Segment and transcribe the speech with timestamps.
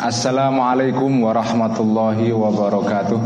[0.00, 3.20] Assalamualaikum warahmatullahi wabarakatuh.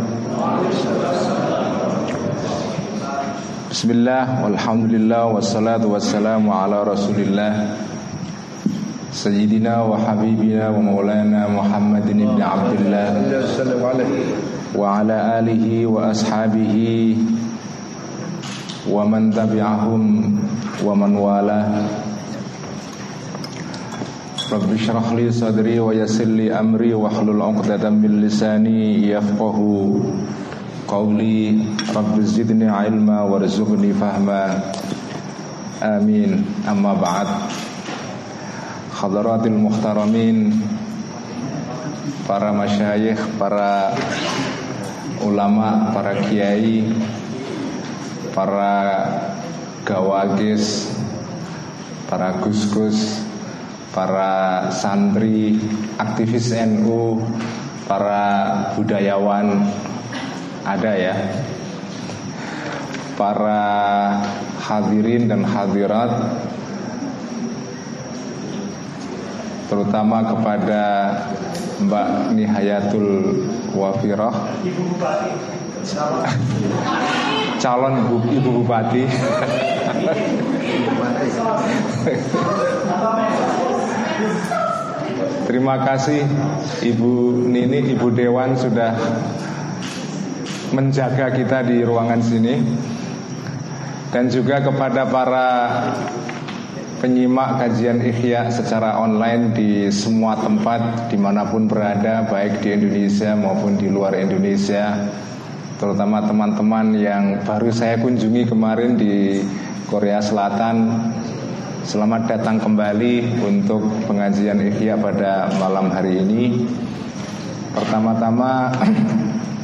[3.70, 7.78] Bismillah walhamdulillah wassalatu wassalamu ala rasulillah.
[9.14, 13.14] Sayyidina wa habibina wa maulana Muhammadin ibn Abdullah.
[14.74, 17.14] Wa ala alihi wa ashabihi
[18.90, 20.34] Wa man tabi'ahum
[20.82, 22.09] wa man walah
[24.50, 30.02] Rabbi syrah li sadri wa yassir li amri wa hlul 'uqdatam min lisani yafqahu
[30.90, 34.74] qawli Rabbi zidni ilma warzuqni fahma
[35.78, 37.30] Amin amma ba'd
[38.90, 40.50] Hadaratil muhtaramin
[42.26, 43.94] Para masyayikh, para
[45.22, 46.90] ulama, para kiai
[48.34, 48.74] Para
[49.86, 50.90] gawagis
[52.10, 53.29] Para gus-gus
[53.90, 55.58] para santri,
[55.98, 57.18] aktivis NU,
[57.90, 58.22] para
[58.78, 59.66] budayawan
[60.62, 61.14] ada ya.
[63.18, 63.62] Para
[64.64, 66.08] hadirin dan hadirat
[69.68, 70.82] terutama kepada
[71.84, 73.08] Mbak Nihayatul
[73.76, 74.34] Wafirah.
[77.60, 79.04] Calon ibu, ibu bupati
[85.50, 86.22] Terima kasih
[86.78, 88.94] Ibu Nini, Ibu Dewan sudah
[90.70, 92.54] menjaga kita di ruangan sini.
[94.14, 95.50] Dan juga kepada para
[97.02, 103.34] penyimak kajian ikhya secara online di semua tempat di mana pun berada baik di Indonesia
[103.34, 105.10] maupun di luar Indonesia.
[105.82, 109.42] Terutama teman-teman yang baru saya kunjungi kemarin di
[109.90, 111.10] Korea Selatan
[111.90, 116.62] Selamat datang kembali untuk pengajian ikhya pada malam hari ini.
[117.74, 118.70] Pertama-tama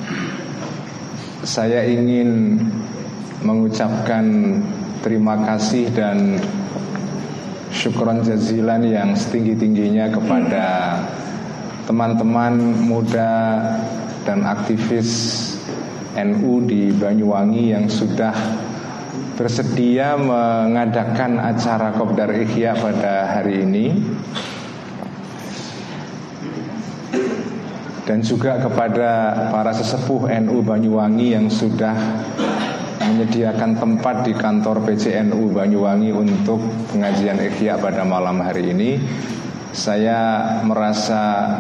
[1.55, 2.59] Saya ingin
[3.47, 4.59] mengucapkan
[5.07, 6.43] terima kasih dan
[7.71, 10.99] syukron jazilan yang setinggi-tingginya kepada
[11.87, 12.59] teman-teman
[12.91, 13.63] muda
[14.27, 15.47] dan aktivis
[16.19, 18.66] NU di Banyuwangi yang sudah
[19.37, 23.87] bersedia mengadakan acara Kopdar Ikhya pada hari ini.
[28.07, 31.93] Dan juga kepada para sesepuh NU Banyuwangi yang sudah
[33.03, 36.59] menyediakan tempat di kantor PCNU Banyuwangi untuk
[36.91, 38.99] pengajian Ikhya pada malam hari ini
[39.77, 41.53] saya merasa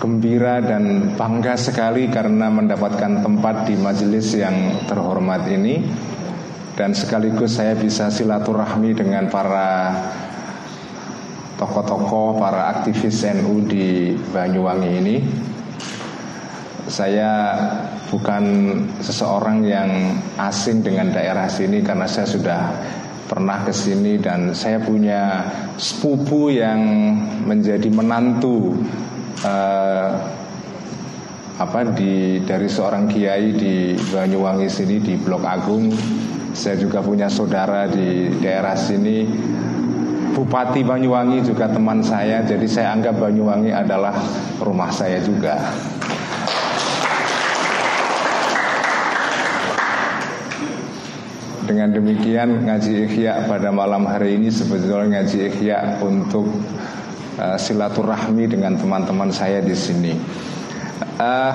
[0.00, 5.84] gembira dan bangga sekali karena mendapatkan tempat di majelis yang terhormat ini
[6.80, 9.92] dan sekaligus saya bisa silaturahmi dengan para
[11.60, 15.16] tokoh-tokoh, para aktivis NU di Banyuwangi ini.
[16.88, 17.52] Saya
[18.08, 18.44] bukan
[18.96, 22.60] seseorang yang asing dengan daerah sini karena saya sudah
[23.28, 25.44] pernah ke sini dan saya punya
[25.76, 26.80] sepupu yang
[27.44, 28.80] menjadi menantu
[29.44, 30.39] uh,
[31.60, 35.92] apa di dari seorang kiai di Banyuwangi sini di Blok Agung.
[36.56, 39.28] Saya juga punya saudara di daerah sini.
[40.32, 44.16] Bupati Banyuwangi juga teman saya, jadi saya anggap Banyuwangi adalah
[44.56, 45.60] rumah saya juga.
[51.68, 56.48] Dengan demikian ngaji ikhya pada malam hari ini sebetulnya ngaji ikhya untuk
[57.36, 60.14] uh, silaturahmi dengan teman-teman saya di sini.
[61.20, 61.52] Uh,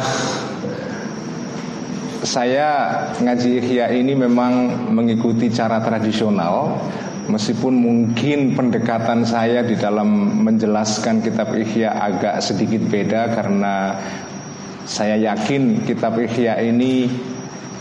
[2.21, 6.77] saya ngaji ikhya ini memang mengikuti cara tradisional.
[7.25, 13.97] Meskipun mungkin pendekatan saya di dalam menjelaskan kitab Ihya agak sedikit beda karena
[14.85, 17.09] saya yakin kitab Ihya ini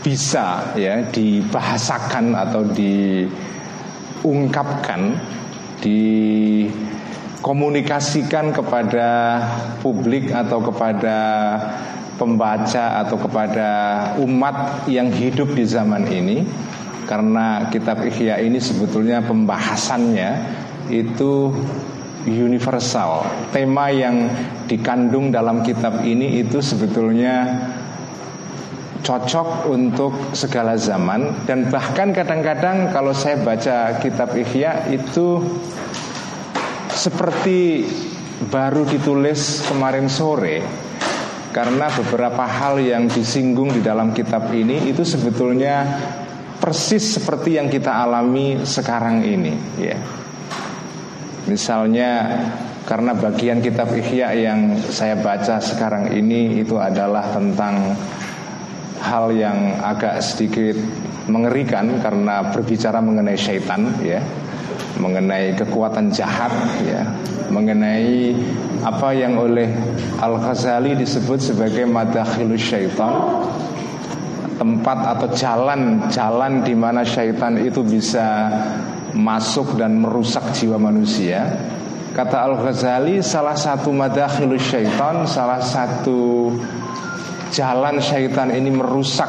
[0.01, 2.65] bisa ya dibahasakan atau
[4.25, 5.13] diungkapkan
[7.45, 9.37] dikomunikasikan kepada
[9.85, 11.17] publik atau kepada
[12.17, 13.69] pembaca atau kepada
[14.17, 16.41] umat yang hidup di zaman ini
[17.05, 20.41] karena kitab Ihya ini sebetulnya pembahasannya
[20.89, 21.53] itu
[22.25, 23.29] universal.
[23.53, 24.25] Tema yang
[24.65, 27.61] dikandung dalam kitab ini itu sebetulnya
[29.05, 35.45] cocok untuk segala zaman dan bahkan kadang-kadang kalau saya baca kitab Ihya itu
[36.95, 37.83] seperti
[38.47, 40.63] baru ditulis kemarin sore
[41.51, 45.83] karena beberapa hal yang disinggung di dalam kitab ini itu sebetulnya
[46.59, 49.99] persis seperti yang kita alami sekarang ini ya.
[51.45, 52.41] Misalnya
[52.87, 57.93] karena bagian kitab Ihya yang saya baca sekarang ini itu adalah tentang
[59.03, 60.73] hal yang agak sedikit
[61.29, 64.21] mengerikan karena berbicara mengenai syaitan ya
[64.97, 66.51] mengenai kekuatan jahat
[66.87, 67.03] ya
[67.51, 68.35] mengenai
[68.81, 69.69] apa yang oleh
[70.19, 73.43] Al Ghazali disebut sebagai madakhilus syaitan
[74.55, 78.47] tempat atau jalan-jalan di mana syaitan itu bisa
[79.15, 81.43] masuk dan merusak jiwa manusia.
[82.15, 86.51] Kata Al-Ghazali salah satu madakhilus syaitan, salah satu
[87.51, 89.27] jalan syaitan ini merusak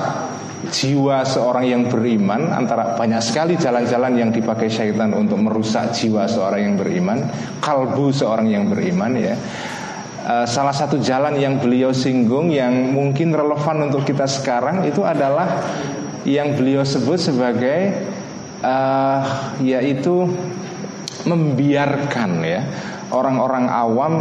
[0.71, 6.73] jiwa seorang yang beriman antara banyak sekali jalan-jalan yang dipakai syaitan untuk merusak jiwa seorang
[6.73, 7.19] yang beriman,
[7.63, 9.35] kalbu seorang yang beriman ya.
[10.27, 15.47] Uh, salah satu jalan yang beliau singgung yang mungkin relevan untuk kita sekarang itu adalah
[16.27, 17.95] yang beliau sebut sebagai
[18.67, 19.23] uh,
[19.63, 20.27] yaitu
[21.27, 22.67] membiarkan ya
[23.15, 24.15] orang-orang awam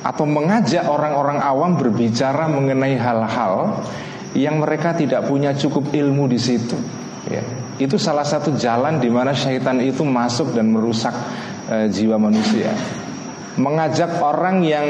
[0.00, 3.82] atau mengajak orang-orang awam berbicara mengenai hal-hal
[4.34, 6.78] yang mereka tidak punya cukup ilmu di situ.
[7.26, 7.42] Ya.
[7.80, 11.12] Itu salah satu jalan di mana syaitan itu masuk dan merusak
[11.66, 12.70] e, jiwa manusia.
[13.58, 14.86] Mengajak orang yang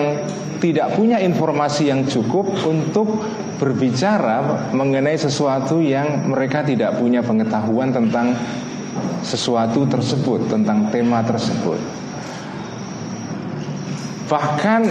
[0.61, 3.25] tidak punya informasi yang cukup untuk
[3.57, 8.37] berbicara mengenai sesuatu yang mereka tidak punya pengetahuan tentang
[9.25, 11.81] sesuatu tersebut, tentang tema tersebut.
[14.29, 14.83] Bahkan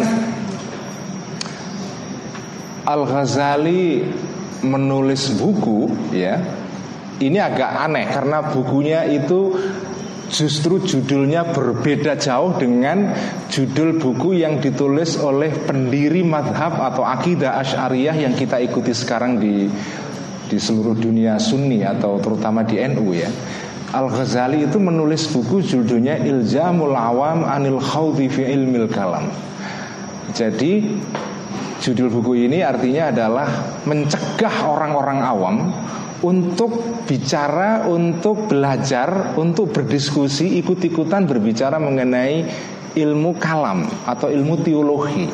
[2.89, 4.01] Al-Ghazali
[4.65, 6.39] menulis buku ya
[7.19, 9.55] ini agak aneh karena bukunya itu
[10.29, 13.11] justru judulnya berbeda jauh dengan
[13.49, 19.67] judul buku yang ditulis oleh pendiri madhab atau akidah asyariyah yang kita ikuti sekarang di
[20.49, 23.29] di seluruh dunia Sunni atau terutama di NU ya.
[23.89, 29.33] Al Ghazali itu menulis buku judulnya Ilzamul Awam Anil Khawdi fi Ilmil Kalam.
[30.29, 30.85] Jadi
[31.79, 33.47] Judul buku ini artinya adalah
[33.87, 35.55] mencegah orang-orang awam
[36.19, 42.43] untuk bicara, untuk belajar, untuk berdiskusi, ikut-ikutan berbicara mengenai
[42.99, 45.27] ilmu kalam atau ilmu teologi.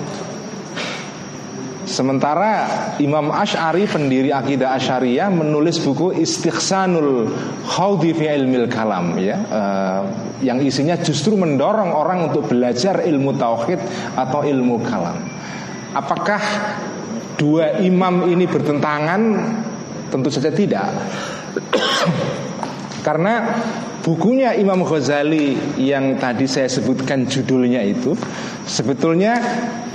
[1.85, 2.65] Sementara
[2.97, 7.29] Imam Ash'ari pendiri akidah Asy'ariyah menulis buku Istighsanul
[7.61, 10.01] Khawdi fi ilmil kalam ya uh,
[10.41, 13.77] yang isinya justru mendorong orang untuk belajar ilmu tauhid
[14.17, 15.34] atau ilmu kalam.
[15.95, 16.41] Apakah
[17.39, 19.21] dua imam ini bertentangan?
[20.11, 20.91] Tentu saja tidak.
[23.07, 23.47] Karena
[24.01, 28.17] bukunya Imam Ghazali yang tadi saya sebutkan judulnya itu
[28.65, 29.37] sebetulnya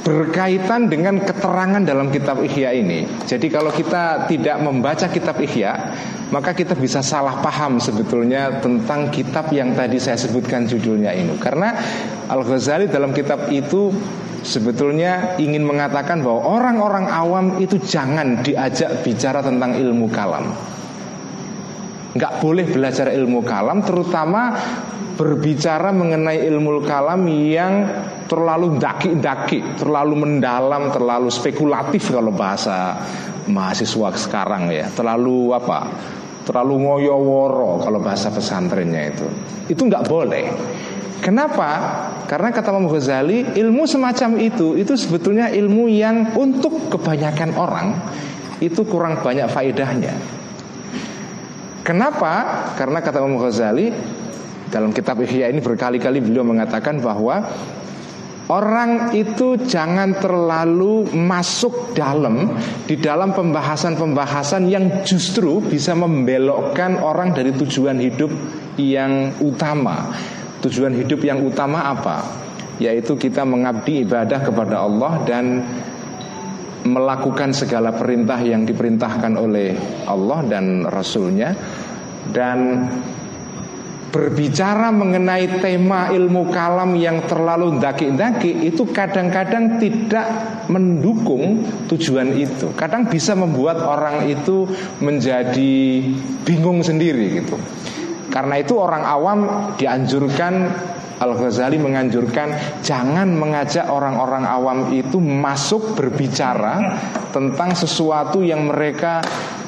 [0.01, 3.05] berkaitan dengan keterangan dalam kitab Ihya ini.
[3.27, 5.73] Jadi kalau kita tidak membaca kitab Ihya,
[6.33, 11.37] maka kita bisa salah paham sebetulnya tentang kitab yang tadi saya sebutkan judulnya ini.
[11.37, 11.77] Karena
[12.31, 13.93] Al-Ghazali dalam kitab itu
[14.43, 20.53] sebetulnya ingin mengatakan bahwa orang-orang awam itu jangan diajak bicara tentang ilmu kalam.
[22.11, 24.59] Nggak boleh belajar ilmu kalam, terutama
[25.15, 27.75] berbicara mengenai ilmu kalam yang
[28.27, 32.99] terlalu daki-daki, terlalu mendalam, terlalu spekulatif kalau bahasa
[33.47, 35.79] mahasiswa sekarang ya, terlalu apa?
[36.51, 39.27] Terlalu ngoyoworo kalau bahasa pesantrennya itu.
[39.71, 40.51] Itu nggak boleh.
[41.23, 41.71] Kenapa?
[42.27, 47.95] Karena kata Imam Ghazali, ilmu semacam itu itu sebetulnya ilmu yang untuk kebanyakan orang
[48.59, 50.11] itu kurang banyak faedahnya.
[51.87, 52.67] Kenapa?
[52.75, 53.95] Karena kata Imam Ghazali
[54.75, 57.47] dalam kitab Ihya ini berkali-kali beliau mengatakan bahwa
[58.51, 67.55] Orang itu jangan terlalu masuk dalam di dalam pembahasan-pembahasan yang justru bisa membelokkan orang dari
[67.55, 68.35] tujuan hidup
[68.75, 70.11] yang utama.
[70.67, 72.27] Tujuan hidup yang utama apa?
[72.83, 75.63] Yaitu kita mengabdi ibadah kepada Allah dan
[76.83, 79.79] melakukan segala perintah yang diperintahkan oleh
[80.11, 81.55] Allah dan Rasulnya
[82.35, 82.89] dan
[84.11, 90.27] berbicara mengenai tema ilmu kalam yang terlalu daki-daki itu kadang-kadang tidak
[90.67, 92.75] mendukung tujuan itu.
[92.75, 94.67] Kadang bisa membuat orang itu
[94.99, 96.03] menjadi
[96.43, 97.57] bingung sendiri gitu.
[98.31, 99.39] Karena itu orang awam
[99.79, 100.55] dianjurkan
[101.21, 106.97] Al-Ghazali menganjurkan jangan mengajak orang-orang awam itu masuk berbicara
[107.29, 109.21] tentang sesuatu yang mereka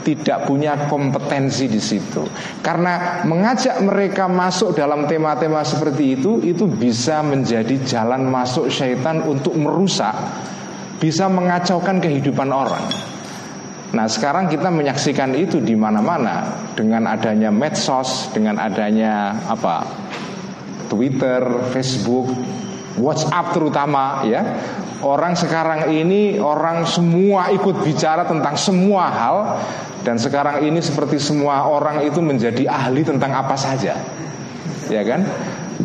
[0.02, 2.26] tidak punya kompetensi di situ.
[2.60, 9.54] Karena mengajak mereka masuk dalam tema-tema seperti itu itu bisa menjadi jalan masuk syaitan untuk
[9.54, 10.14] merusak,
[10.98, 12.86] bisa mengacaukan kehidupan orang.
[13.92, 19.84] Nah sekarang kita menyaksikan itu di mana-mana dengan adanya medsos, dengan adanya apa
[20.88, 21.40] Twitter,
[21.72, 22.32] Facebook,
[22.96, 24.42] WhatsApp terutama ya.
[25.02, 29.36] Orang sekarang ini orang semua ikut bicara tentang semua hal
[30.02, 33.94] dan sekarang ini seperti semua orang itu menjadi ahli tentang apa saja.
[34.90, 35.22] Ya kan?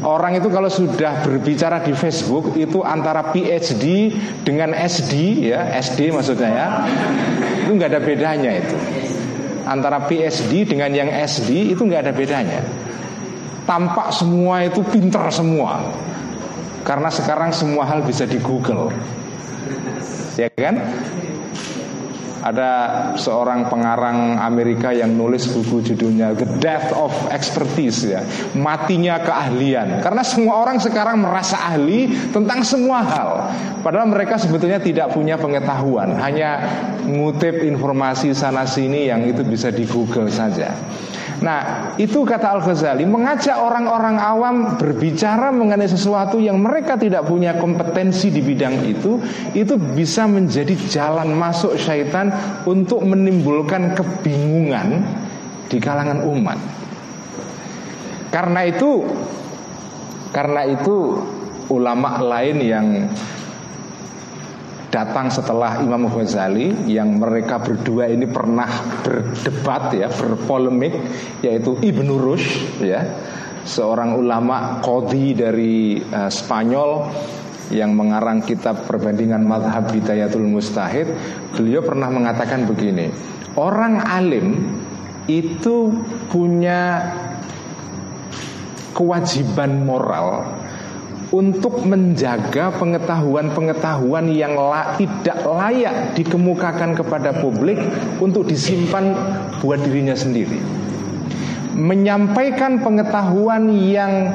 [0.02, 4.14] Orang itu kalau sudah berbicara di Facebook itu antara PhD
[4.46, 6.68] dengan SD ya, SD maksudnya ya.
[7.66, 8.78] Itu nggak ada bedanya itu.
[9.66, 12.62] Antara PhD dengan yang SD itu nggak ada bedanya.
[13.70, 15.82] Tampak semua itu pinter semua.
[16.86, 18.94] Karena sekarang semua hal bisa di Google.
[20.40, 20.78] Ya kan?
[22.48, 22.72] Ada
[23.20, 28.24] seorang pengarang Amerika yang nulis buku judulnya The Death of Expertise ya,
[28.56, 30.00] matinya keahlian.
[30.00, 33.30] Karena semua orang sekarang merasa ahli tentang semua hal.
[33.84, 36.63] Padahal mereka sebetulnya tidak punya pengetahuan, hanya
[37.04, 40.72] ngutip informasi sana sini yang itu bisa di Google saja.
[41.38, 48.34] Nah, itu kata Al-Ghazali mengajak orang-orang awam berbicara mengenai sesuatu yang mereka tidak punya kompetensi
[48.34, 49.22] di bidang itu,
[49.53, 52.34] itu bisa menjadi jalan masuk syaitan
[52.65, 55.06] untuk menimbulkan kebingungan
[55.70, 56.58] di kalangan umat.
[58.34, 59.06] Karena itu
[60.34, 61.22] karena itu
[61.70, 62.88] ulama lain yang
[64.98, 68.66] datang setelah Imam Ghazali yang mereka berdua ini pernah
[69.06, 70.98] berdebat ya, berpolemik
[71.46, 73.06] yaitu Ibnu Rushd ya,
[73.62, 77.13] seorang ulama kodi dari uh, Spanyol
[77.70, 81.13] yang mengarang kitab perbandingan madhab Bidayatul Mustahid
[81.54, 83.12] beliau pernah mengatakan begini
[83.60, 84.66] orang alim
[85.27, 85.92] itu
[86.32, 87.12] punya
[88.96, 90.57] kewajiban moral
[91.32, 97.80] untuk menjaga pengetahuan-pengetahuan yang la, tidak layak dikemukakan kepada publik
[98.24, 99.12] untuk disimpan
[99.60, 100.60] buat dirinya sendiri.
[101.78, 104.34] Menyampaikan pengetahuan yang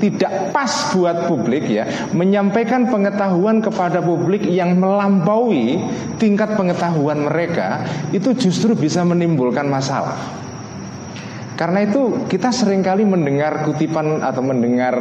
[0.00, 1.84] tidak pas buat publik ya,
[2.16, 5.76] menyampaikan pengetahuan kepada publik yang melampaui
[6.16, 10.39] tingkat pengetahuan mereka itu justru bisa menimbulkan masalah.
[11.60, 14.96] Karena itu kita sering kali mendengar kutipan atau mendengar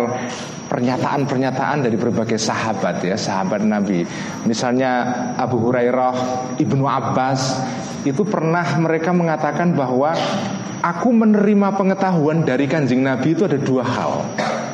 [0.67, 4.03] pernyataan-pernyataan dari berbagai sahabat ya, sahabat Nabi.
[4.43, 5.07] Misalnya
[5.39, 6.13] Abu Hurairah,
[6.59, 7.63] Ibnu Abbas
[8.03, 10.11] itu pernah mereka mengatakan bahwa
[10.83, 14.27] aku menerima pengetahuan dari kanjeng Nabi itu ada dua hal.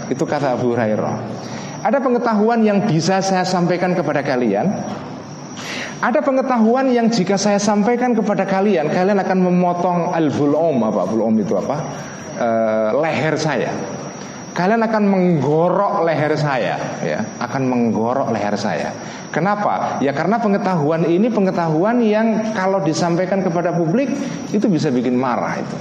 [0.09, 1.15] Itu kata Abu Hurairah.
[1.85, 4.73] Ada pengetahuan yang bisa saya sampaikan kepada kalian
[6.05, 11.01] ada pengetahuan yang jika saya sampaikan kepada kalian, kalian akan memotong al-bulom apa?
[11.09, 11.81] Bulom itu apa?
[12.37, 12.49] E,
[13.01, 13.73] leher saya.
[14.53, 18.93] Kalian akan menggorok leher saya, ya, akan menggorok leher saya.
[19.33, 19.99] Kenapa?
[19.99, 24.07] Ya karena pengetahuan ini pengetahuan yang kalau disampaikan kepada publik
[24.53, 25.77] itu bisa bikin marah itu.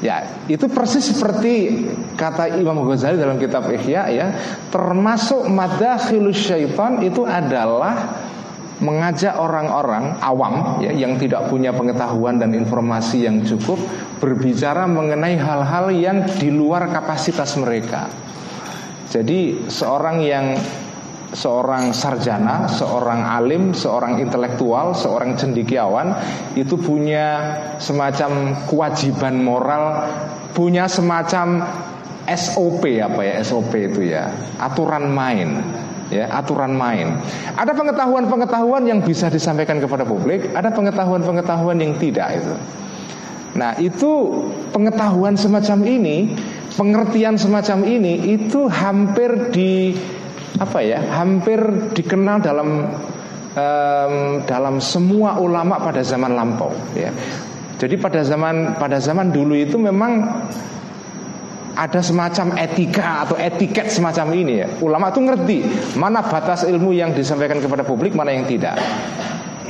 [0.00, 1.84] Ya, itu persis seperti
[2.16, 4.26] kata Imam Ghazali dalam kitab Ihya ya,
[4.72, 8.16] termasuk madakhilus syaitan itu adalah
[8.80, 13.76] mengajak orang-orang awam ya, yang tidak punya pengetahuan dan informasi yang cukup
[14.18, 18.08] berbicara mengenai hal-hal yang di luar kapasitas mereka.
[19.12, 20.56] Jadi seorang yang
[21.30, 26.16] seorang sarjana, seorang alim, seorang intelektual, seorang cendikiawan
[26.58, 30.10] itu punya semacam kewajiban moral,
[30.56, 31.62] punya semacam
[32.26, 35.62] SOP apa ya SOP itu ya, aturan main
[36.10, 37.16] ya aturan main.
[37.54, 42.54] Ada pengetahuan-pengetahuan yang bisa disampaikan kepada publik, ada pengetahuan-pengetahuan yang tidak itu.
[43.50, 44.10] Nah, itu
[44.70, 46.34] pengetahuan semacam ini,
[46.78, 49.94] pengertian semacam ini itu hampir di
[50.58, 51.02] apa ya?
[51.18, 52.68] Hampir dikenal dalam
[53.54, 54.14] um,
[54.46, 57.10] dalam semua ulama pada zaman lampau ya.
[57.80, 60.20] Jadi pada zaman pada zaman dulu itu memang
[61.80, 64.68] ada semacam etika atau etiket semacam ini ya.
[64.84, 65.58] Ulama itu ngerti
[65.96, 68.76] mana batas ilmu yang disampaikan kepada publik, mana yang tidak.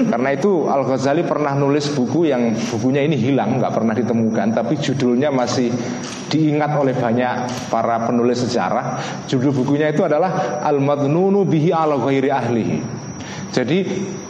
[0.01, 4.81] Karena itu Al Ghazali pernah nulis buku yang bukunya ini hilang, nggak pernah ditemukan, tapi
[4.81, 5.69] judulnya masih
[6.33, 8.97] diingat oleh banyak para penulis sejarah.
[9.29, 12.79] Judul bukunya itu adalah Al Madnunu bihi al ghairi ahlihi.
[13.51, 13.83] Jadi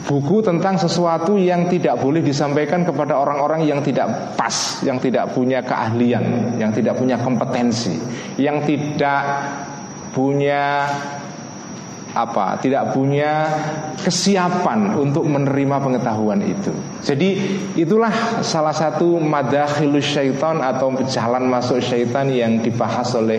[0.09, 5.61] buku tentang sesuatu yang tidak boleh disampaikan kepada orang-orang yang tidak pas, yang tidak punya
[5.61, 8.01] keahlian, yang tidak punya kompetensi,
[8.41, 9.23] yang tidak
[10.17, 10.89] punya
[12.11, 13.47] apa tidak punya
[14.03, 16.75] kesiapan untuk menerima pengetahuan itu.
[17.07, 17.39] Jadi
[17.79, 23.39] itulah salah satu madakhilus syaitan atau jalan masuk syaitan yang dibahas oleh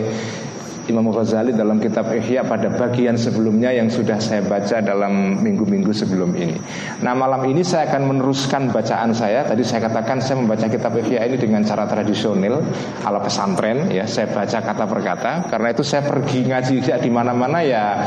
[0.92, 6.36] Imam Ghazali dalam kitab Ihya pada bagian sebelumnya yang sudah saya baca dalam minggu-minggu sebelum
[6.36, 6.60] ini.
[7.00, 9.48] Nah malam ini saya akan meneruskan bacaan saya.
[9.48, 12.60] Tadi saya katakan saya membaca kitab Ihya ini dengan cara tradisional
[13.08, 14.04] ala pesantren ya.
[14.04, 15.32] Saya baca kata per kata.
[15.48, 18.04] Karena itu saya pergi ngaji di mana-mana ya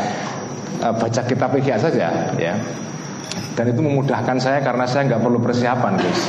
[0.85, 2.53] eh, baca kitab Ihya saja ya
[3.55, 6.21] dan itu memudahkan saya karena saya nggak perlu persiapan guys.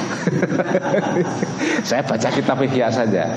[1.88, 3.35] Saya baca kitab Ihya saja.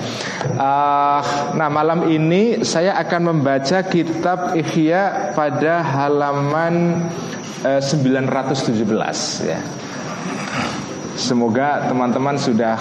[0.58, 1.22] Uh,
[1.58, 7.06] nah malam ini saya akan membaca kitab Ihya pada halaman
[7.66, 8.86] uh, 917
[9.46, 9.60] ya.
[11.18, 12.78] Semoga teman-teman sudah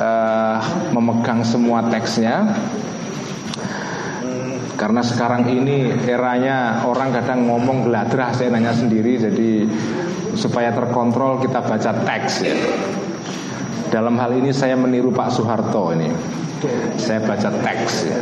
[0.00, 0.56] uh,
[0.92, 2.52] memegang semua teksnya.
[4.76, 9.50] Karena sekarang ini eranya orang kadang ngomong beladrah saya nanya sendiri jadi
[10.34, 12.56] supaya terkontrol kita baca teks ya.
[13.92, 16.08] Dalam hal ini saya meniru Pak Soeharto ini.
[16.96, 18.18] Saya baca teks ya.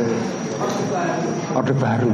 [1.55, 2.11] Orde baru.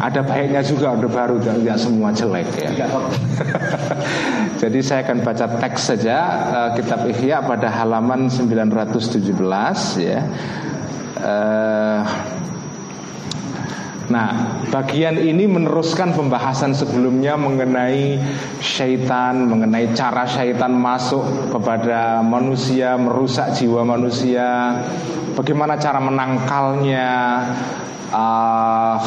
[0.00, 2.70] Ada baiknya juga orde baru dan tidak semua jelek ya.
[4.62, 6.16] Jadi saya akan baca teks saja
[6.52, 9.34] uh, kitab Ihya pada halaman 917
[10.00, 10.20] ya.
[11.20, 12.00] Uh,
[14.10, 18.18] Nah, bagian ini meneruskan pembahasan sebelumnya mengenai
[18.58, 21.22] syaitan, mengenai cara syaitan masuk
[21.54, 24.82] kepada manusia, merusak jiwa manusia,
[25.38, 27.08] bagaimana cara menangkalnya,
[28.10, 28.98] uh,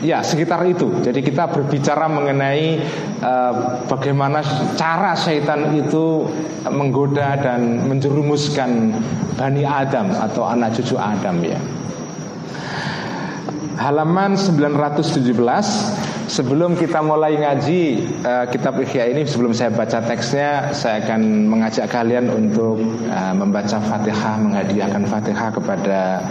[0.00, 1.04] ya sekitar itu.
[1.04, 2.80] Jadi kita berbicara mengenai
[3.20, 4.40] uh, bagaimana
[4.72, 6.24] cara syaitan itu
[6.72, 8.88] menggoda dan menjerumuskan
[9.36, 11.60] bani Adam atau anak cucu Adam ya
[13.78, 17.82] halaman 917 Sebelum kita mulai ngaji
[18.24, 22.80] uh, kitab Ihya ini sebelum saya baca teksnya saya akan mengajak kalian untuk
[23.12, 26.24] uh, membaca Fatihah menghadiahkan Fatihah kepada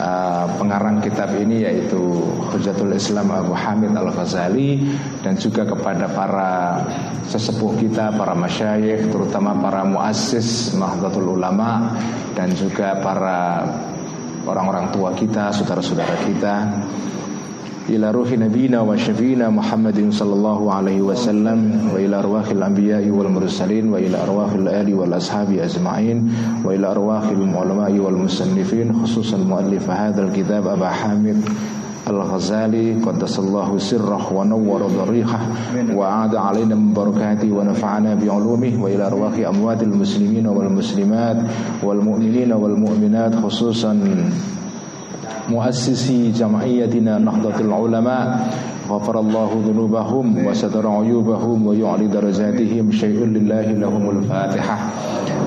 [0.00, 2.00] uh, pengarang kitab ini yaitu
[2.48, 6.52] Hujatul Islam Abu Hamid Al-Ghazali dan juga kepada para
[7.28, 11.92] sesepuh kita para masyayikh terutama para muassis Nahdlatul Ulama
[12.32, 13.68] dan juga para
[14.46, 16.54] orang-orang tua kita, saudara-saudara kita.
[17.84, 23.92] Ila ruhi nabina wa syafina Muhammadin sallallahu alaihi wasallam wa ila arwahil anbiya'i wal mursalin
[23.92, 26.24] wa ila arwahil ali wal ashabi ajma'in
[26.64, 31.36] wa ila arwahil ulama'i wal musannifin khususan muallif hadzal kitab Aba Hamid
[32.08, 35.40] الغزالي قدس الله سره ونور ضريحه
[35.94, 41.36] وعاد علينا من بركاته ونفعنا بعلومه وإلى أرواح أموات المسلمين والمسلمات
[41.82, 43.92] والمؤمنين والمؤمنات خصوصا
[45.50, 48.48] مؤسسي جمعيتنا نهضة العلماء
[48.89, 54.77] غفر الله ذنوبهم وستر عيوبهم ويعلي درجاتهم شيء لله لهم الفاتحة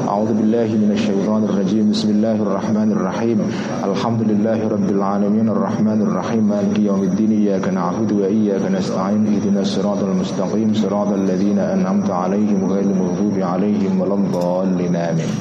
[0.09, 3.39] أعوذ بالله من الشيطان الرجيم بسم الله الرحمن الرحيم
[3.85, 10.03] الحمد لله رب العالمين الرحمن الرحيم مالك يوم الدين إياك نعبد وإياك نستعين اهدنا الصراط
[10.03, 15.33] المستقيم صراط الذين أنعمت عليهم غير المغضوب عليهم ولا الضالين آمين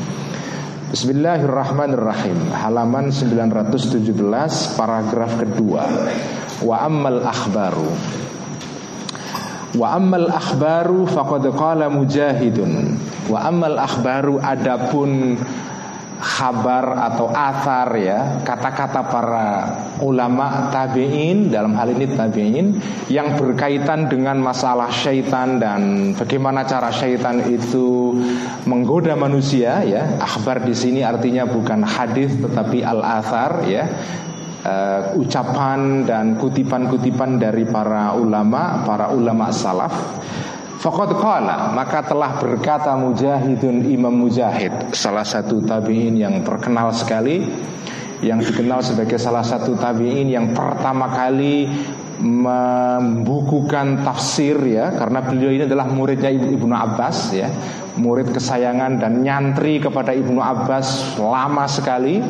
[0.92, 5.88] Bismillahirrahmanirrahim Halaman 917 Paragraf kedua
[6.65, 7.91] Wa ammal akhbaru.
[9.77, 12.97] Wa ammal akhbaru faqad qala mujahidun.
[13.29, 15.37] Wa ammal akhbaru adapun
[16.17, 19.49] khabar atau athar ya kata-kata para
[20.01, 22.67] ulama tabiin dalam hal ini tabiin
[23.13, 28.17] yang berkaitan dengan masalah syaitan dan bagaimana cara syaitan itu
[28.65, 30.17] menggoda manusia ya.
[30.17, 33.85] Akhbar di sini artinya bukan hadis tetapi al athar ya
[34.67, 39.95] uh, ucapan dan kutipan-kutipan dari para ulama para ulama salaf.
[40.77, 47.43] Fakat kala maka telah berkata Mujahidun Imam Mujahid salah satu tabiin yang terkenal sekali
[48.25, 51.69] yang dikenal sebagai salah satu tabiin yang pertama kali
[52.17, 57.49] membukukan tafsir ya karena beliau ini adalah muridnya Ibnu Abbas ya.
[57.97, 62.21] Murid kesayangan dan nyantri kepada Ibnu Abbas lama sekali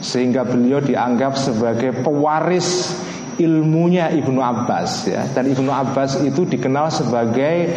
[0.00, 2.92] sehingga beliau dianggap sebagai pewaris
[3.36, 5.24] ilmunya Ibnu Abbas ya.
[5.32, 7.68] Dan Ibnu Abbas itu dikenal sebagai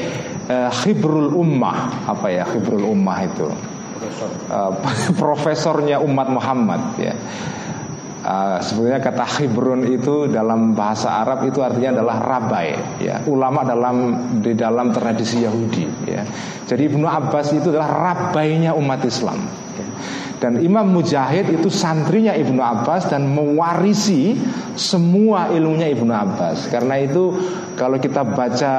[0.47, 2.08] uh, khibrul ummah.
[2.08, 3.47] Apa ya khibrul ummah itu?
[4.49, 4.71] Uh,
[5.21, 7.15] profesornya umat Muhammad ya.
[8.19, 13.23] Uh, sebetulnya kata khibrun itu dalam bahasa Arab itu artinya adalah rabai ya.
[13.27, 13.95] Ulama dalam
[14.43, 16.23] di dalam tradisi Yahudi ya.
[16.67, 19.39] Jadi Ibnu Abbas itu adalah rabainya umat Islam.
[20.39, 24.39] Dan Imam Mujahid itu santrinya Ibnu Abbas dan mewarisi
[24.80, 26.71] semua ilmunya Ibnu Abbas.
[26.71, 27.36] Karena itu
[27.75, 28.75] kalau kita baca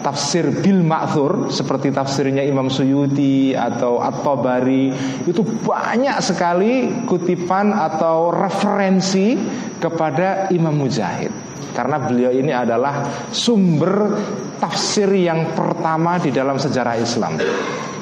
[0.00, 4.96] tafsir bil ma'thur seperti tafsirnya Imam Suyuti atau At-Tabari
[5.28, 9.36] itu banyak sekali kutipan atau referensi
[9.76, 11.30] kepada Imam Mujahid.
[11.76, 14.16] Karena beliau ini adalah sumber
[14.56, 17.36] tafsir yang pertama di dalam sejarah Islam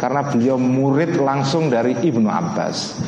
[0.02, 2.98] karena beliau murid langsung dari Ibnu Abbas.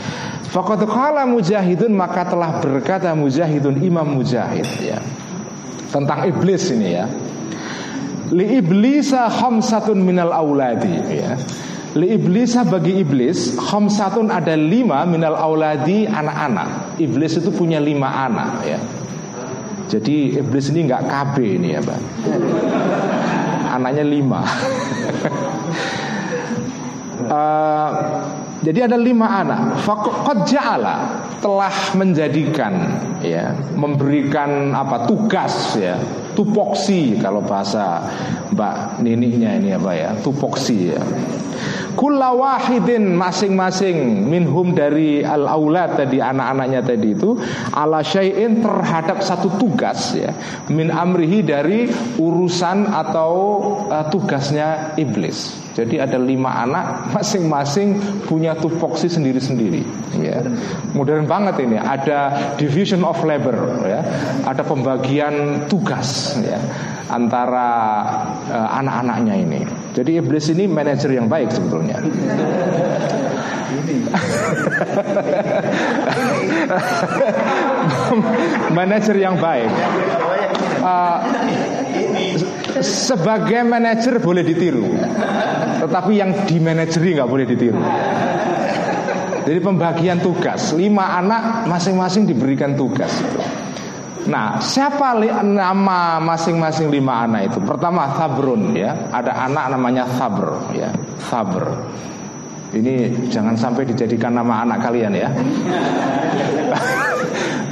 [0.54, 0.86] Faqad
[1.26, 5.02] Mujahidun maka telah berkata Mujahidun Imam Mujahid ya.
[5.90, 7.10] Tentang iblis ini ya.
[8.30, 11.34] Li iblisa khamsatun minal auladi ya.
[11.98, 16.94] Li iblisa bagi iblis khamsatun ada lima minal auladi anak-anak.
[17.02, 18.78] Iblis itu punya lima anak ya.
[19.90, 22.00] Jadi iblis ini nggak KB ini ya, Pak.
[23.74, 24.40] Anaknya lima.
[27.28, 27.90] uh,
[28.64, 29.84] jadi ada lima anak.
[29.84, 32.72] Fakot ja'ala telah menjadikan
[33.20, 36.00] ya, memberikan apa tugas ya,
[36.32, 38.00] tupoksi kalau bahasa
[38.56, 41.02] Mbak Nininya ini apa ya, tupoksi ya.
[41.94, 47.38] Kulla wahidin masing-masing minhum dari al aulad tadi anak-anaknya tadi itu
[47.70, 50.34] ala syai'in terhadap satu tugas ya
[50.74, 51.86] min amrihi dari
[52.18, 53.32] urusan atau
[53.86, 55.63] uh, tugasnya iblis.
[55.74, 57.98] Jadi ada lima anak, masing-masing
[58.30, 59.82] punya tupoksi sendiri-sendiri.
[60.22, 60.38] Ya.
[60.94, 61.74] Modern banget ini.
[61.74, 64.06] Ada division of labor, ya.
[64.46, 66.62] Ada pembagian tugas, ya,
[67.10, 67.66] antara
[68.46, 69.66] uh, anak-anaknya ini.
[69.98, 71.98] Jadi iblis ini manajer yang baik sebetulnya.
[78.78, 79.74] manajer yang baik.
[80.84, 81.16] Uh,
[82.84, 84.92] sebagai manajer boleh ditiru,
[85.80, 87.80] tetapi yang di manajeri nggak boleh ditiru.
[89.44, 93.12] Jadi pembagian tugas, lima anak masing-masing diberikan tugas.
[94.24, 97.58] Nah, siapa nama masing-masing lima anak itu?
[97.60, 100.88] Pertama Sabrun ya, ada anak namanya Sabr ya,
[101.28, 101.64] Sabr.
[102.74, 105.28] Ini jangan sampai dijadikan nama anak kalian ya.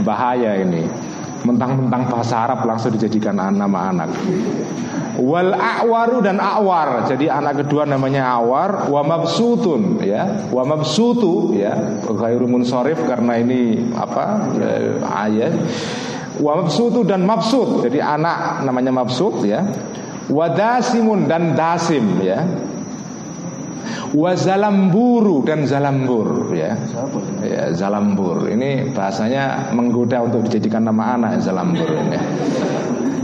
[0.07, 0.85] Bahaya ini.
[1.42, 4.11] Mentang-mentang bahasa Arab langsung dijadikan nama anak.
[5.18, 7.05] Wal a'waru dan a'war.
[7.11, 10.48] Jadi anak kedua namanya a'war, wa mabsutun ya.
[10.48, 11.74] Wa mabsutu ya.
[12.07, 14.24] Ghairu munsharif karena ini apa?
[14.57, 15.52] Eh, ayat.
[16.38, 17.85] Wa mabsutu dan mabsut.
[17.85, 19.66] Jadi anak namanya mabsut ya.
[20.31, 22.46] Wadasimun dan dasim ya
[24.12, 26.77] Wazalamburu dan zalambur ya.
[27.40, 32.18] ya zalambur ini bahasanya menggoda untuk dijadikan nama anak zalambur ini.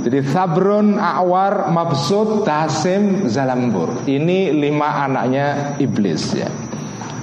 [0.08, 4.08] Jadi sabrun, awar, mabsud, tasim, zalambur.
[4.08, 6.48] Ini lima anaknya iblis ya.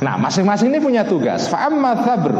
[0.06, 1.50] Nah, masing-masing ini punya tugas.
[1.50, 2.36] Fa'amma sabr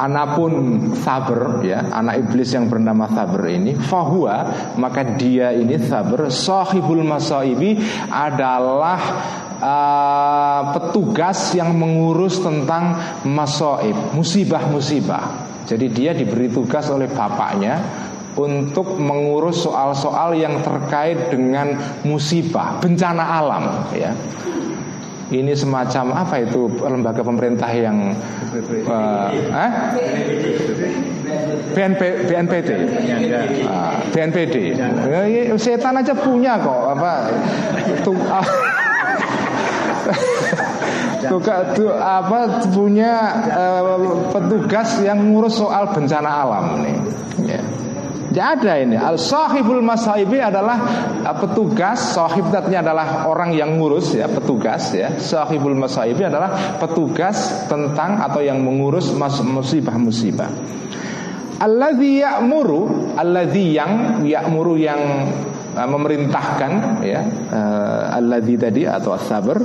[0.00, 4.48] Anapun sabar ya, anak iblis yang bernama sabar ini, fahuwa
[4.80, 6.32] maka dia ini sabar.
[6.32, 7.76] Sahibul masaibi
[8.08, 8.96] adalah
[9.60, 12.96] uh, petugas yang mengurus tentang
[13.28, 15.52] masaib, musibah-musibah.
[15.68, 17.84] Jadi dia diberi tugas oleh bapaknya
[18.40, 21.76] untuk mengurus soal-soal yang terkait dengan
[22.08, 24.16] musibah, bencana alam ya
[25.30, 28.14] ini semacam apa itu lembaga pemerintah yang
[28.86, 29.72] uh, eh?
[31.70, 32.70] BNP, BNPT,
[33.70, 34.56] uh, BNPD.
[34.74, 37.30] Ya, setan aja punya kok apa?
[38.02, 38.48] Tuh, uh,
[41.20, 46.96] Tuka, tu, apa punya uh, petugas yang ngurus soal bencana alam nih.
[48.30, 48.94] Tidak ada ini.
[48.94, 50.78] Al sahibul masaibi adalah
[51.26, 52.14] uh, petugas.
[52.14, 55.18] Sahib artinya adalah orang yang ngurus ya, petugas ya.
[55.18, 59.10] Sahibul masaibi adalah petugas tentang atau yang mengurus
[59.42, 60.46] musibah-musibah.
[61.58, 65.02] Alladzi ya'muru, alladzi yang ya'muru yang
[65.76, 69.60] uh, memerintahkan ya uh, alladzi tadi atau sabar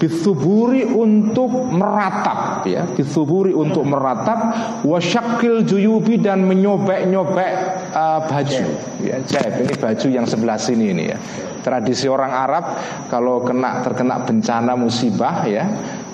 [0.00, 4.38] bisuburi untuk meratap ya bisuburi untuk meratap
[4.84, 7.52] wasyakil juyubi dan menyobek-nyobek
[7.92, 8.64] uh, baju.
[9.00, 11.18] Ya jaib ini baju yang sebelah sini ini ya.
[11.60, 12.64] Tradisi orang Arab
[13.12, 15.68] kalau kena terkena bencana musibah ya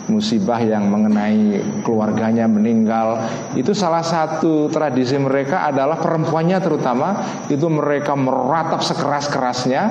[0.06, 3.26] musibah yang mengenai keluarganya meninggal.
[3.58, 7.08] Itu salah satu tradisi mereka adalah perempuannya terutama
[7.50, 9.82] itu mereka meratap sekeras-kerasnya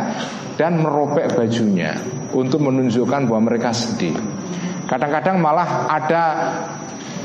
[0.56, 2.00] dan merobek bajunya
[2.32, 4.16] untuk menunjukkan bahwa mereka sedih.
[4.86, 6.24] Kadang-kadang malah ada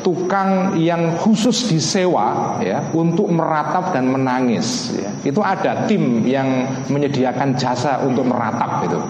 [0.01, 5.11] tukang yang khusus disewa ya untuk meratap dan menangis ya.
[5.25, 9.01] Itu ada tim yang menyediakan jasa untuk meratap itu.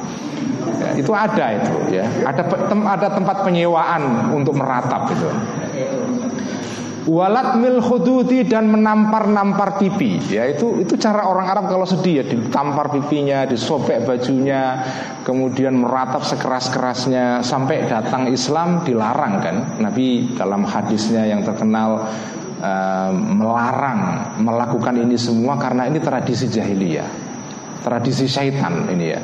[0.80, 2.04] Ya, itu ada itu ya.
[2.26, 5.28] Ada tem, ada tempat penyewaan untuk meratap itu.
[7.08, 10.20] Walat mil khududi dan menampar-nampar pipi.
[10.28, 14.84] Ya itu itu cara orang Arab kalau sedih ya Ditampar pipinya, disobek bajunya
[15.24, 17.40] Kemudian meratap sekeras-kerasnya.
[17.40, 19.56] Sampai datang Islam dilarang kan?
[19.80, 22.04] Nabi dalam hadisnya yang terkenal
[22.60, 24.00] uh, Melarang
[24.44, 27.32] melakukan ini semua Karena ini tradisi jahiliyah.
[27.80, 29.20] Tradisi syaitan ini ya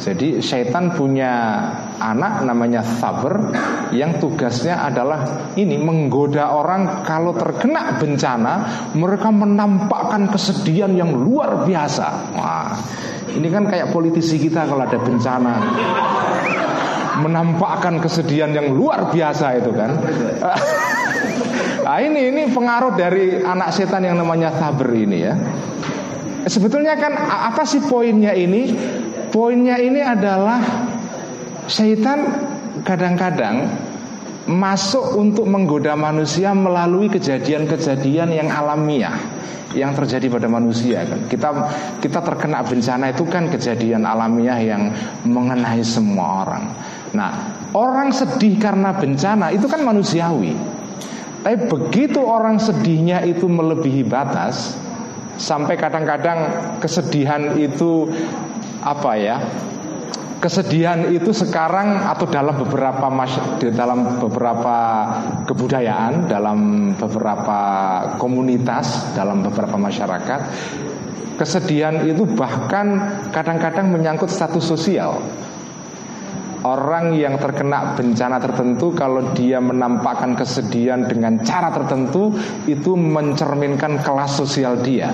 [0.00, 1.60] jadi syaitan punya
[2.00, 3.52] anak namanya Saber
[3.92, 8.54] yang tugasnya adalah ini menggoda orang kalau terkena bencana
[8.96, 12.06] mereka menampakkan kesedihan yang luar biasa.
[12.32, 12.72] Wah,
[13.28, 15.54] ini kan kayak politisi kita kalau ada bencana
[17.20, 20.00] menampakkan kesedihan yang luar biasa itu kan.
[21.84, 25.36] Nah ini ini pengaruh dari anak setan yang namanya Saber ini ya.
[26.48, 28.72] Sebetulnya kan apa sih poinnya ini?
[29.30, 30.58] Poinnya ini adalah
[31.70, 32.26] syaitan
[32.82, 33.70] kadang-kadang
[34.50, 39.14] masuk untuk menggoda manusia melalui kejadian-kejadian yang alamiah
[39.70, 41.30] yang terjadi pada manusia kan.
[41.30, 41.48] Kita
[42.02, 44.90] kita terkena bencana itu kan kejadian alamiah yang
[45.22, 46.64] mengenai semua orang.
[47.14, 47.30] Nah,
[47.74, 50.54] orang sedih karena bencana itu kan manusiawi.
[51.40, 54.76] Tapi begitu orang sedihnya itu melebihi batas
[55.40, 56.52] sampai kadang-kadang
[56.84, 58.12] kesedihan itu
[58.80, 59.36] apa ya
[60.40, 63.06] kesedihan itu sekarang atau dalam beberapa
[63.60, 64.76] di dalam beberapa
[65.44, 67.60] kebudayaan, dalam beberapa
[68.16, 70.40] komunitas, dalam beberapa masyarakat,
[71.36, 75.20] kesedihan itu bahkan kadang-kadang menyangkut status sosial.
[76.60, 82.36] Orang yang terkena bencana tertentu kalau dia menampakkan kesedihan dengan cara tertentu
[82.68, 85.08] itu mencerminkan kelas sosial dia.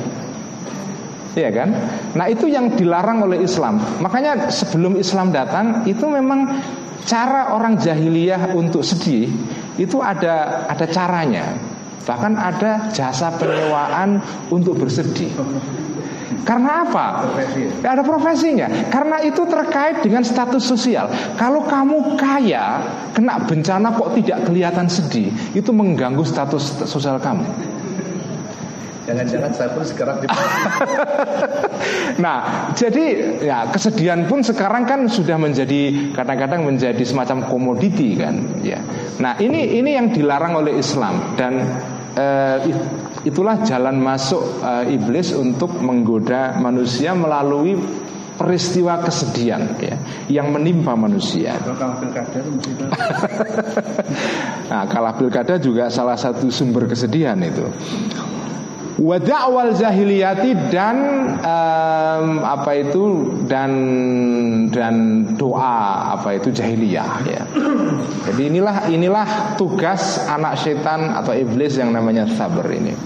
[1.36, 1.68] Iya kan?
[2.16, 6.48] Nah itu yang dilarang oleh Islam Makanya sebelum Islam datang Itu memang
[7.04, 9.28] cara orang jahiliyah untuk sedih
[9.76, 11.52] Itu ada ada caranya
[12.08, 15.28] Bahkan ada jasa penyewaan untuk bersedih
[16.46, 17.26] karena apa?
[17.26, 17.62] Profesi.
[17.82, 18.66] Ada profesinya.
[18.86, 21.10] Karena itu terkait dengan status sosial.
[21.34, 27.42] Kalau kamu kaya, kena bencana kok tidak kelihatan sedih, itu mengganggu status sosial kamu.
[29.06, 30.26] Jangan-jangan saya pun sekarang di
[32.24, 33.04] Nah, jadi
[33.44, 38.34] ya kesedihan pun sekarang kan sudah menjadi kadang-kadang menjadi semacam komoditi kan,
[38.66, 38.82] ya.
[39.22, 41.60] Nah, ini ini yang dilarang oleh Islam dan
[42.16, 42.56] uh,
[43.22, 47.76] itulah jalan masuk uh, iblis untuk menggoda manusia melalui
[48.36, 49.96] peristiwa kesedihan ya
[50.28, 51.56] yang menimpa manusia.
[54.70, 57.64] nah, kalah pilkada juga salah satu sumber kesedihan itu
[58.96, 60.96] wadakwal jahiliyati dan
[61.44, 63.04] um, apa itu
[63.44, 63.70] dan
[64.72, 67.42] dan doa apa itu jahiliyah ya.
[68.30, 69.26] Jadi inilah inilah
[69.60, 72.96] tugas anak setan atau iblis yang namanya sabar ini.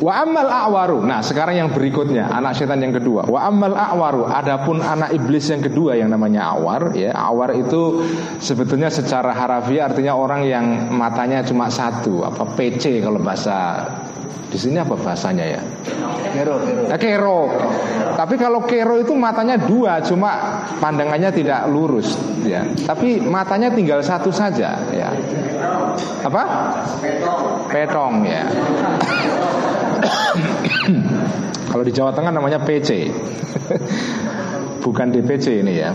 [0.00, 1.02] Wa amal a'waru.
[1.04, 3.26] Nah, sekarang yang berikutnya, anak setan yang kedua.
[3.26, 4.26] Wa amal a'waru.
[4.26, 7.14] Adapun anak iblis yang kedua yang namanya awar, ya.
[7.14, 8.02] Awar itu
[8.42, 13.86] sebetulnya secara harafiah artinya orang yang matanya cuma satu, apa PC kalau bahasa
[14.54, 15.62] di sini apa bahasanya ya?
[16.30, 16.86] Kero, kero.
[16.86, 17.40] Nah, kero.
[18.14, 22.14] Tapi kalau kero itu matanya dua, cuma pandangannya tidak lurus,
[22.46, 22.62] ya.
[22.62, 25.10] Tapi matanya tinggal satu saja, ya.
[26.22, 26.42] Apa?
[27.02, 27.42] Petong.
[27.66, 28.46] Petong, ya.
[31.70, 33.10] Kalau di Jawa Tengah namanya PC
[34.84, 35.90] Bukan DPC ini ya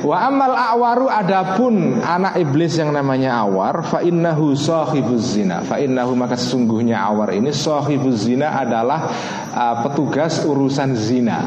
[0.00, 5.60] Wa amal awaru adapun anak iblis yang namanya awar fa innahu sahibuz zina.
[5.60, 9.12] Fa innahu maka sesungguhnya awar ini sahibuz zina adalah
[9.52, 11.44] uh, petugas urusan zina.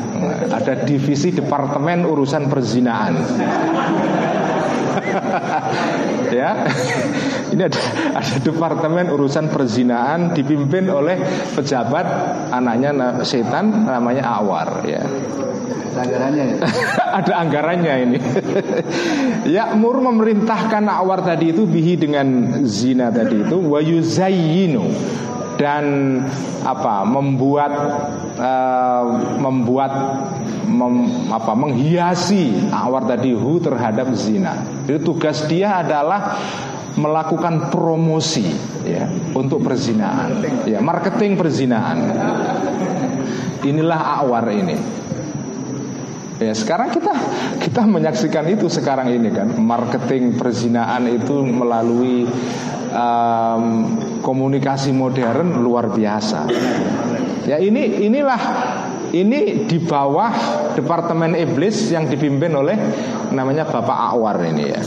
[0.53, 3.13] Ada divisi departemen urusan perzinaan.
[6.33, 6.65] ya.
[7.53, 7.81] Ini ada,
[8.17, 11.21] ada departemen urusan perzinaan dipimpin oleh
[11.53, 12.05] pejabat
[12.49, 15.05] anaknya setan namanya Awar ya.
[15.93, 16.57] Anggarannya ya?
[17.21, 18.17] ada anggarannya ini.
[19.43, 24.87] Ya mur memerintahkan Awar tadi itu bihi dengan zina tadi itu wayuzayyinu
[25.59, 26.17] dan
[26.63, 27.73] apa membuat
[28.39, 29.03] uh,
[29.37, 29.91] membuat
[30.73, 34.65] mem, apa menghiasi awar tadi hu terhadap zina.
[34.89, 36.41] Jadi tugas dia adalah
[36.93, 38.45] melakukan promosi
[38.85, 41.97] ya untuk perzinaan, ya marketing perzinaan.
[43.63, 44.75] Inilah awar ini.
[46.41, 47.13] Ya sekarang kita
[47.63, 52.27] kita menyaksikan itu sekarang ini kan marketing perzinaan itu melalui
[52.91, 53.63] um,
[54.19, 56.51] komunikasi modern luar biasa.
[57.47, 58.41] Ya ini inilah
[59.13, 60.33] ini di bawah
[60.73, 62.77] departemen iblis yang dipimpin oleh
[63.29, 64.81] namanya Bapak Awar ini ya.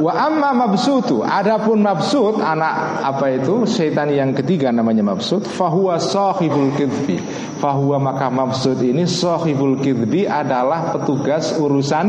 [0.00, 1.22] Wa amma mabsutu.
[1.22, 3.68] Adapun mabsut Anak apa itu?
[3.68, 5.44] Syaitan yang ketiga namanya mabsut.
[5.46, 7.20] Fahuwa sahibul kidbi
[7.58, 12.06] Fahuwa maka mabsut ini Sahibul kidbi adalah petugas urusan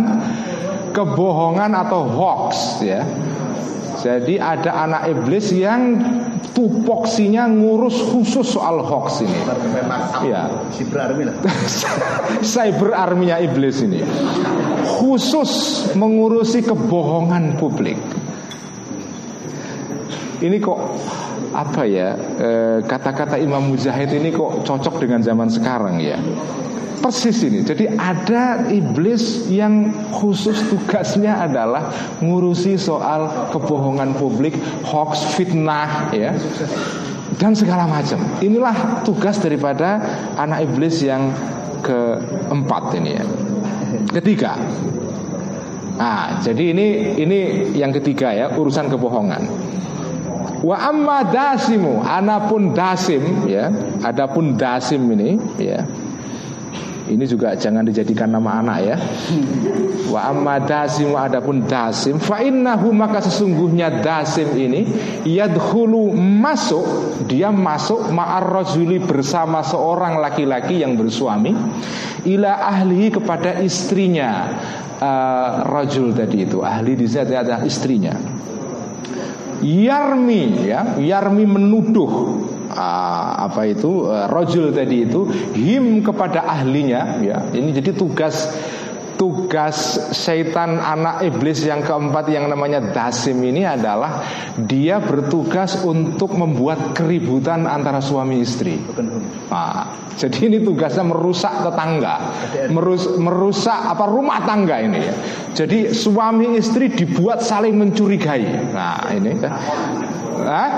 [0.91, 3.01] Kebohongan atau hoax ya.
[4.01, 6.03] Jadi ada anak iblis yang
[6.51, 9.39] tupoksinya ngurus khusus soal hoax ini.
[10.27, 10.49] Ya.
[10.73, 11.35] Cyber army lah.
[12.53, 14.01] Cyber arminya iblis ini.
[15.01, 15.51] Khusus
[15.93, 17.97] mengurusi kebohongan publik.
[20.41, 20.79] Ini kok
[21.51, 26.15] apa ya eh, kata-kata Imam Mujahid ini kok cocok dengan zaman sekarang ya
[27.01, 27.65] Persis ini.
[27.65, 31.89] Jadi ada iblis yang khusus tugasnya adalah
[32.21, 34.53] ngurusi soal kebohongan publik,
[34.85, 36.37] hoax, fitnah, ya,
[37.41, 38.21] dan segala macam.
[38.45, 39.97] Inilah tugas daripada
[40.37, 41.33] anak iblis yang
[41.81, 43.25] keempat ini ya.
[44.21, 44.53] Ketiga.
[45.97, 47.39] Nah, jadi ini ini
[47.77, 49.43] yang ketiga ya urusan kebohongan.
[50.61, 53.73] Wa amma dasimu, anapun dasim ya,
[54.05, 55.81] adapun dasim ini ya.
[57.11, 58.95] Ini juga jangan dijadikan nama anak ya.
[60.07, 62.23] Wa amma dasim wa adapun dasim.
[62.23, 64.87] Fa innahu maka sesungguhnya dasim ini
[65.27, 66.83] yadkhulu masuk
[67.27, 71.51] dia masuk ma'ar rajuli bersama seorang laki-laki yang bersuami
[72.23, 74.47] ila ahlihi kepada istrinya.
[75.01, 78.13] Uh, rajul tadi itu ahli di sini adalah istrinya.
[79.65, 82.11] Yarmi ya Yarmi menuduh
[82.71, 88.49] uh, apa itu uh, rojul tadi itu him kepada ahlinya ya ini jadi tugas
[89.21, 94.25] tugas syaitan anak iblis yang keempat yang namanya dasim ini adalah
[94.57, 98.81] dia bertugas untuk membuat keributan antara suami istri.
[99.53, 102.33] Nah, jadi ini tugasnya merusak tetangga,
[102.73, 105.13] merus, merusak apa rumah tangga ini ya.
[105.53, 108.73] Jadi suami istri dibuat saling mencurigai.
[108.73, 109.53] Nah ini kan.
[110.41, 110.71] Hah?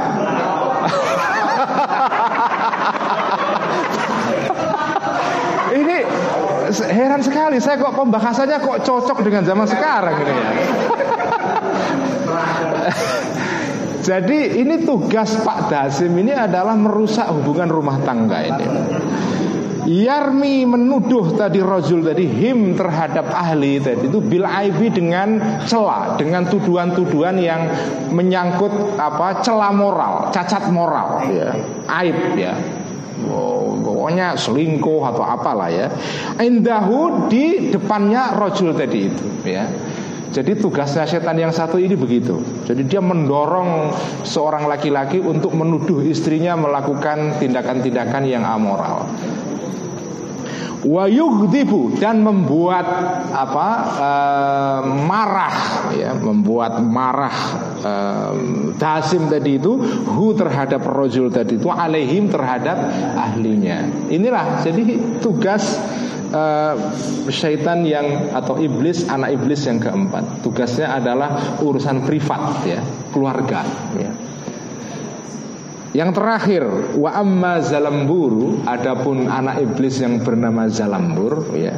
[5.73, 5.97] Ini
[6.89, 10.49] heran sekali saya kok pembahasannya kok cocok dengan zaman sekarang ini ya.
[14.03, 18.67] Jadi ini tugas Pak Dasim ini adalah merusak hubungan rumah tangga ini.
[19.83, 26.47] Yarmi menuduh tadi rojul tadi him terhadap ahli tadi itu bil aibi dengan celah dengan
[26.47, 27.67] tuduhan-tuduhan yang
[28.15, 31.51] menyangkut apa celah moral cacat moral ya.
[31.99, 32.55] Aib ya.
[33.27, 35.87] Oh, pokoknya selingkuh atau apalah ya.
[36.39, 39.67] Indahu di depannya rojul tadi itu ya.
[40.33, 42.41] Jadi tugasnya setan yang satu ini begitu.
[42.65, 43.93] Jadi dia mendorong
[44.25, 49.05] seorang laki-laki untuk menuduh istrinya melakukan tindakan-tindakan yang amoral
[50.83, 52.85] wayuhdibu dan membuat
[53.31, 53.67] apa
[53.97, 54.11] e,
[55.07, 55.57] marah
[55.95, 57.37] ya membuat marah
[57.79, 57.93] e,
[58.75, 62.77] dasim tadi itu hu terhadap rojul tadi itu alaihim terhadap
[63.15, 63.87] ahlinya.
[64.11, 65.79] Inilah jadi tugas
[66.29, 66.43] e,
[67.31, 70.43] syaitan yang atau iblis anak iblis yang keempat.
[70.43, 72.79] Tugasnya adalah urusan privat ya
[73.15, 73.63] keluarga
[73.95, 74.22] ya
[75.93, 76.65] yang terakhir
[76.97, 81.77] wa amma zalamburu adapun anak iblis yang bernama zalambur ya.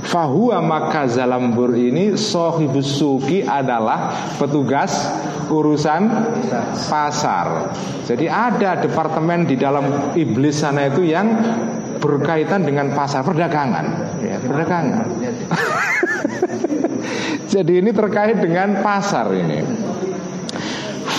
[0.00, 4.96] Fahuwa maka zalambur ini sohibus suki adalah petugas
[5.52, 6.08] urusan
[6.88, 7.68] pasar.
[8.08, 11.28] Jadi ada departemen di dalam iblis sana itu yang
[12.00, 13.86] berkaitan dengan pasar perdagangan,
[14.24, 15.04] ya, perdagangan.
[17.52, 19.89] Jadi ini terkait dengan pasar ini.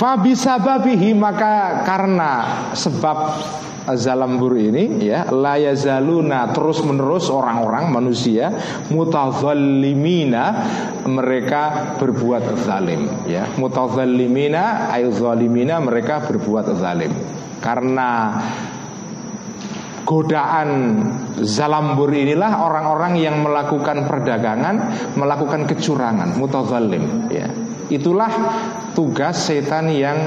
[0.02, 2.32] Fabisababihi maka karena
[2.74, 3.38] sebab
[3.82, 8.54] Zalambur ini ya layazaluna terus menerus orang-orang manusia
[8.94, 10.54] mutazallimina
[11.10, 13.50] mereka berbuat zalim ya.
[13.58, 17.10] Mutazallimina ayu zalimina mereka berbuat zalim.
[17.58, 18.38] Karena
[20.06, 20.70] godaan
[21.42, 24.76] zalambur inilah orang-orang yang melakukan perdagangan
[25.18, 27.50] melakukan kecurangan mutazallim ya.
[27.90, 28.30] Itulah
[28.94, 30.18] tugas setan yang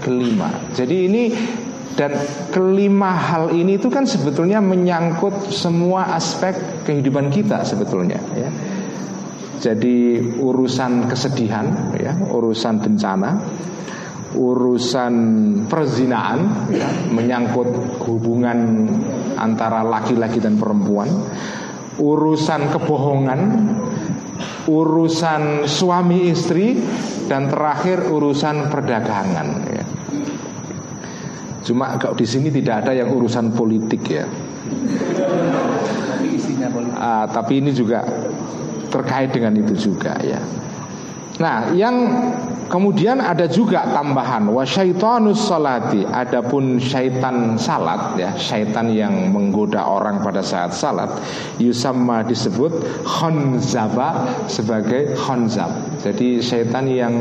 [0.00, 0.50] kelima.
[0.72, 1.24] Jadi ini
[1.94, 2.18] dan
[2.50, 8.50] kelima hal ini itu kan sebetulnya menyangkut semua aspek kehidupan kita sebetulnya ya.
[9.64, 13.30] Jadi urusan kesedihan ya, urusan bencana,
[14.36, 15.14] urusan
[15.70, 17.70] perzinaan ya, menyangkut
[18.04, 18.84] hubungan
[19.40, 21.08] antara laki-laki dan perempuan,
[21.96, 23.40] urusan kebohongan,
[24.66, 26.78] urusan suami istri,
[27.28, 29.48] dan terakhir urusan perdagangan.
[29.68, 29.84] Ya.
[31.64, 34.28] Cuma kalau di sini tidak ada yang urusan politik ya.
[36.94, 38.04] Ah, tapi ini juga
[38.92, 40.40] terkait dengan itu juga ya.
[41.44, 42.08] Nah, yang
[42.72, 46.00] kemudian ada juga tambahan wa syaitanus salati.
[46.08, 51.12] Adapun syaitan salat ya, syaitan yang menggoda orang pada saat salat
[51.60, 56.00] yusamma disebut khonzaba sebagai khonzab.
[56.00, 57.20] Jadi syaitan yang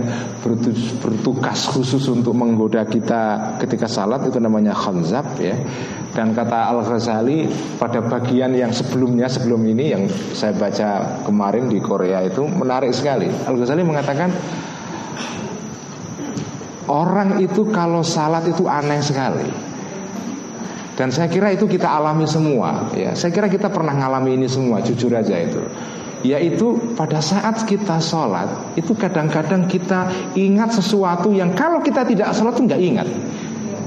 [1.04, 5.60] bertugas khusus untuk menggoda kita ketika salat itu namanya khonzab ya.
[6.14, 7.50] Dan kata Al-Ghazali
[7.82, 10.06] pada bagian yang sebelumnya sebelum ini yang
[10.38, 13.26] saya baca kemarin di Korea itu menarik sekali.
[13.26, 14.30] Al-Ghazali mengatakan
[16.86, 19.50] orang itu kalau salat itu aneh sekali.
[20.94, 23.18] Dan saya kira itu kita alami semua ya.
[23.18, 25.66] Saya kira kita pernah ngalami ini semua jujur aja itu
[26.24, 28.48] yaitu pada saat kita sholat
[28.80, 30.08] itu kadang-kadang kita
[30.40, 33.08] ingat sesuatu yang kalau kita tidak sholat itu nggak ingat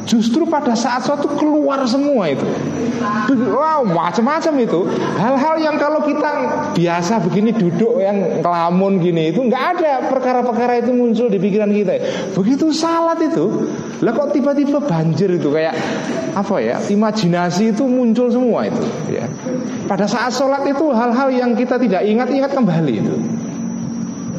[0.07, 2.46] Justru pada saat suatu keluar semua itu.
[3.50, 4.80] Wow macam-macam itu.
[5.18, 6.30] Hal-hal yang kalau kita
[6.78, 11.92] biasa begini duduk yang kelamun gini itu nggak ada perkara-perkara itu muncul di pikiran kita.
[12.38, 13.66] Begitu salat itu
[14.04, 15.72] Lah kok tiba-tiba banjir itu kayak
[16.36, 19.26] Apa ya Imajinasi itu muncul semua itu ya.
[19.90, 23.16] Pada saat sholat itu hal-hal yang kita tidak ingat-ingat kembali itu.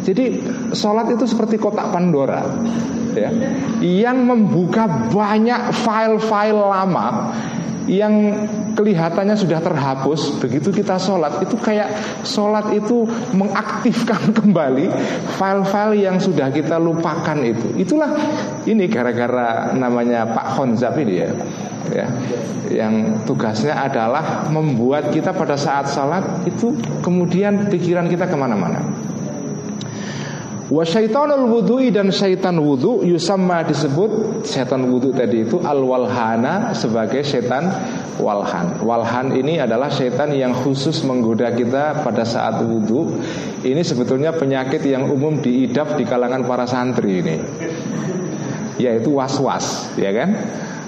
[0.08, 0.26] Jadi
[0.72, 2.40] sholat itu seperti kotak Pandora
[3.16, 3.30] ya,
[3.80, 7.32] Yang membuka banyak file-file lama
[7.88, 14.88] Yang kelihatannya sudah terhapus Begitu kita sholat Itu kayak sholat itu mengaktifkan kembali
[15.40, 17.78] File-file yang sudah kita lupakan itu.
[17.80, 18.12] Itulah
[18.68, 21.30] ini gara-gara namanya Pak Honzab ini ya
[21.92, 22.08] ya
[22.68, 28.84] yang tugasnya adalah membuat kita pada saat sholat itu kemudian pikiran kita ke mana-mana
[30.68, 37.72] Wa syaitanul wudhu'i dan syaitan wudhu Yusamma disebut Syaitan wudhu tadi itu al-walhana Sebagai syaitan
[38.20, 38.84] walhan.
[38.84, 43.16] Walhan ini adalah syaitan yang khusus menggoda kita pada saat wudhu
[43.64, 47.40] Ini sebetulnya penyakit yang umum diidap di kalangan para santri ini.
[48.76, 50.36] Yaitu was-was Ya kan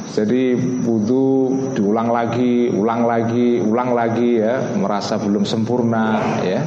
[0.09, 6.61] jadi wudhu diulang lagi, ulang lagi, ulang lagi ya, merasa belum sempurna ya.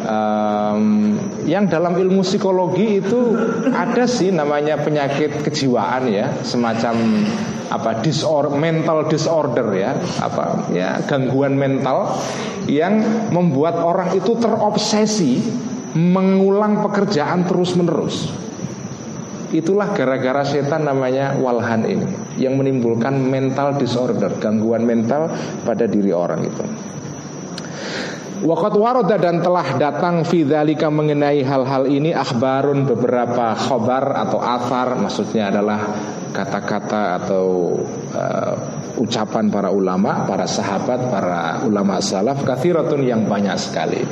[0.00, 1.12] Um,
[1.44, 3.36] yang dalam ilmu psikologi itu
[3.68, 7.28] ada sih namanya penyakit kejiwaan ya semacam
[7.68, 9.92] apa disorder mental disorder ya
[10.24, 12.16] apa ya gangguan mental
[12.64, 15.44] yang membuat orang itu terobsesi
[15.94, 18.32] mengulang pekerjaan terus menerus
[19.50, 22.06] Itulah gara-gara setan namanya walhan ini
[22.40, 25.28] Yang menimbulkan mental disorder Gangguan mental
[25.62, 26.64] pada diri orang itu.
[28.40, 35.52] Wakat waroda dan telah datang Fidalika mengenai hal-hal ini Akhbarun beberapa khobar atau athar Maksudnya
[35.52, 35.84] adalah
[36.32, 37.76] kata-kata atau
[38.16, 44.04] uh, ucapan para ulama Para sahabat, para ulama salaf Kathiratun yang banyak sekali.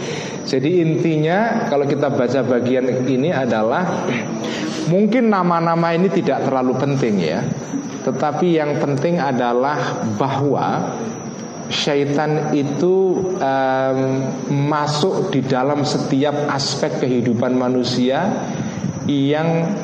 [0.49, 4.09] Jadi intinya kalau kita baca bagian ini adalah
[4.89, 7.45] Mungkin nama-nama ini tidak terlalu penting ya.
[8.09, 10.97] Tetapi yang penting adalah bahwa
[11.68, 13.99] syaitan itu um,
[14.49, 18.32] masuk di dalam setiap aspek kehidupan manusia
[19.05, 19.76] yang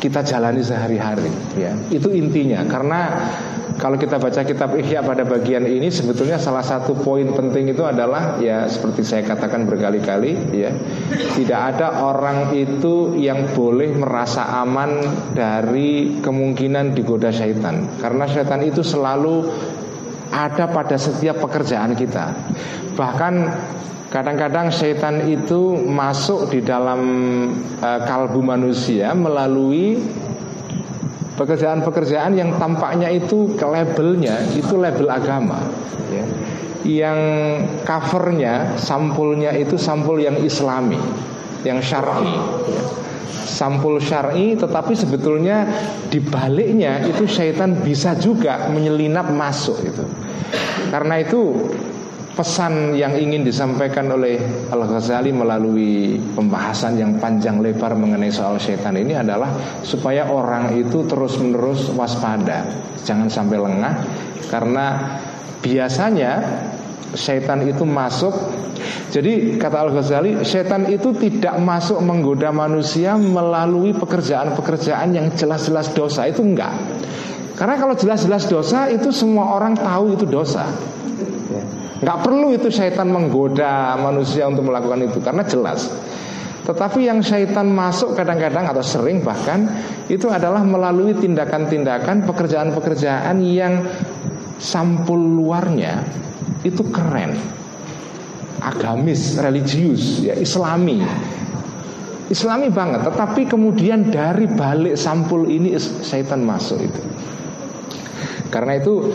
[0.00, 1.28] kita jalani sehari-hari
[1.60, 1.76] ya.
[1.92, 2.64] Itu intinya.
[2.64, 3.00] Karena
[3.80, 8.36] kalau kita baca kitab Ihya pada bagian ini sebetulnya salah satu poin penting itu adalah
[8.36, 10.70] ya seperti saya katakan berkali-kali ya
[11.40, 15.00] tidak ada orang itu yang boleh merasa aman
[15.32, 19.48] dari kemungkinan digoda syaitan karena syaitan itu selalu
[20.30, 22.30] ada pada setiap pekerjaan kita.
[22.94, 23.34] Bahkan
[24.10, 27.00] kadang-kadang setan itu masuk di dalam
[27.82, 29.98] uh, kalbu manusia melalui
[31.40, 35.64] pekerjaan-pekerjaan yang tampaknya itu ke labelnya itu label agama
[36.12, 36.24] ya.
[36.84, 37.18] yang
[37.88, 41.00] covernya sampulnya itu sampul yang islami
[41.64, 42.36] yang syar'i
[42.68, 43.00] ya
[43.50, 45.68] sampul syar'i tetapi sebetulnya
[46.08, 50.04] di baliknya itu syaitan bisa juga menyelinap masuk itu.
[50.88, 51.68] Karena itu
[52.30, 54.38] pesan yang ingin disampaikan oleh
[54.70, 61.90] Al-Ghazali melalui pembahasan yang panjang lebar mengenai soal syaitan ini adalah supaya orang itu terus-menerus
[61.92, 62.64] waspada,
[63.02, 63.94] jangan sampai lengah
[64.46, 64.86] karena
[65.58, 66.32] biasanya
[67.14, 68.32] syaitan itu masuk.
[69.10, 76.30] Jadi kata Al-Ghazali Syaitan itu tidak masuk menggoda manusia Melalui pekerjaan-pekerjaan yang jelas-jelas dosa.
[76.30, 76.70] Itu enggak.
[77.58, 80.64] Karena kalau jelas-jelas dosa Itu semua orang tahu itu dosa
[82.00, 85.92] Nggak perlu itu syaitan menggoda manusia untuk melakukan itu karena jelas.
[86.64, 89.68] Tetapi yang syaitan masuk kadang-kadang atau sering bahkan
[90.08, 93.84] itu adalah melalui tindakan-tindakan pekerjaan-pekerjaan yang
[94.60, 96.04] sampul luarnya
[96.60, 97.36] itu keren,
[98.60, 101.00] agamis, religius, ya Islami.
[102.30, 107.02] Islami banget, tetapi kemudian dari balik sampul ini syaitan masuk itu.
[108.54, 109.10] Karena itu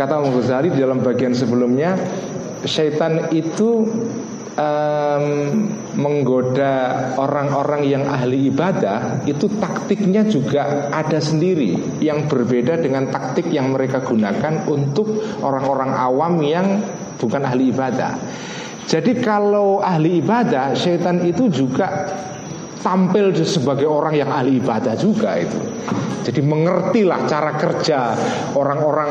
[0.00, 1.92] kata Imam Ghazali dalam bagian sebelumnya
[2.64, 3.84] syaitan itu
[4.56, 5.24] um,
[6.00, 13.76] menggoda orang-orang yang ahli ibadah itu taktiknya juga ada sendiri yang berbeda dengan taktik yang
[13.76, 16.80] mereka gunakan untuk orang-orang awam yang
[17.20, 18.16] bukan ahli ibadah.
[18.88, 22.08] Jadi kalau ahli ibadah, syaitan itu juga
[22.80, 25.60] tampil sebagai orang yang ahli ibadah juga itu.
[26.24, 28.16] Jadi mengertilah cara kerja
[28.56, 29.10] orang-orang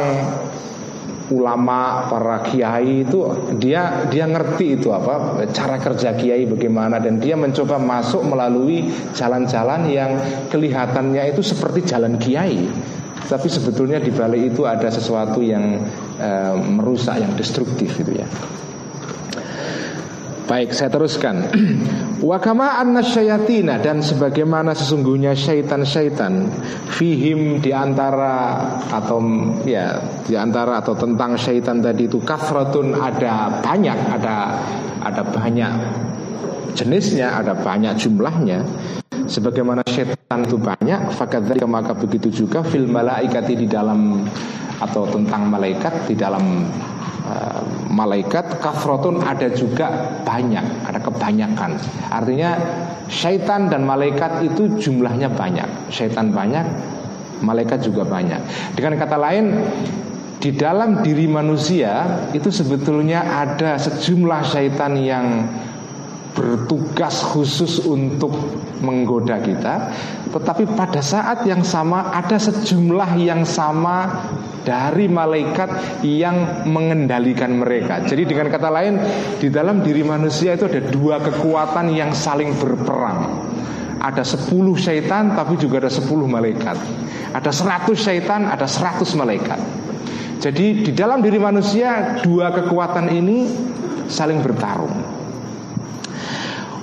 [1.30, 3.26] ulama para kiai itu
[3.58, 9.90] dia dia ngerti itu apa cara kerja kiai bagaimana dan dia mencoba masuk melalui jalan-jalan
[9.90, 10.12] yang
[10.50, 12.66] kelihatannya itu seperti jalan kiai.
[13.20, 15.78] Tapi sebetulnya di balik itu ada sesuatu yang
[16.18, 16.30] e,
[16.66, 18.26] merusak yang destruktif itu ya
[20.50, 21.46] Baik, saya teruskan.
[22.26, 23.06] Wa kama anna
[23.78, 26.50] dan sebagaimana sesungguhnya syaitan-syaitan
[26.90, 28.58] fihim di antara
[28.90, 29.22] atau
[29.62, 34.58] ya di antara atau tentang syaitan tadi itu kafratun ada banyak, ada
[35.06, 35.74] ada banyak
[36.74, 38.66] jenisnya, ada banyak jumlahnya.
[39.30, 44.26] Sebagaimana syaitan itu banyak, fakadzalika maka begitu juga fil malaikati di dalam
[44.82, 46.66] atau tentang malaikat di dalam
[47.30, 51.82] uh, malaikat kafrotun ada juga banyak, ada kebanyakan.
[52.14, 52.56] Artinya
[53.10, 55.90] syaitan dan malaikat itu jumlahnya banyak.
[55.90, 56.66] Syaitan banyak,
[57.42, 58.40] malaikat juga banyak.
[58.78, 59.46] Dengan kata lain,
[60.40, 65.44] di dalam diri manusia itu sebetulnya ada sejumlah syaitan yang
[66.38, 68.32] bertugas khusus untuk
[68.86, 69.92] menggoda kita,
[70.30, 74.30] tetapi pada saat yang sama ada sejumlah yang sama
[74.62, 78.06] dari malaikat yang mengendalikan mereka.
[78.06, 79.02] Jadi dengan kata lain,
[79.42, 83.50] di dalam diri manusia itu ada dua kekuatan yang saling berperang.
[84.00, 86.78] Ada sepuluh syaitan tapi juga ada sepuluh malaikat.
[87.36, 89.60] Ada seratus syaitan, ada seratus malaikat.
[90.40, 93.44] Jadi di dalam diri manusia dua kekuatan ini
[94.08, 95.19] saling bertarung.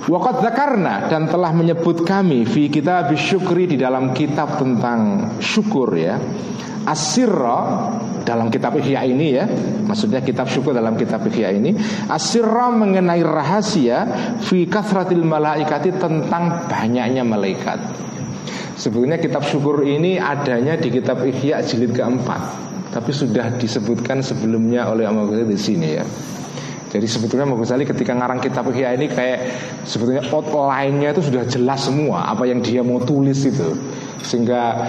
[0.07, 6.15] Wakat zakarna dan telah menyebut kami fi kita bisyukri di dalam kitab tentang syukur ya.
[6.87, 7.91] Asirra
[8.23, 9.43] dalam kitab Ihya ini ya,
[9.83, 11.75] maksudnya kitab syukur dalam kitab Ihya ini,
[12.07, 14.07] asirra mengenai rahasia
[14.39, 17.75] fi kathratil malaikati tentang banyaknya malaikat.
[18.79, 22.41] Sebetulnya kitab syukur ini adanya di kitab Ihya jilid keempat,
[22.95, 26.07] tapi sudah disebutkan sebelumnya oleh Imam di sini ya.
[26.87, 29.39] Jadi sebetulnya Imam Ghazali ketika ngarang kitab Ihya ini kayak
[29.83, 33.75] sebetulnya outline-nya itu sudah jelas semua apa yang dia mau tulis itu.
[34.23, 34.87] Sehingga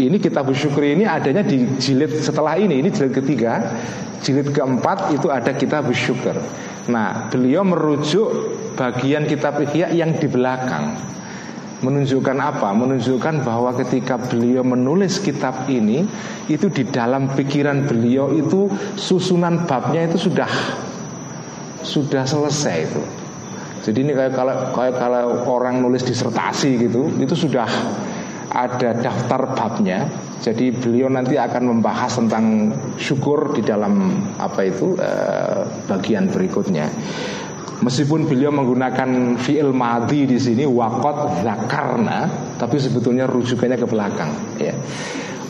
[0.00, 3.60] ini kitab syukri ini adanya di jilid setelah ini, ini jilid ketiga,
[4.24, 6.40] jilid keempat itu ada kitab syukur.
[6.88, 8.28] Nah, beliau merujuk
[8.80, 10.96] bagian kitab Ihya yang di belakang.
[11.80, 12.72] Menunjukkan apa?
[12.76, 16.04] Menunjukkan bahwa ketika beliau menulis kitab ini
[16.44, 18.68] Itu di dalam pikiran beliau itu
[19.00, 20.44] Susunan babnya itu sudah
[21.82, 23.02] sudah selesai itu.
[23.80, 27.68] Jadi ini kayak kalau kayak kalau orang nulis disertasi gitu, itu sudah
[28.52, 30.04] ada daftar babnya.
[30.40, 36.88] Jadi beliau nanti akan membahas tentang syukur di dalam apa itu eh, bagian berikutnya.
[37.80, 42.28] Meskipun beliau menggunakan fi'il madi di sini wakot zakarna,
[42.60, 44.30] tapi sebetulnya rujukannya ke belakang.
[44.60, 44.76] Ya.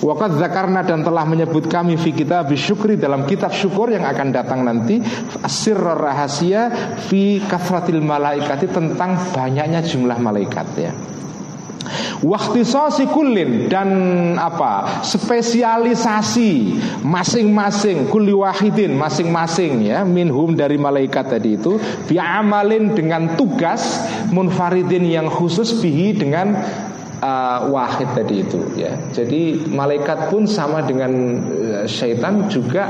[0.00, 4.64] Wakat zakarna dan telah menyebut kami fi kita bisyukri dalam kitab syukur yang akan datang
[4.64, 4.96] nanti
[5.44, 10.92] Asir rahasia fi kafratil malaikati tentang banyaknya jumlah malaikat ya.
[12.20, 12.68] Waktu
[13.08, 13.88] kulin dan
[14.36, 15.00] apa?
[15.00, 25.08] Spesialisasi masing-masing kuli wahidin masing-masing ya minhum dari malaikat tadi itu biamalin dengan tugas munfaridin
[25.08, 26.60] yang khusus bihi dengan
[27.20, 28.96] uh, wahid tadi itu ya.
[29.12, 31.12] Jadi malaikat pun sama dengan
[31.48, 32.88] uh, syaitan juga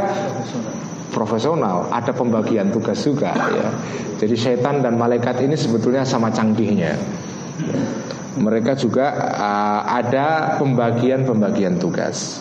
[1.11, 3.68] profesional, ada pembagian tugas juga ya.
[4.16, 6.97] Jadi syaitan dan malaikat ini sebetulnya sama canggihnya.
[8.41, 12.41] Mereka juga uh, ada pembagian-pembagian tugas.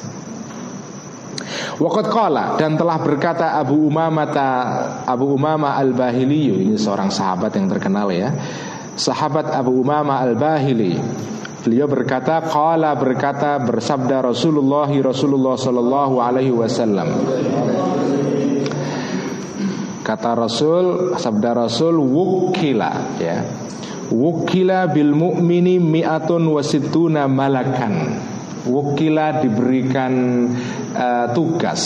[1.80, 4.30] Waqat qala dan telah berkata Abu Umamah
[5.08, 8.30] Abu Umamah Al-Bahili ini seorang sahabat yang terkenal ya.
[9.00, 11.00] Sahabat Abu Umamah Al-Bahili
[11.60, 17.10] Beliau berkata, qala berkata bersabda Rasulullah Rasulullah sallallahu alaihi wasallam.
[20.00, 23.44] Kata Rasul, sabda Rasul wukila ya.
[24.10, 28.18] Wukila bil mu'mini mi'atun wasituna malakan.
[28.66, 30.14] Wukila diberikan
[30.98, 31.84] uh, tugas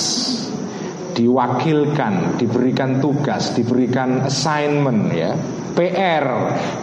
[1.13, 5.31] diwakilkan, diberikan tugas, diberikan assignment ya.
[5.73, 6.25] PR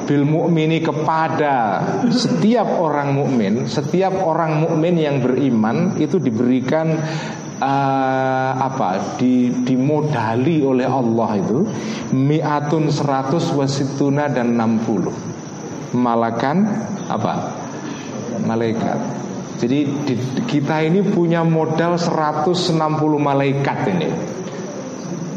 [0.03, 1.79] bil mukmini kepada
[2.11, 6.99] setiap orang mukmin, setiap orang mukmin yang beriman itu diberikan
[7.63, 11.71] uh, apa di dimodali oleh Allah itu
[12.19, 15.15] miatun seratus wasituna dan enam puluh.
[15.95, 16.67] Malakan
[17.07, 17.35] apa?
[18.43, 19.30] Malaikat
[19.61, 20.15] jadi di,
[20.49, 22.81] kita ini punya modal 160
[23.21, 24.09] malaikat ini.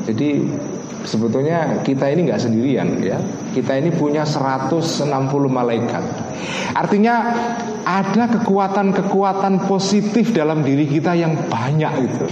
[0.07, 0.29] Jadi
[1.03, 3.19] sebetulnya kita ini nggak sendirian ya.
[3.51, 5.11] Kita ini punya 160
[5.51, 6.03] malaikat.
[6.71, 7.15] Artinya
[7.83, 12.27] ada kekuatan-kekuatan positif dalam diri kita yang banyak itu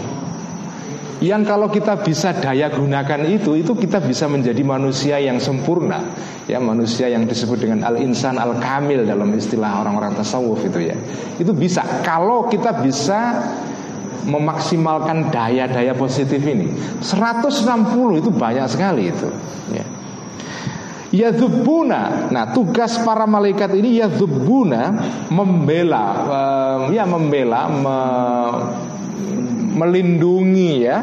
[1.22, 6.02] yang kalau kita bisa daya gunakan itu itu kita bisa menjadi manusia yang sempurna.
[6.50, 10.98] Ya manusia yang disebut dengan al insan al kamil dalam istilah orang-orang tasawuf itu ya.
[11.38, 11.86] Itu bisa.
[12.02, 13.38] Kalau kita bisa
[14.26, 16.74] memaksimalkan daya-daya positif ini.
[17.06, 19.30] 160 itu banyak sekali itu
[19.74, 19.86] ya.
[21.12, 24.96] Yadhubuna Nah tugas para malaikat ini Yadhubuna
[25.28, 26.08] Membela
[26.88, 27.98] Ya membela me,
[29.72, 30.98] melindungi ya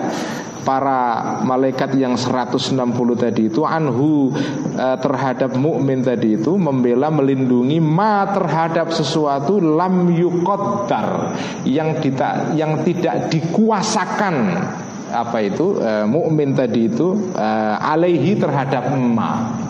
[0.68, 2.76] para malaikat yang 160
[3.16, 4.28] tadi itu anhu
[4.76, 11.32] e, terhadap mukmin tadi itu membela melindungi ma terhadap sesuatu lam yuqaddar
[11.64, 14.60] yang tidak yang tidak dikuasakan.
[15.08, 15.80] Apa itu?
[15.80, 17.48] E, mukmin tadi itu e,
[17.80, 19.64] alaihi terhadap ma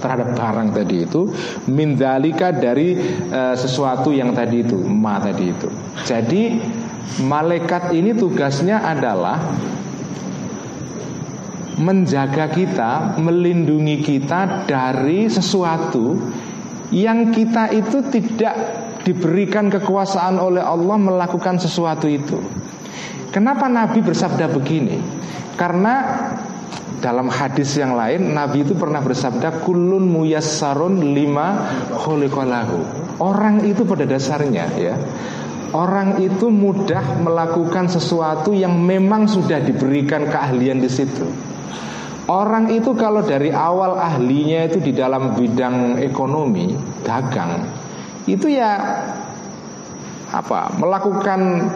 [0.00, 1.26] terhadap barang tadi itu
[1.66, 2.94] mindalika dari
[3.26, 5.68] e, sesuatu yang tadi itu ma tadi itu.
[6.06, 6.42] Jadi
[7.20, 9.40] Malaikat ini tugasnya adalah
[11.80, 16.16] menjaga kita, melindungi kita dari sesuatu
[16.92, 18.54] yang kita itu tidak
[19.02, 22.36] diberikan kekuasaan oleh Allah melakukan sesuatu itu.
[23.32, 25.00] Kenapa Nabi bersabda begini?
[25.56, 26.28] Karena
[27.00, 31.64] dalam hadis yang lain Nabi itu pernah bersabda kulun muyassarun lima.
[33.20, 34.96] Orang itu pada dasarnya ya
[35.70, 41.22] Orang itu mudah melakukan sesuatu yang memang sudah diberikan keahlian di situ.
[42.26, 47.66] Orang itu kalau dari awal ahlinya itu di dalam bidang ekonomi, dagang,
[48.26, 48.78] itu ya
[50.30, 50.74] apa?
[50.78, 51.70] Melakukan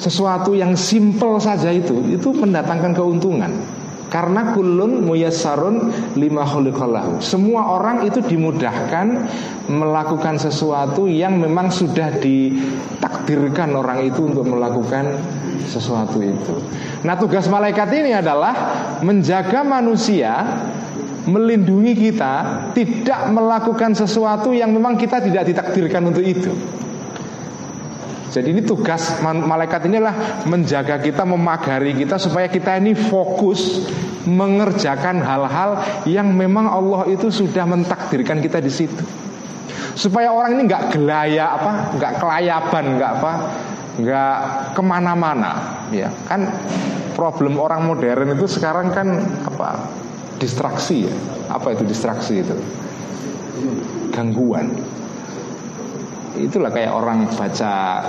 [0.00, 3.52] sesuatu yang simple saja itu, itu mendatangkan keuntungan.
[4.08, 9.06] Karena kulun muyasarun lima khuliqallahu Semua orang itu dimudahkan
[9.68, 15.12] melakukan sesuatu yang memang sudah ditakdirkan orang itu untuk melakukan
[15.68, 16.56] sesuatu itu.
[17.04, 18.54] Nah tugas malaikat ini adalah
[19.04, 20.56] menjaga manusia
[21.28, 26.48] Melindungi kita Tidak melakukan sesuatu yang memang kita tidak ditakdirkan untuk itu
[28.28, 33.88] jadi ini tugas malaikat inilah menjaga kita, memagari kita supaya kita ini fokus
[34.28, 39.00] mengerjakan hal-hal yang memang Allah itu sudah mentakdirkan kita di situ.
[39.96, 43.32] Supaya orang ini nggak gelaya apa, nggak kelayaban, nggak apa,
[43.98, 44.38] nggak
[44.76, 45.52] ke mana-mana,
[45.90, 46.52] ya kan
[47.16, 49.08] problem orang modern itu sekarang kan
[49.42, 49.88] apa
[50.36, 51.14] distraksi ya,
[51.50, 52.54] apa itu distraksi itu?
[54.12, 54.70] Gangguan
[56.36, 58.04] itulah kayak orang baca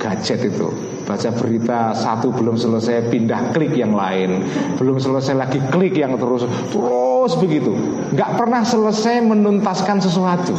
[0.00, 0.68] gadget itu.
[1.04, 4.40] Baca berita satu belum selesai pindah klik yang lain.
[4.80, 6.48] Belum selesai lagi klik yang terus.
[6.72, 7.76] Terus begitu.
[8.16, 10.56] Nggak pernah selesai menuntaskan sesuatu.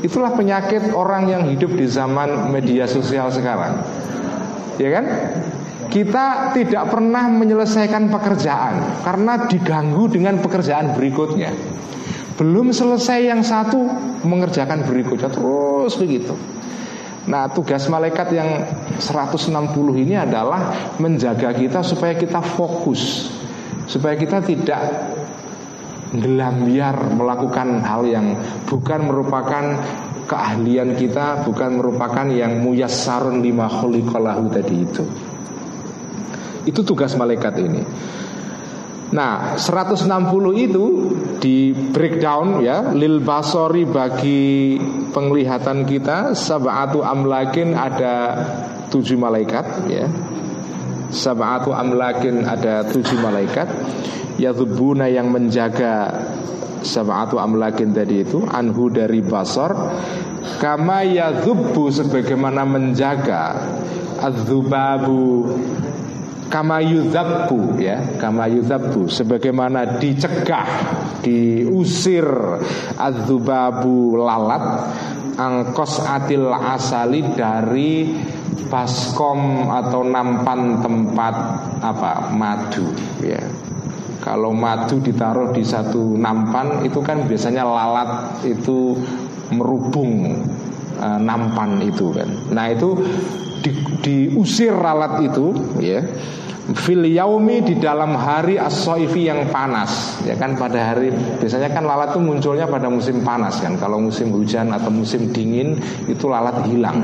[0.00, 3.82] Itulah penyakit orang yang hidup di zaman media sosial sekarang.
[4.78, 5.04] Ya kan?
[5.88, 11.50] Kita tidak pernah menyelesaikan pekerjaan karena diganggu dengan pekerjaan berikutnya.
[12.38, 13.88] Belum selesai yang satu
[14.26, 16.34] mengerjakan berikutnya terus begitu.
[17.28, 18.48] Nah tugas malaikat yang
[18.96, 19.52] 160
[20.00, 23.28] ini adalah menjaga kita supaya kita fokus
[23.84, 24.80] Supaya kita tidak
[26.08, 28.32] gelambiar melakukan hal yang
[28.64, 29.64] bukan merupakan
[30.24, 35.04] keahlian kita Bukan merupakan yang muyassarun lima khuliqalahu tadi itu
[36.64, 37.84] Itu tugas malaikat ini
[39.08, 40.04] Nah, 160
[40.52, 40.84] itu
[41.40, 44.76] di breakdown ya lil basori bagi
[45.16, 48.36] penglihatan kita sab'atu amlakin ada
[48.92, 50.04] tujuh malaikat ya.
[51.08, 53.64] Sab'atu amlakin ada tujuh malaikat
[54.36, 56.12] Yadhubuna yang menjaga
[56.84, 59.72] Sab'atu amlakin tadi itu Anhu dari basor
[60.60, 63.56] Kama yadhubu sebagaimana menjaga
[64.20, 65.48] Adzubabu
[66.48, 68.00] kama yudzabu ya.
[68.16, 70.66] Kama yudzabu sebagaimana dicegah
[71.22, 72.26] diusir
[72.96, 74.90] adzubabu lalat
[75.38, 78.10] angkos atil asali dari
[78.68, 81.34] baskom atau nampan tempat
[81.80, 82.90] apa madu
[83.22, 83.40] ya.
[84.18, 88.98] Kalau madu ditaruh di satu nampan itu kan biasanya lalat itu
[89.54, 90.42] merubung
[91.00, 92.28] uh, nampan itu kan.
[92.52, 92.92] Nah itu
[93.62, 93.70] di,
[94.02, 96.02] diusir lalat itu ya
[96.76, 98.84] fil yaumi di dalam hari as
[99.16, 101.08] yang panas ya kan pada hari
[101.40, 103.80] biasanya kan lalat itu munculnya pada musim panas kan.
[103.80, 107.00] Kalau musim hujan atau musim dingin itu lalat hilang.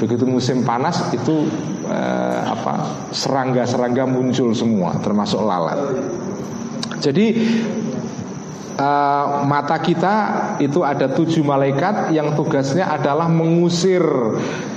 [0.00, 1.44] Begitu musim panas itu
[1.84, 5.76] eh, apa serangga-serangga muncul semua termasuk lalat.
[7.04, 7.36] Jadi
[8.78, 10.14] uh, mata kita
[10.58, 14.02] itu ada tujuh malaikat yang tugasnya adalah mengusir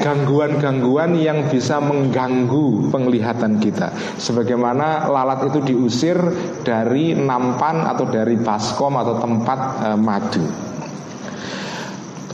[0.02, 3.94] gangguan-gangguan yang bisa mengganggu penglihatan kita.
[4.22, 6.18] Sebagaimana lalat itu diusir
[6.62, 10.46] dari nampan atau dari baskom atau tempat uh, madu.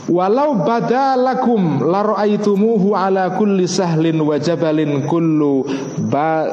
[0.04, 5.64] Walau badalakum laro'aitumuhu ala kulli sahlin wa jabalin kullu
[6.12, 6.44] ba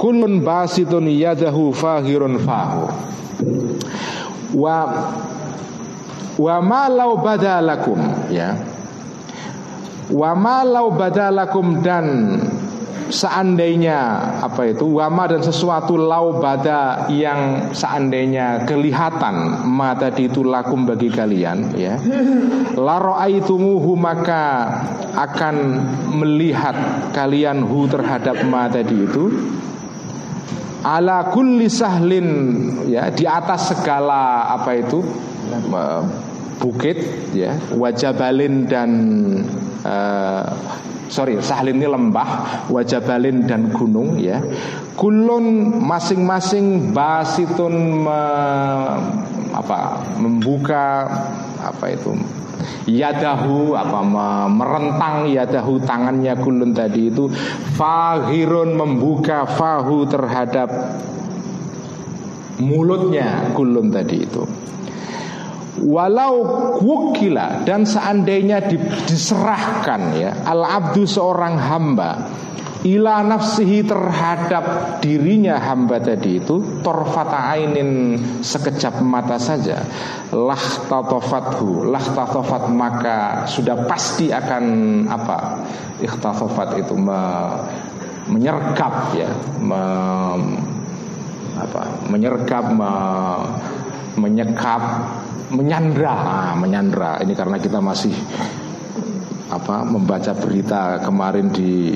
[0.00, 2.88] kullun basitun yadahu fahirun fahu
[4.56, 4.78] wa
[6.40, 8.00] wa malau badalakum
[8.32, 8.56] ya.
[10.10, 12.06] Wa malau badalakum dan
[13.10, 13.98] seandainya
[14.40, 21.74] apa itu wama dan sesuatu lau bada yang seandainya kelihatan mata itu lakum bagi kalian
[21.74, 21.98] ya.
[22.78, 24.70] Laro aitumuhu maka
[25.18, 25.54] akan
[26.22, 29.34] melihat kalian hu terhadap mata itu
[30.80, 32.28] ala kulli sahlin
[32.88, 35.04] ya di atas segala apa itu
[36.60, 37.00] bukit
[37.32, 38.90] ya wajabalin dan
[39.84, 40.44] uh,
[41.10, 44.38] sorry sahlin ini lembah wajabalin dan gunung ya.
[44.94, 48.22] Kulun masing-masing basitun me,
[49.56, 51.08] apa membuka
[51.60, 52.12] apa itu
[52.86, 54.00] yadahu apa
[54.48, 57.28] merentang yadahu tangannya kulun tadi itu.
[57.76, 60.68] Fahirun membuka fahu terhadap
[62.60, 64.44] mulutnya kulun tadi itu.
[65.80, 66.34] Walau
[66.82, 68.60] wukila dan seandainya
[69.08, 72.28] diserahkan ya al abdu seorang hamba
[72.80, 74.64] ila nafsihi terhadap
[75.04, 79.84] dirinya hamba tadi itu torfata ainin sekejap mata saja.
[80.32, 84.64] Lah tatofathu lah tatofat maka sudah pasti akan
[85.12, 85.60] apa?
[86.00, 87.20] Ikhtatofat itu me,
[88.32, 89.28] menyergap ya
[89.60, 89.82] me,
[91.60, 91.82] apa?
[92.08, 92.92] Menyergap me,
[94.16, 94.82] menyekap
[95.52, 96.14] menyandra.
[96.16, 97.20] Nah, menyandra.
[97.20, 98.14] Ini karena kita masih
[99.52, 99.84] apa?
[99.84, 101.92] Membaca berita kemarin di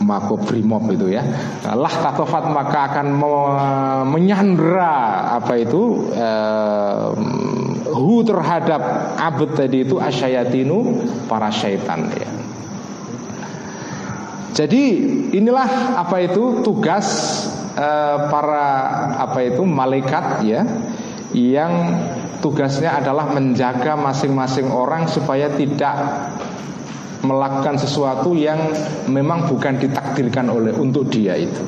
[0.00, 1.20] Mako Brimob itu ya.
[1.64, 3.06] Lah tatofat maka akan
[4.08, 7.08] menyandra apa itu eh,
[7.92, 8.80] hu terhadap
[9.20, 12.30] abad tadi itu asyayatinu para syaitan ya.
[14.50, 14.82] Jadi
[15.36, 17.06] inilah apa itu tugas
[17.76, 18.66] eh, para
[19.20, 20.64] apa itu malaikat ya
[21.36, 21.94] yang
[22.42, 25.94] tugasnya adalah menjaga masing-masing orang supaya tidak
[27.20, 28.72] melakukan sesuatu yang
[29.08, 31.62] memang bukan ditakdirkan oleh untuk dia itu.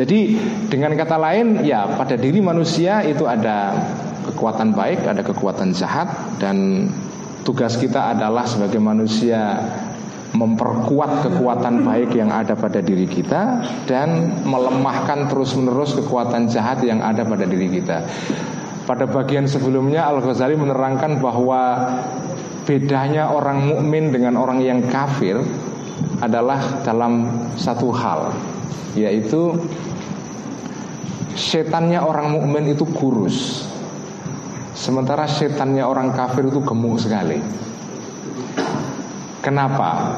[0.00, 0.38] Jadi
[0.70, 3.74] dengan kata lain ya pada diri manusia itu ada
[4.32, 6.08] kekuatan baik, ada kekuatan jahat
[6.40, 6.88] dan
[7.44, 9.60] tugas kita adalah sebagai manusia
[10.30, 17.26] memperkuat kekuatan baik yang ada pada diri kita dan melemahkan terus-menerus kekuatan jahat yang ada
[17.26, 18.06] pada diri kita.
[18.86, 21.62] Pada bagian sebelumnya Al-Ghazali menerangkan bahwa
[22.70, 25.42] bedanya orang mukmin dengan orang yang kafir
[26.22, 27.26] adalah dalam
[27.58, 28.30] satu hal
[28.94, 29.58] yaitu
[31.34, 33.66] setannya orang mukmin itu kurus
[34.78, 37.42] sementara setannya orang kafir itu gemuk sekali
[39.42, 40.14] kenapa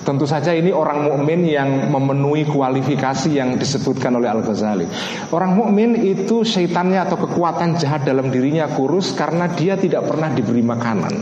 [0.00, 4.88] Tentu saja ini orang mukmin yang memenuhi kualifikasi yang disebutkan oleh Al Ghazali.
[5.28, 10.64] Orang mukmin itu syaitannya atau kekuatan jahat dalam dirinya kurus karena dia tidak pernah diberi
[10.64, 11.14] makanan.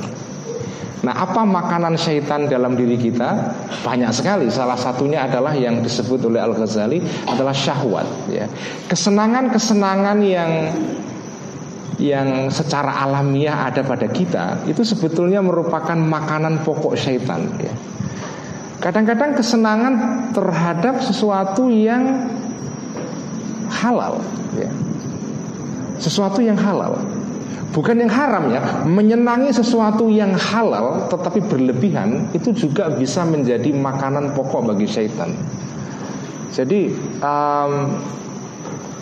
[1.09, 3.57] Nah, apa makanan syaitan dalam diri kita?
[3.81, 4.53] Banyak sekali.
[4.53, 8.29] Salah satunya adalah yang disebut oleh Al Ghazali adalah syahwat.
[8.29, 8.45] Ya,
[8.93, 10.53] kesenangan-kesenangan yang
[11.97, 17.57] yang secara alamiah ada pada kita itu sebetulnya merupakan makanan pokok syaitan.
[17.57, 17.73] Ya.
[18.85, 19.95] Kadang-kadang kesenangan
[20.37, 22.29] terhadap sesuatu yang
[23.73, 24.21] halal.
[24.61, 24.69] Ya.
[25.97, 27.01] Sesuatu yang halal.
[27.73, 28.61] Bukan yang haram ya.
[28.89, 35.33] Menyenangi sesuatu yang halal Tetapi berlebihan Itu juga bisa menjadi makanan pokok bagi syaitan.
[36.53, 36.91] Jadi
[37.23, 37.73] um,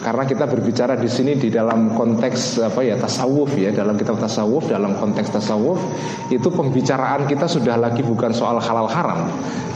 [0.06, 4.70] karena kita berbicara di sini di dalam konteks apa ya tasawuf ya dalam kitab tasawuf
[4.70, 5.82] dalam konteks tasawuf
[6.30, 9.26] itu pembicaraan kita sudah lagi bukan soal halal haram.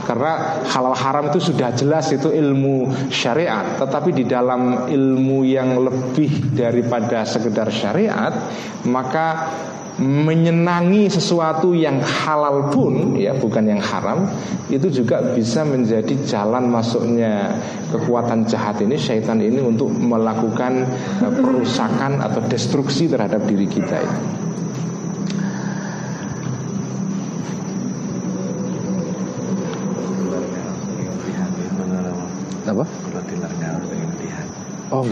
[0.06, 6.54] Karena halal haram itu sudah jelas itu ilmu syariat tetapi di dalam ilmu yang lebih
[6.54, 8.30] daripada sekedar syariat
[8.86, 9.50] maka
[10.00, 14.24] menyenangi sesuatu yang halal pun ya bukan yang haram
[14.72, 17.52] itu juga bisa menjadi jalan masuknya
[17.92, 20.88] kekuatan jahat ini syaitan ini untuk melakukan
[21.20, 24.18] uh, perusakan atau destruksi terhadap diri kita itu.
[32.70, 32.84] Apa?
[34.90, 35.02] Oh,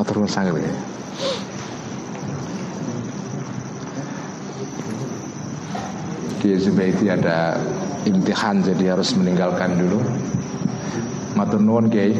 [0.00, 0.72] turun sangat ya
[6.42, 7.54] di Zubaidi ada
[8.02, 10.02] imtihan jadi harus meninggalkan dulu.
[11.38, 12.18] Matur nuwun Kiai.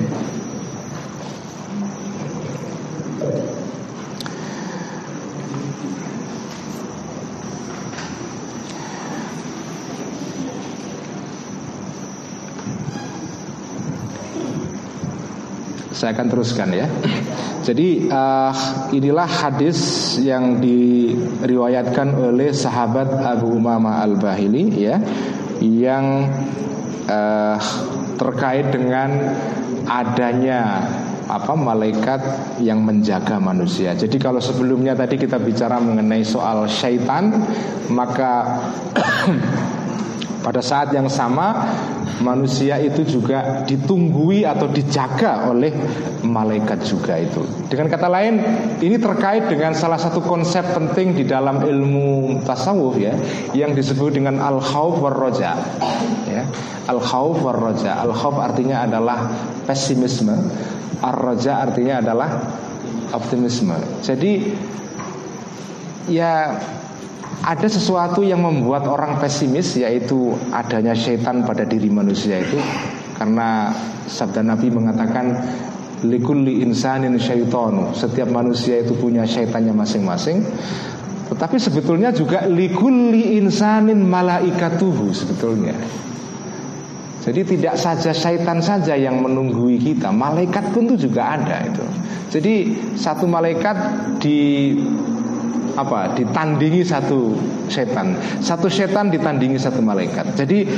[15.90, 16.86] Saya akan teruskan ya.
[17.62, 18.52] Jadi uh,
[18.90, 19.78] inilah hadis
[20.18, 24.98] yang diriwayatkan oleh sahabat Abu Umama Al Bahili ya,
[25.62, 26.26] yang
[27.06, 27.56] uh,
[28.18, 29.14] terkait dengan
[29.86, 30.82] adanya
[31.30, 32.20] apa malaikat
[32.60, 33.94] yang menjaga manusia.
[33.94, 37.30] Jadi kalau sebelumnya tadi kita bicara mengenai soal syaitan,
[37.94, 38.58] maka
[40.44, 41.54] pada saat yang sama
[42.20, 45.72] manusia itu juga ditunggui atau dijaga oleh
[46.26, 47.40] malaikat juga itu.
[47.72, 48.34] Dengan kata lain,
[48.84, 53.16] ini terkait dengan salah satu konsep penting di dalam ilmu tasawuf ya,
[53.56, 55.56] yang disebut dengan al khawf war roja.
[56.28, 56.44] Ya.
[56.90, 58.02] Al khawf war roja.
[58.02, 59.30] Al khawf artinya adalah
[59.64, 60.36] pesimisme,
[61.00, 62.28] ar roja artinya adalah
[63.14, 63.76] optimisme.
[64.02, 64.32] Jadi
[66.10, 66.58] ya
[67.42, 72.58] ada sesuatu yang membuat orang pesimis yaitu adanya setan pada diri manusia itu.
[73.18, 73.74] Karena
[74.06, 75.26] sabda Nabi mengatakan
[76.06, 80.42] likulli insanin syaitonu setiap manusia itu punya syaitannya masing-masing.
[81.30, 85.74] Tetapi sebetulnya juga likulli insanin malaikatuhu sebetulnya.
[87.22, 91.86] Jadi tidak saja syaitan saja yang menunggui kita, malaikat pun itu juga ada itu.
[92.34, 92.54] Jadi
[92.98, 93.76] satu malaikat
[94.18, 94.74] di
[95.76, 97.36] apa ditandingi satu
[97.68, 98.16] setan.
[98.40, 100.36] Satu setan ditandingi satu malaikat.
[100.36, 100.68] Jadi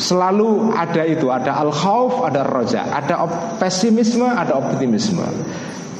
[0.00, 3.26] selalu ada itu ada al khawf ada roja ada
[3.58, 5.26] pesimisme ada optimisme.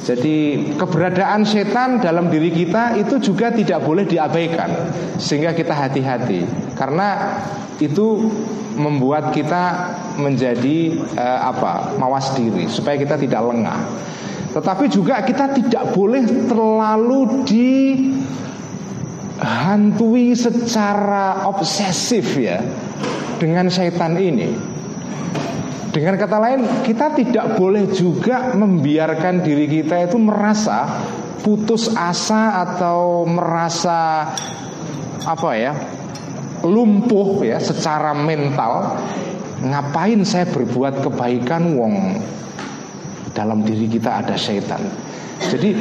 [0.01, 4.89] Jadi keberadaan setan dalam diri kita itu juga tidak boleh diabaikan
[5.21, 6.41] sehingga kita hati-hati.
[6.73, 7.37] Karena
[7.77, 8.25] itu
[8.81, 13.77] membuat kita menjadi uh, apa mawas diri supaya kita tidak lengah
[14.51, 17.47] tetapi juga kita tidak boleh terlalu
[19.39, 22.59] dihantui secara obsesif ya
[23.39, 24.51] dengan syaitan ini.
[25.91, 30.87] Dengan kata lain, kita tidak boleh juga membiarkan diri kita itu merasa
[31.43, 34.31] putus asa atau merasa
[35.27, 35.75] apa ya
[36.63, 38.95] lumpuh ya secara mental.
[39.61, 42.23] Ngapain saya berbuat kebaikan wong
[43.31, 44.83] dalam diri kita ada setan.
[45.41, 45.73] Jadi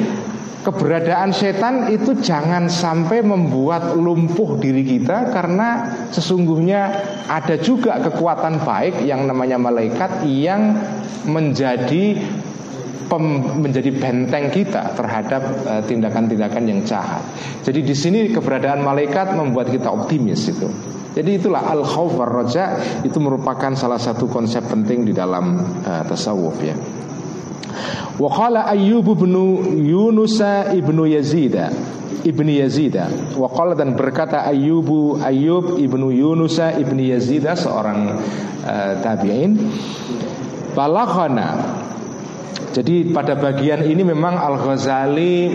[0.61, 5.69] keberadaan setan itu jangan sampai membuat lumpuh diri kita karena
[6.13, 6.81] sesungguhnya
[7.29, 10.77] ada juga kekuatan baik yang namanya malaikat yang
[11.25, 12.17] menjadi
[13.11, 13.25] pem,
[13.61, 17.25] menjadi benteng kita terhadap eh, tindakan-tindakan uh, yang jahat.
[17.67, 20.69] Jadi di sini keberadaan malaikat membuat kita optimis itu.
[21.11, 26.55] Jadi itulah al khawf roja itu merupakan salah satu konsep penting di dalam uh, tasawuf
[26.63, 27.00] ya.
[28.21, 29.33] Wa qala Ayyub bin
[29.81, 30.41] Yunus
[30.75, 31.57] ibnu Yazid
[32.25, 33.01] ibni Yazid
[33.37, 38.21] wa qala dan berkata Ayyub Ayyub ibnu Yunus ibni Yazid seorang
[38.65, 39.57] uh, tabi'in.
[40.77, 41.81] balaghana
[42.71, 45.51] jadi pada bagian ini memang Al-Ghazali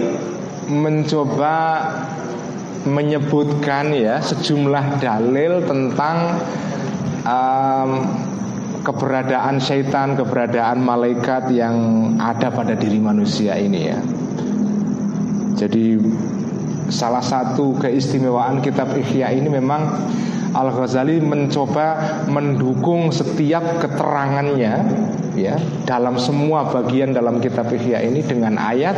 [0.67, 1.55] mencoba
[2.83, 6.17] menyebutkan ya sejumlah dalil tentang
[7.23, 7.91] um,
[8.85, 11.75] keberadaan syaitan, keberadaan malaikat yang
[12.21, 13.99] ada pada diri manusia ini ya.
[15.57, 15.97] Jadi
[16.93, 19.89] salah satu keistimewaan kitab Ihya ini memang
[20.55, 24.73] Al-Ghazali mencoba mendukung setiap keterangannya
[25.35, 28.95] ya dalam semua bagian dalam kitab Ihya ini dengan ayat,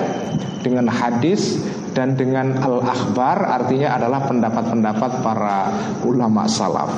[0.62, 1.58] dengan hadis
[1.98, 5.58] dan dengan al-akhbar artinya adalah pendapat-pendapat para
[6.06, 6.94] ulama salaf.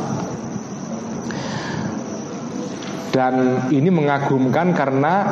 [3.10, 5.26] Dan ini mengagumkan karena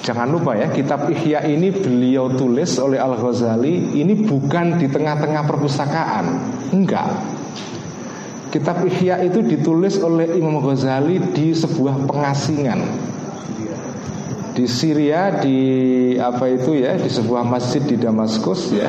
[0.00, 5.44] jangan lupa ya kitab Ihya ini beliau tulis oleh Al Ghazali ini bukan di tengah-tengah
[5.44, 6.24] perpustakaan,
[6.72, 7.08] enggak.
[8.52, 12.80] Kitab Ihya itu ditulis oleh Imam Ghazali di sebuah pengasingan
[14.52, 15.58] di Syria di
[16.20, 18.88] apa itu ya di sebuah masjid di Damaskus ya.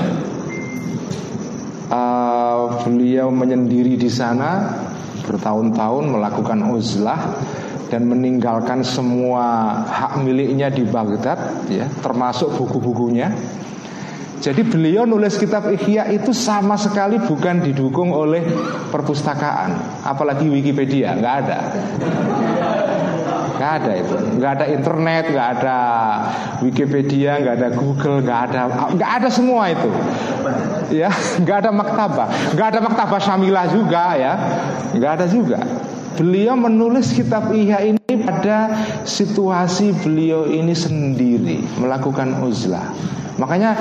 [1.93, 4.81] Uh, beliau menyendiri di sana
[5.23, 7.37] bertahun-tahun melakukan uzlah
[7.89, 13.33] dan meninggalkan semua hak miliknya di Baghdad ya termasuk buku-bukunya.
[14.43, 18.43] Jadi beliau nulis kitab Ihya itu sama sekali bukan didukung oleh
[18.91, 21.59] perpustakaan apalagi Wikipedia nggak ada.
[23.55, 24.15] Nggak ada itu.
[24.35, 25.79] Nggak ada internet nggak ada
[26.59, 28.61] Wikipedia nggak ada Google nggak ada
[28.91, 29.87] nggak ada semua itu.
[30.91, 31.07] Ya
[31.47, 34.33] nggak ada maktabah nggak ada maktabah Syamilah juga ya.
[34.91, 35.63] Nggak ada juga
[36.13, 38.69] Beliau menulis kitab Ihya ini pada
[39.01, 42.93] situasi beliau ini sendiri melakukan uzlah.
[43.41, 43.73] Makanya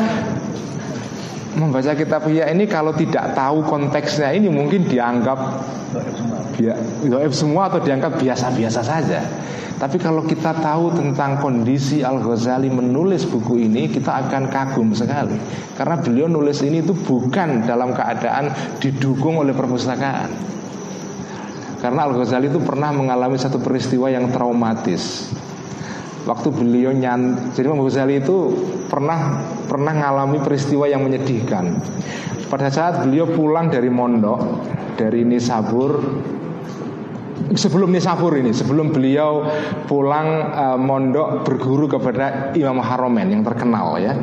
[1.52, 5.38] membaca kitab Ihya ini kalau tidak tahu konteksnya ini mungkin dianggap
[6.56, 6.72] ya,
[7.28, 9.20] semua atau dianggap biasa-biasa saja.
[9.76, 15.34] Tapi kalau kita tahu tentang kondisi Al Ghazali menulis buku ini, kita akan kagum sekali.
[15.74, 20.30] Karena beliau nulis ini itu bukan dalam keadaan didukung oleh perpustakaan.
[21.82, 25.34] Karena Al-Ghazali itu pernah mengalami satu peristiwa yang traumatis.
[26.22, 28.54] Waktu beliau nyan Jadi Al Ghazali itu
[28.86, 31.82] pernah pernah mengalami peristiwa yang menyedihkan.
[32.46, 34.62] Pada saat beliau pulang dari mondok
[34.94, 35.98] Dari Nisabur
[37.54, 39.44] sebelum Nisabur ini, sebelum beliau
[39.88, 44.16] pulang uh, mondok berguru kepada Imam Haromen yang terkenal ya.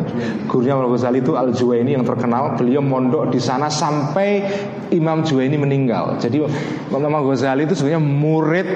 [0.49, 2.57] Gurunya Imam Ghazali itu Al Juwaini yang terkenal.
[2.57, 4.45] Beliau mondok di sana sampai
[4.93, 6.17] Imam Juwaini meninggal.
[6.21, 6.41] Jadi
[6.89, 8.67] Imam Ghazali itu sebenarnya murid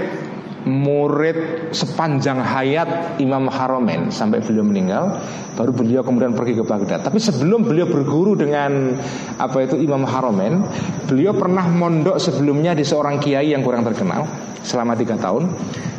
[0.64, 5.20] murid sepanjang hayat Imam Haromen sampai beliau meninggal
[5.54, 7.04] baru beliau kemudian pergi ke Baghdad.
[7.04, 8.96] Tapi sebelum beliau berguru dengan
[9.38, 10.64] apa itu Imam Haromen
[11.06, 14.26] beliau pernah mondok sebelumnya di seorang kiai yang kurang terkenal
[14.64, 15.52] selama tiga tahun.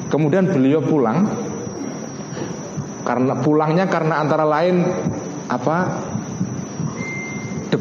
[0.08, 1.28] Kemudian beliau pulang
[3.04, 4.80] karena pulangnya karena antara lain
[5.44, 5.76] apa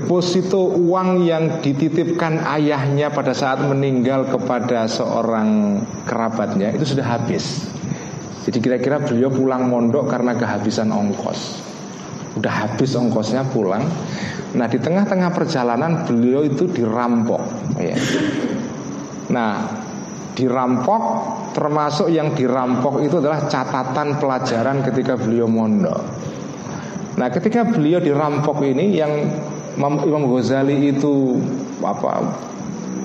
[0.03, 7.63] deposito uang yang dititipkan ayahnya pada saat meninggal kepada seorang kerabatnya itu sudah habis.
[8.43, 11.63] Jadi kira-kira beliau pulang mondok karena kehabisan ongkos.
[12.35, 13.87] Udah habis ongkosnya pulang.
[14.59, 17.39] Nah di tengah-tengah perjalanan beliau itu dirampok.
[17.79, 17.95] Ya.
[19.31, 19.71] Nah
[20.35, 21.03] dirampok
[21.55, 26.03] termasuk yang dirampok itu adalah catatan pelajaran ketika beliau mondok.
[27.15, 29.13] Nah ketika beliau dirampok ini yang
[29.77, 31.41] Imam Ghazali itu
[31.81, 32.21] apa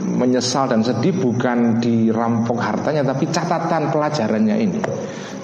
[0.09, 4.81] menyesal dan sedih bukan dirampok hartanya tapi catatan pelajarannya ini.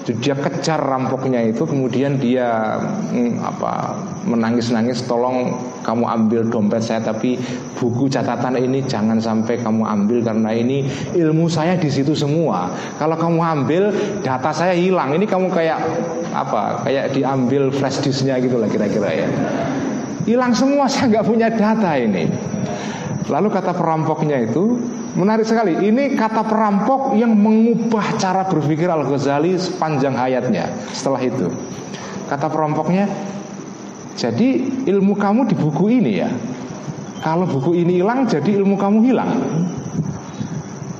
[0.05, 2.77] Jadi dia kejar rampoknya itu kemudian dia
[3.09, 3.97] mm, apa
[4.29, 5.49] menangis-nangis tolong
[5.81, 7.41] kamu ambil dompet saya tapi
[7.73, 10.85] buku catatan ini jangan sampai kamu ambil karena ini
[11.17, 12.69] ilmu saya di situ semua.
[13.01, 13.83] Kalau kamu ambil
[14.21, 15.09] data saya hilang.
[15.17, 15.81] Ini kamu kayak
[16.37, 16.85] apa?
[16.85, 19.29] Kayak diambil flash disknya gitu lah kira-kira ya.
[20.23, 22.31] Hilang semua saya nggak punya data ini.
[23.27, 24.79] Lalu kata perampoknya itu
[25.15, 25.79] Menarik sekali.
[25.79, 31.47] Ini kata perampok yang mengubah cara berpikir Al-Ghazali sepanjang hayatnya Setelah itu.
[32.27, 33.07] Kata perampoknya
[34.19, 36.29] Jadi ilmu kamu di buku ini ya?
[37.23, 39.31] Kalau buku ini hilang jadi ilmu kamu hilang.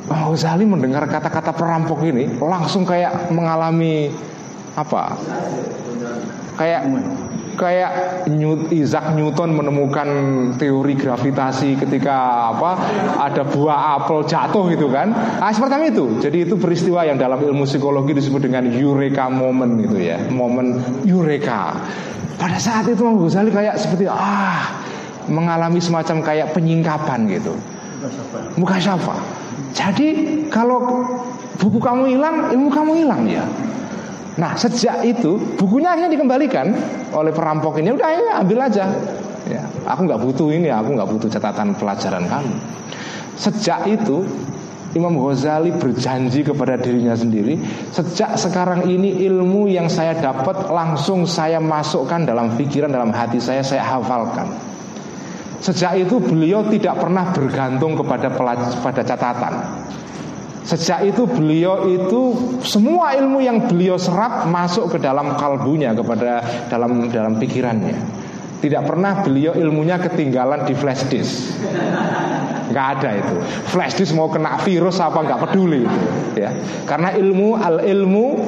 [0.07, 4.15] Al-Ghazali mendengar kata-kata perampok ini Langsung kayak mengalami
[4.79, 5.11] Apa?
[6.55, 6.87] Kayak
[7.55, 8.23] kayak
[8.71, 10.07] Isaac Newton menemukan
[10.59, 12.71] teori gravitasi ketika apa
[13.19, 15.11] ada buah apel jatuh gitu kan.
[15.41, 16.05] Ah seperti itu.
[16.21, 20.19] Jadi itu peristiwa yang dalam ilmu psikologi disebut dengan eureka moment gitu ya.
[20.29, 21.73] Momen eureka.
[22.35, 24.83] Pada saat itu Imam Ghazali kayak seperti ah
[25.31, 27.55] mengalami semacam kayak penyingkapan gitu.
[28.59, 29.17] Muka syafa.
[29.75, 31.07] Jadi kalau
[31.59, 33.43] buku kamu hilang ilmu kamu hilang ya
[34.35, 36.75] Nah sejak itu bukunya akhirnya dikembalikan
[37.15, 38.85] oleh perampok ini udah ya ambil aja.
[39.45, 42.55] Ya, aku nggak butuh ini, aku nggak butuh catatan pelajaran kamu.
[43.37, 44.25] Sejak itu
[44.95, 47.59] Imam Ghazali berjanji kepada dirinya sendiri
[47.91, 53.59] Sejak sekarang ini ilmu yang saya dapat Langsung saya masukkan dalam pikiran Dalam hati saya,
[53.59, 54.47] saya hafalkan
[55.59, 58.31] Sejak itu beliau tidak pernah bergantung kepada,
[58.79, 59.53] pada catatan
[60.65, 62.33] Sejak itu beliau itu
[62.65, 66.41] semua ilmu yang beliau serap masuk ke dalam kalbunya kepada
[66.73, 68.25] dalam dalam pikirannya.
[68.65, 71.53] Tidak pernah beliau ilmunya ketinggalan di flash disk.
[72.73, 73.35] Nggak ada itu.
[73.69, 75.99] Flash disk mau kena virus apa nggak peduli itu.
[76.33, 76.49] Ya,
[76.89, 78.41] karena ilmu al ilmu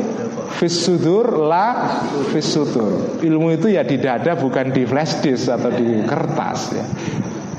[0.58, 2.02] fisudur la
[2.34, 3.22] fisudur.
[3.22, 6.74] Ilmu itu ya di dada bukan di flash disk atau di kertas.
[6.74, 6.86] Ya.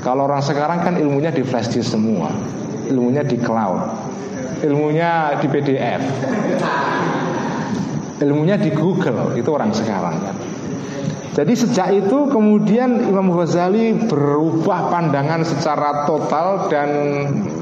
[0.03, 2.27] Kalau orang sekarang kan ilmunya di flash disk semua,
[2.91, 3.87] ilmunya di cloud,
[4.63, 6.03] ilmunya di PDF,
[8.19, 9.35] ilmunya di Google.
[9.35, 10.35] Itu orang sekarang kan.
[11.39, 16.89] Jadi sejak itu kemudian Imam Ghazali berubah pandangan secara total dan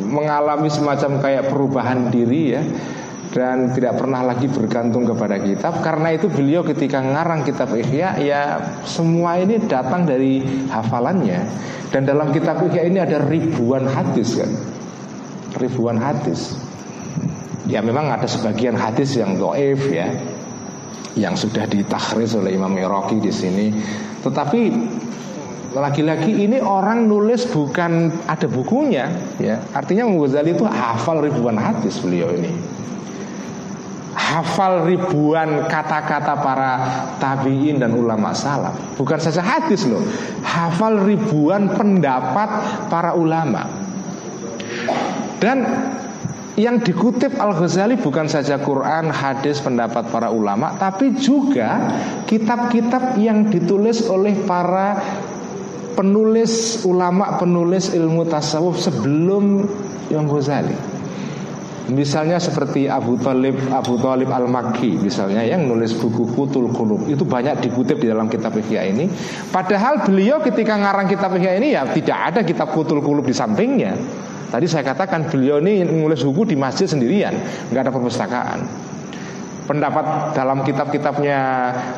[0.08, 2.64] mengalami semacam kayak perubahan diri ya.
[3.28, 5.86] Dan tidak pernah lagi bergantung kepada kitab.
[5.86, 8.42] Karena itu beliau ketika ngarang kitab Ihya ya
[8.82, 10.42] semua ini datang dari
[10.74, 11.46] hafalannya.
[11.94, 14.50] Dan dalam kitab Ihya ini ada ribuan hadis kan.
[15.60, 16.67] Ribuan hadis
[17.68, 20.08] ya memang ada sebagian hadis yang doif ya
[21.18, 23.74] yang sudah ditakhris oleh Imam Iraqi di sini.
[24.22, 24.62] Tetapi
[25.74, 29.10] lagi-lagi ini orang nulis bukan ada bukunya,
[29.42, 29.60] ya.
[29.74, 32.54] Artinya Ghazali itu hafal ribuan hadis beliau ini.
[34.18, 36.72] Hafal ribuan kata-kata para
[37.22, 38.74] tabiin dan ulama salaf.
[38.98, 40.02] Bukan saja hadis loh,
[40.46, 42.50] hafal ribuan pendapat
[42.90, 43.66] para ulama.
[45.38, 45.64] Dan
[46.58, 54.10] yang dikutip Al-Ghazali bukan saja Quran, hadis, pendapat para ulama, tapi juga kitab-kitab yang ditulis
[54.10, 54.98] oleh para
[55.94, 59.70] penulis ulama, penulis ilmu tasawuf sebelum
[60.10, 60.98] Imam Ghazali.
[61.88, 67.24] Misalnya seperti Abu Talib Abu Talib Al Makki misalnya yang nulis buku Kutul Kulub itu
[67.24, 69.08] banyak dikutip di dalam kitab Ihya ini.
[69.48, 73.96] Padahal beliau ketika ngarang kitab Ihya ini ya tidak ada kitab Kutul Kulub di sampingnya.
[74.48, 77.36] Tadi saya katakan beliau ini nulis buku di masjid sendirian,
[77.68, 78.60] nggak ada perpustakaan.
[79.68, 81.40] Pendapat dalam kitab-kitabnya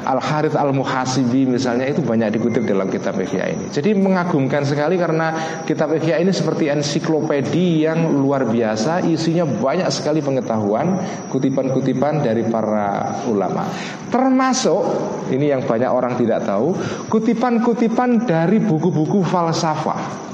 [0.02, 3.70] Al Harith Al Muhasibi misalnya itu banyak dikutip dalam kitab Ihya ini.
[3.70, 10.18] Jadi mengagumkan sekali karena kitab Ihya ini seperti ensiklopedi yang luar biasa, isinya banyak sekali
[10.26, 10.98] pengetahuan,
[11.30, 13.70] kutipan-kutipan dari para ulama.
[14.10, 14.82] Termasuk
[15.30, 16.74] ini yang banyak orang tidak tahu,
[17.14, 20.29] kutipan-kutipan dari buku-buku falsafah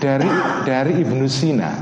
[0.00, 0.28] dari
[0.64, 1.76] dari Ibnu Sina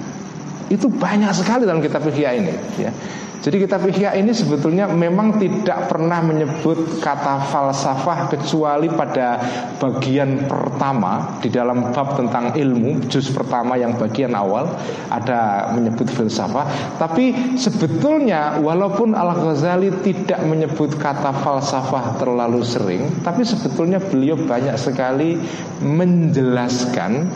[0.68, 2.92] itu banyak sekali dalam kitab Ihya ini ya.
[3.38, 9.38] Jadi kitab Ihya ini sebetulnya memang tidak pernah menyebut kata falsafah kecuali pada
[9.78, 14.66] bagian pertama di dalam bab tentang ilmu juz pertama yang bagian awal
[15.06, 16.98] ada menyebut falsafah.
[16.98, 24.74] Tapi sebetulnya walaupun Al Ghazali tidak menyebut kata falsafah terlalu sering, tapi sebetulnya beliau banyak
[24.74, 25.38] sekali
[25.78, 27.30] menjelaskan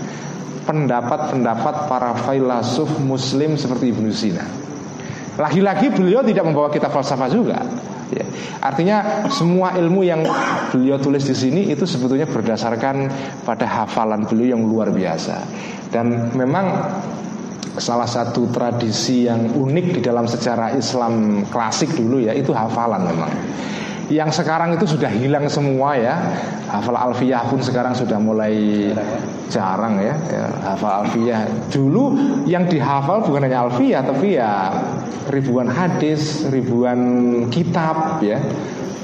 [0.66, 4.61] pendapat-pendapat para filosof muslim seperti Ibnu Sina.
[5.40, 7.64] Lagi-lagi beliau tidak membawa kitab falsafah juga.
[8.12, 8.28] Ya.
[8.60, 10.20] Artinya semua ilmu yang
[10.68, 13.08] beliau tulis di sini itu sebetulnya berdasarkan
[13.48, 15.40] pada hafalan beliau yang luar biasa.
[15.88, 16.68] Dan memang
[17.80, 23.32] salah satu tradisi yang unik di dalam sejarah Islam klasik dulu ya itu hafalan memang
[24.12, 26.14] yang sekarang itu sudah hilang semua ya.
[26.68, 28.88] Hafal alfiyah pun sekarang sudah mulai
[29.48, 31.48] jarang ya, ya hafal alfiyah.
[31.72, 32.04] Dulu
[32.44, 34.68] yang dihafal bukan hanya alfiyah tapi ya
[35.32, 37.00] ribuan hadis ribuan
[37.48, 38.36] kitab ya.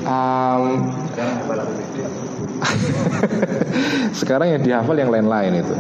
[0.05, 0.93] Um,
[4.21, 5.75] sekarang yang dihafal yang lain-lain itu.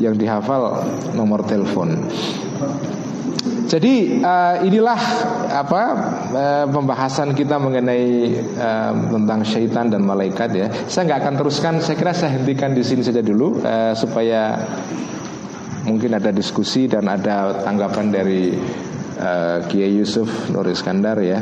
[0.00, 2.08] Yang dihafal nomor telepon
[3.70, 4.98] jadi uh, inilah
[5.46, 5.82] apa
[6.34, 10.66] uh, pembahasan kita mengenai uh, tentang syaitan dan malaikat ya.
[10.90, 11.74] Saya nggak akan teruskan.
[11.78, 14.58] Saya kira saya hentikan di sini saja dulu uh, supaya
[15.86, 18.58] mungkin ada diskusi dan ada tanggapan dari
[19.22, 21.38] uh, Kiai Yusuf Nur Iskandar ya.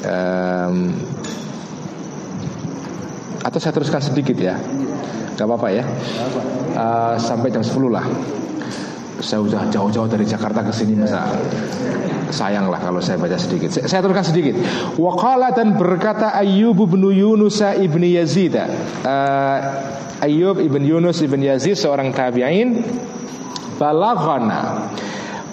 [0.00, 0.96] Um,
[3.44, 4.56] atau saya teruskan sedikit ya,
[5.36, 5.84] gak apa-apa ya.
[6.72, 8.08] Uh, sampai jam 10 lah
[9.26, 11.26] saya sudah jauh-jauh dari Jakarta ke sini masa
[12.30, 13.74] sayang lah kalau saya baca sedikit.
[13.74, 14.54] Saya, saya turunkan sedikit.
[14.94, 18.54] Waqala dan berkata Ayyub bin Yunus ibni Yazid.
[18.54, 19.58] Uh,
[20.22, 22.80] Ayyub ibn Yunus ibn Yazid seorang tabi'in
[23.76, 24.88] balaghana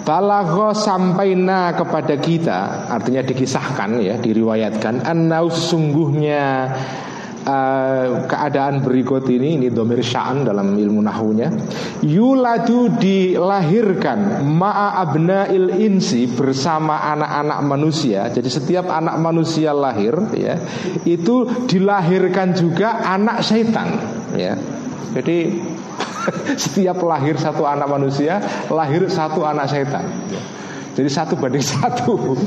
[0.04, 6.68] Balagho sampaina kepada kita Artinya dikisahkan ya Diriwayatkan Annau sungguhnya
[7.44, 11.48] uh, keadaan berikut ini ini domir sya'an dalam ilmu nahunya
[12.02, 15.04] yuladu dilahirkan ma'a
[15.52, 18.26] il insi bersama anak-anak manusia.
[18.32, 20.58] Jadi setiap anak manusia lahir ya
[21.04, 23.88] itu dilahirkan juga anak syaitan
[24.34, 24.56] ya.
[25.14, 25.62] Jadi
[26.64, 28.40] setiap lahir satu anak manusia
[28.72, 30.04] lahir satu anak syaitan
[30.94, 32.38] jadi satu banding satu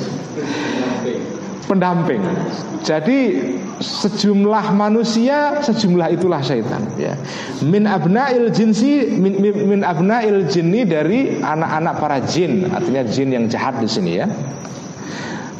[1.67, 2.23] pendamping.
[2.81, 3.35] Jadi
[3.77, 6.81] sejumlah manusia, sejumlah itulah syaitan.
[6.95, 7.19] Ya.
[7.61, 13.45] Min abnail jinsi, min, min, min abnail jinni dari anak-anak para jin, artinya jin yang
[13.51, 14.25] jahat di sini ya.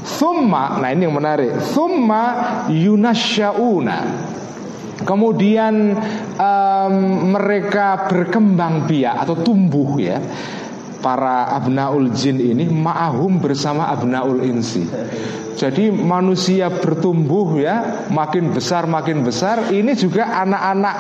[0.08, 1.52] Thumma, nah ini yang menarik.
[1.76, 2.24] Thumma
[2.72, 4.00] yunasyauna.
[4.98, 5.94] Kemudian
[6.42, 6.96] um,
[7.38, 10.18] mereka berkembang biak atau tumbuh ya
[11.08, 14.84] para abnaul jin ini ma'ahum bersama abnaul insi.
[15.56, 19.72] Jadi manusia bertumbuh ya, makin besar makin besar.
[19.72, 20.96] Ini juga anak-anak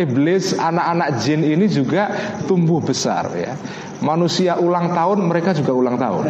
[0.00, 2.08] iblis, anak-anak jin ini juga
[2.48, 3.52] tumbuh besar ya.
[4.00, 6.24] Manusia ulang tahun, mereka juga ulang tahun.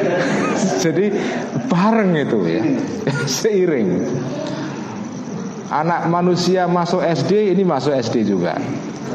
[0.88, 1.06] Jadi
[1.68, 2.62] bareng itu ya,
[3.36, 3.90] seiring.
[5.68, 8.56] Anak manusia masuk SD, ini masuk SD juga.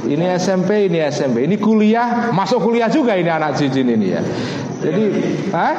[0.06, 1.44] Ini SMP, ini SMP.
[1.44, 4.22] Ini kuliah, masuk kuliah juga ini anak cincin ini ya.
[4.80, 5.04] Jadi,
[5.52, 5.76] ah?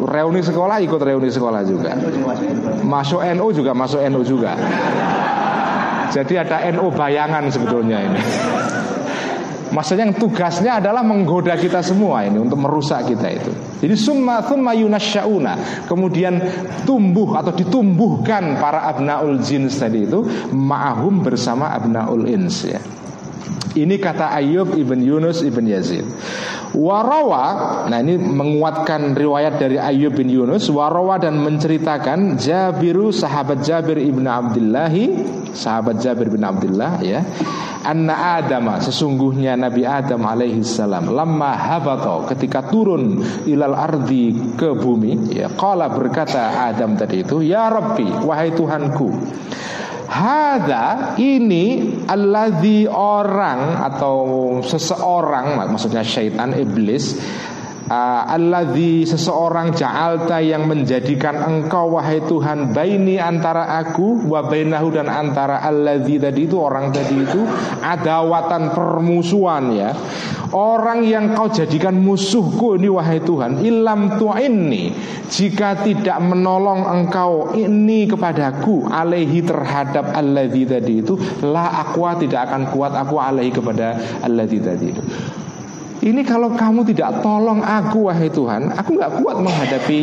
[0.00, 1.94] Reuni sekolah ikut reuni sekolah juga.
[2.82, 4.58] Masuk NU juga masuk NU juga.
[6.10, 8.20] Jadi ada NU bayangan sebetulnya ini.
[9.70, 13.52] Maksudnya yang tugasnya adalah menggoda kita semua ini untuk merusak kita itu.
[13.86, 15.86] Jadi summa thumma yunasyauna.
[15.86, 16.42] Kemudian
[16.82, 22.82] tumbuh atau ditumbuhkan para abnaul jins tadi itu ma'ahum bersama abnaul ins ya.
[23.70, 26.02] Ini kata Ayub ibn Yunus ibn Yazid.
[26.70, 27.44] Warawa,
[27.90, 30.70] nah ini menguatkan riwayat dari Ayub bin Yunus.
[30.70, 35.06] Warawa dan menceritakan Jabiru sahabat Jabir ibn Abdillahi,
[35.50, 37.26] sahabat Jabir bin Abdullah ya.
[37.80, 45.32] Anna Adam sesungguhnya Nabi Adam alaihi salam lama habato ketika turun ilal ardi ke bumi
[45.32, 49.08] ya qala berkata Adam tadi itu ya Rabbi wahai Tuhanku
[50.10, 54.16] Hada ini alladhi orang atau
[54.58, 57.14] seseorang maksudnya syaitan iblis
[57.90, 65.10] uh, alladzi seseorang ja'alta yang menjadikan engkau wahai Tuhan baini antara aku wa bainahu dan
[65.10, 67.42] antara alladzi tadi itu orang tadi itu
[67.82, 69.90] adawatan permusuhan ya.
[70.50, 74.90] Orang yang kau jadikan musuhku ini wahai Tuhan ilam tu'inni
[75.30, 81.14] jika tidak menolong engkau ini kepadaku alaihi terhadap alladzi tadi itu
[81.46, 83.94] la aku tidak akan kuat aku alaihi kepada
[84.26, 85.02] alladzi tadi itu
[86.00, 90.00] ini kalau kamu tidak tolong aku wahai Tuhan Aku nggak kuat menghadapi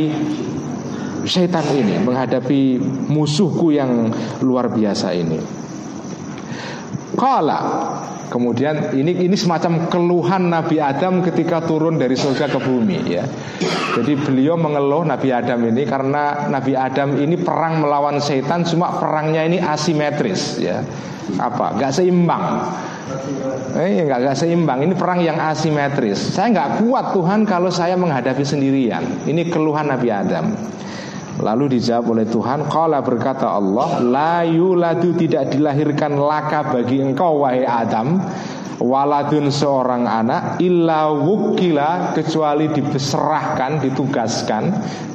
[1.26, 2.78] syaitan ini Menghadapi
[3.10, 4.14] musuhku yang
[4.46, 5.42] luar biasa ini
[7.18, 7.62] Kala
[8.28, 13.24] Kemudian ini ini semacam keluhan Nabi Adam ketika turun dari surga ke bumi ya.
[13.96, 19.48] Jadi beliau mengeluh Nabi Adam ini karena Nabi Adam ini perang melawan setan cuma perangnya
[19.48, 20.84] ini asimetris ya.
[21.40, 21.80] Apa?
[21.80, 22.68] Gak seimbang.
[23.78, 24.84] Eh, nggak nggak seimbang.
[24.84, 26.20] Ini perang yang asimetris.
[26.36, 29.04] Saya nggak kuat Tuhan kalau saya menghadapi sendirian.
[29.24, 30.46] Ini keluhan Nabi Adam.
[31.38, 37.62] Lalu dijawab oleh Tuhan Kala berkata Allah La yuladu tidak dilahirkan laka bagi engkau wahai
[37.62, 38.18] Adam
[38.82, 44.64] Waladun seorang anak Illa wukila Kecuali diserahkan, ditugaskan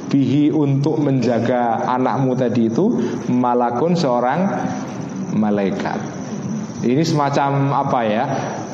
[0.07, 2.87] Bihi untuk menjaga anakmu tadi itu
[3.27, 4.47] Malakun seorang
[5.35, 6.22] malaikat
[6.83, 8.23] ini semacam apa ya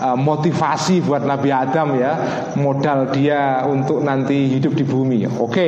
[0.02, 2.14] eh, motivasi buat Nabi Adam ya
[2.58, 5.30] modal dia untuk nanti hidup di bumi.
[5.38, 5.68] Oke,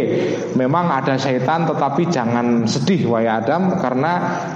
[0.58, 4.14] memang ada syaitan tetapi jangan sedih wahai Adam karena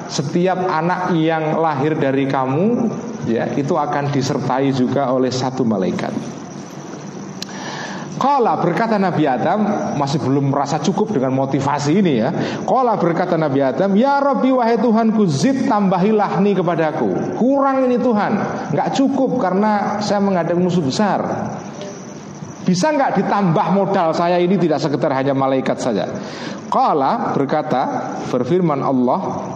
[0.09, 2.89] setiap anak yang lahir dari kamu
[3.29, 6.13] ya itu akan disertai juga oleh satu malaikat.
[8.15, 9.67] Kala berkata Nabi Adam
[9.99, 12.31] masih belum merasa cukup dengan motivasi ini ya.
[12.63, 17.35] Kala berkata Nabi Adam, ya Rabbi wahai Tuhanku zid tambahilah nih kepadaku.
[17.35, 18.31] Kurang ini Tuhan,
[18.71, 21.19] nggak cukup karena saya menghadapi musuh besar.
[22.65, 26.09] Bisa nggak ditambah modal saya ini tidak sekedar hanya malaikat saja.
[26.71, 29.53] Kala berkata berfirman Allah,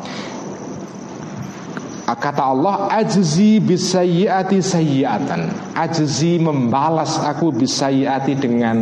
[2.17, 8.77] Kata Allah Ajzi bisayyiati sayyiatan Ajzi membalas aku bisayyiati dengan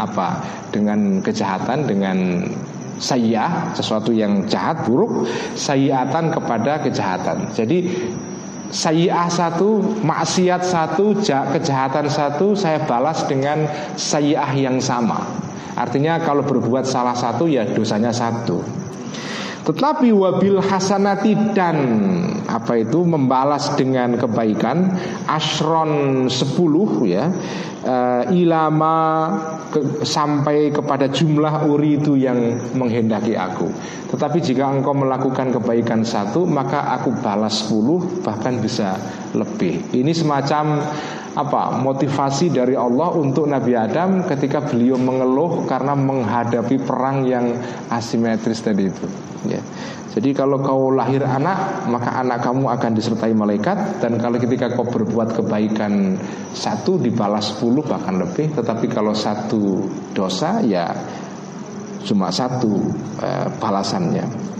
[0.00, 0.40] apa?
[0.72, 2.48] Dengan kejahatan Dengan
[2.96, 7.52] sayyah Sesuatu yang jahat, buruk Sayyiatan kepada kejahatan.
[7.52, 7.78] Jadi
[8.70, 13.66] Sayyah satu, maksiat satu, kejahatan satu Saya balas dengan
[13.98, 15.26] sayyah yang sama.
[15.74, 18.62] Artinya kalau berbuat salah satu ya dosanya satu
[19.70, 21.78] tetapi wabil hasanati dan
[22.50, 24.98] apa itu membalas dengan kebaikan
[25.30, 27.30] asron sepuluh ya
[27.86, 28.96] uh, ilama
[29.70, 33.70] ke, sampai kepada jumlah uri itu yang menghendaki aku.
[34.10, 38.98] Tetapi jika engkau melakukan kebaikan satu maka aku balas sepuluh bahkan bisa
[39.38, 39.94] lebih.
[39.94, 40.82] Ini semacam
[41.40, 47.56] apa motivasi dari Allah untuk Nabi Adam ketika beliau mengeluh karena menghadapi perang yang
[47.88, 49.06] asimetris tadi itu.
[49.48, 49.60] Ya.
[50.10, 54.82] Jadi kalau kau lahir anak maka anak kamu akan disertai malaikat dan kalau ketika kau
[54.82, 56.18] berbuat kebaikan
[56.50, 58.50] satu dibalas sepuluh bahkan lebih.
[58.50, 60.90] Tetapi kalau satu dosa ya
[62.02, 62.90] cuma satu
[63.22, 64.50] eh, balasannya.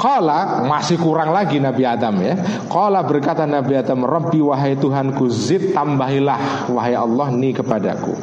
[0.00, 2.40] Kala masih kurang lagi Nabi Adam ya.
[2.72, 8.16] Kala berkata Nabi Adam, Rabbi wahai Tuhanku zid tambahilah wahai Allah ni kepadaku.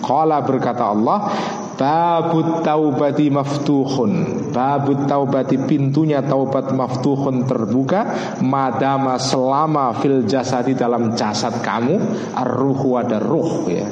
[0.00, 1.28] Kala berkata Allah,
[1.72, 8.06] Babut taubati maftuhun Babut taubati pintunya taubat maftuhun terbuka
[8.38, 11.98] Madama selama fil jasadi dalam jasad kamu
[12.38, 13.88] Ar-ruhu ada ruh ya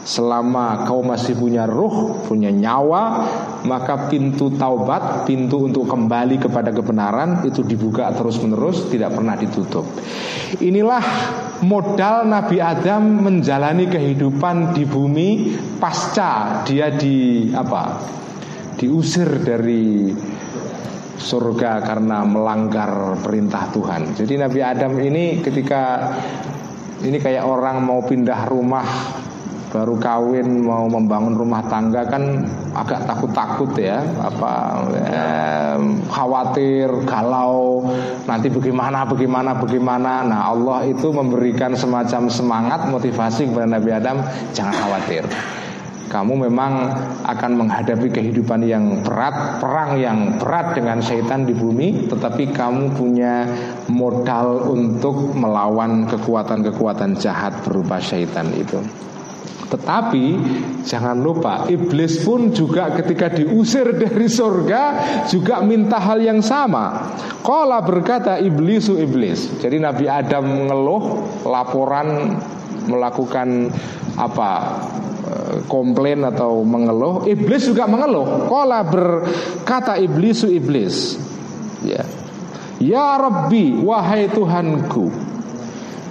[0.00, 3.28] Selama kau masih punya ruh, punya nyawa,
[3.68, 9.84] maka pintu taubat, pintu untuk kembali kepada kebenaran itu dibuka terus-menerus, tidak pernah ditutup.
[10.64, 11.04] Inilah
[11.60, 15.28] modal Nabi Adam menjalani kehidupan di bumi
[15.76, 18.00] pasca dia di apa?
[18.80, 20.08] Diusir dari
[21.20, 24.16] surga karena melanggar perintah Tuhan.
[24.16, 26.16] Jadi Nabi Adam ini ketika
[27.04, 28.88] ini kayak orang mau pindah rumah
[29.70, 32.42] baru kawin mau membangun rumah tangga kan
[32.74, 34.02] agak takut-takut ya.
[34.02, 34.52] Apa
[34.98, 35.78] eh,
[36.10, 37.86] khawatir galau.
[38.26, 40.26] Nanti bagaimana bagaimana bagaimana.
[40.26, 44.18] Nah Allah itu memberikan semacam semangat motivasi kepada Nabi Adam
[44.52, 45.24] jangan khawatir.
[46.10, 46.90] Kamu memang
[47.22, 53.46] akan menghadapi kehidupan yang berat, perang yang berat dengan syaitan di bumi, tetapi kamu punya
[53.86, 58.82] modal untuk melawan kekuatan-kekuatan jahat berupa syaitan itu.
[59.70, 60.26] Tetapi
[60.82, 64.82] jangan lupa iblis pun juga ketika diusir dari surga
[65.30, 67.14] juga minta hal yang sama.
[67.46, 69.62] Kala berkata iblisu iblis.
[69.62, 72.34] Jadi Nabi Adam mengeluh laporan
[72.90, 73.70] melakukan
[74.18, 74.50] apa
[75.30, 81.14] eh, komplain atau mengeluh iblis juga mengeluh Kala berkata iblisu iblis
[81.86, 82.02] ya
[82.82, 85.29] ya Rabbi wahai Tuhanku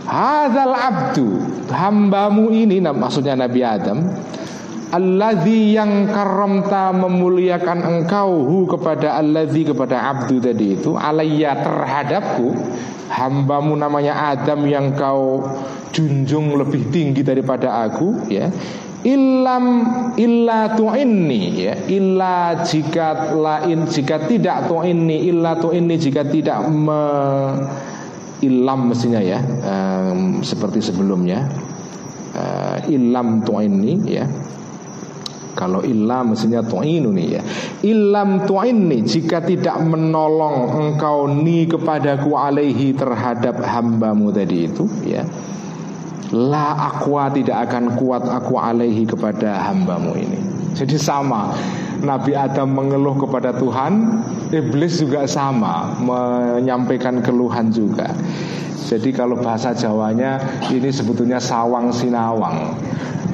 [0.09, 1.27] Hadzal abdu.
[1.69, 4.09] Hambamu ini nah, maksudnya Nabi Adam
[4.89, 12.57] Alladzi yang karamta memuliakan engkau hu kepada alladzi kepada abdu tadi itu alayya terhadapku.
[13.13, 15.45] Hambamu namanya Adam yang kau
[15.93, 18.49] junjung lebih tinggi daripada aku ya.
[19.05, 19.65] Ilam
[20.17, 21.73] illa tu'inni ya.
[21.85, 27.05] Illa jika lain jika tidak tu'inni illa tu'inni jika tidak me
[28.39, 31.47] ilam mestinya ya um, seperti sebelumnya.
[32.29, 34.25] Uh, ilam tu'inni ya.
[35.57, 37.41] Kalau ilam mestinya tu'inu nih ya.
[37.83, 45.25] Ilam tu'inni Jika tidak menolong engkau ni kepadaku alaihi terhadap hambamu tadi itu ya.
[46.29, 50.39] La akwa tidak akan kuat aku alaihi kepada hambamu ini.
[50.77, 51.57] Jadi sama
[51.99, 58.11] Nabi Adam mengeluh kepada Tuhan, iblis juga sama menyampaikan keluhan juga.
[58.89, 60.41] Jadi kalau bahasa Jawanya
[60.73, 62.73] ini sebetulnya sawang sinawang.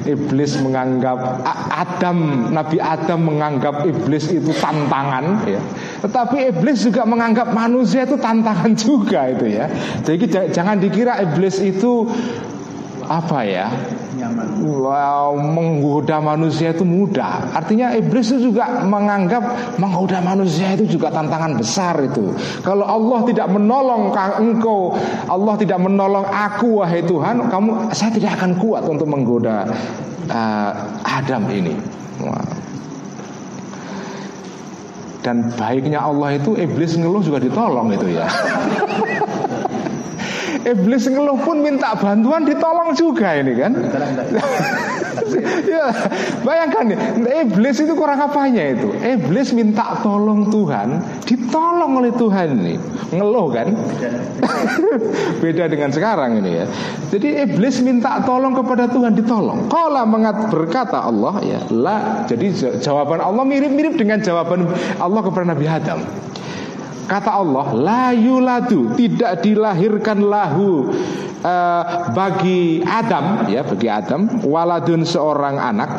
[0.06, 5.58] Iblis menganggap Adam, Nabi Adam menganggap iblis itu tantangan ya.
[6.04, 9.66] Tetapi iblis juga menganggap manusia itu tantangan juga itu ya.
[10.06, 12.06] Jadi jangan dikira iblis itu
[13.06, 13.66] apa ya
[15.36, 17.50] menggoda manusia itu mudah.
[17.56, 22.32] Artinya iblis itu juga menganggap menggoda manusia itu juga tantangan besar itu.
[22.60, 24.94] Kalau Allah tidak menolong engkau,
[25.26, 29.66] Allah tidak menolong aku wahai Tuhan, kamu saya tidak akan kuat untuk menggoda
[30.30, 30.70] uh,
[31.02, 31.74] Adam ini.
[32.20, 32.46] Wow.
[35.26, 38.30] Dan baiknya Allah itu iblis ngeluh juga ditolong itu ya.
[40.64, 43.72] Iblis ngeluh pun minta bantuan ditolong juga ini kan.
[45.72, 45.86] ya,
[46.46, 46.98] bayangkan nih,
[47.44, 48.88] iblis itu kurang apanya itu?
[49.02, 52.74] Iblis minta tolong Tuhan, ditolong oleh Tuhan ini.
[53.12, 53.68] Ngeluh kan?
[55.42, 56.66] Beda dengan sekarang ini ya.
[57.10, 59.70] Jadi iblis minta tolong kepada Tuhan ditolong.
[59.70, 62.26] Kala mengat berkata Allah ya, lah.
[62.26, 64.66] Jadi jawaban Allah mirip-mirip dengan jawaban
[64.98, 66.00] Allah kepada Nabi Adam.
[67.06, 70.90] Kata Allah, la yuladu tidak dilahirkan lahu
[71.46, 75.90] uh, bagi Adam ya bagi Adam waladun seorang anak.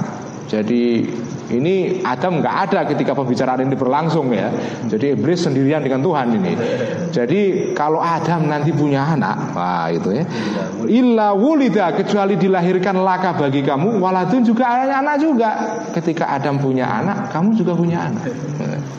[0.51, 1.07] Jadi
[1.47, 4.51] ini Adam nggak ada ketika pembicaraan ini berlangsung ya.
[4.87, 6.53] Jadi iblis sendirian dengan Tuhan ini.
[7.15, 10.27] Jadi kalau Adam nanti punya anak, wah itu ya.
[10.91, 15.49] Illa wulida kecuali dilahirkan laka bagi kamu, waladun juga anak juga.
[15.95, 18.27] Ketika Adam punya anak, kamu juga punya anak.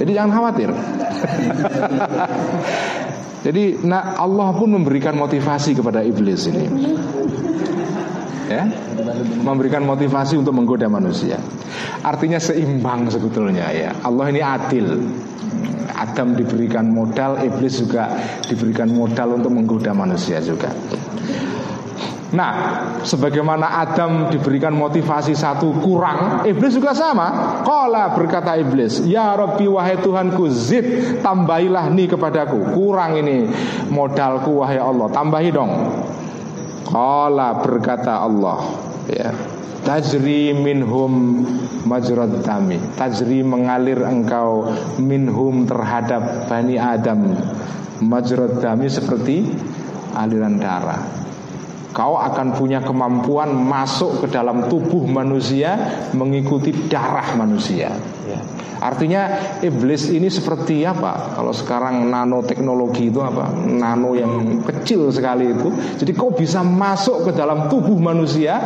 [0.00, 0.72] Jadi jangan khawatir.
[3.38, 6.66] Jadi nah Allah pun memberikan motivasi kepada iblis ini.
[8.48, 8.64] Ya
[9.44, 11.36] memberikan motivasi untuk menggoda manusia
[12.02, 14.86] artinya seimbang sebetulnya ya Allah ini adil
[15.98, 18.08] Adam diberikan modal iblis juga
[18.46, 20.72] diberikan modal untuk menggoda manusia juga
[22.28, 22.52] Nah,
[23.08, 27.60] sebagaimana Adam diberikan motivasi satu kurang, iblis juga sama.
[27.64, 30.84] Kala berkata iblis, Ya Rabbi wahai Tuhanku, zid
[31.24, 32.76] tambahilah nih kepadaku.
[32.76, 33.48] Kurang ini
[33.88, 35.72] modalku wahai Allah, tambahi dong.
[36.88, 38.64] Kala berkata Allah,
[39.12, 39.30] ya.
[39.78, 41.46] Tajri minhum
[41.86, 44.68] majrad dami Tajri mengalir engkau
[45.00, 47.32] minhum terhadap Bani Adam
[48.04, 49.48] Majrad dami seperti
[50.12, 51.27] aliran darah
[51.88, 55.74] Kau akan punya kemampuan masuk ke dalam tubuh manusia
[56.12, 57.96] mengikuti darah manusia.
[58.28, 58.40] Ya.
[58.78, 59.26] Artinya
[59.58, 61.34] iblis ini seperti apa?
[61.34, 63.50] Kalau sekarang nanoteknologi itu apa?
[63.50, 65.68] Nano yang kecil sekali itu.
[65.98, 68.62] Jadi kau bisa masuk ke dalam tubuh manusia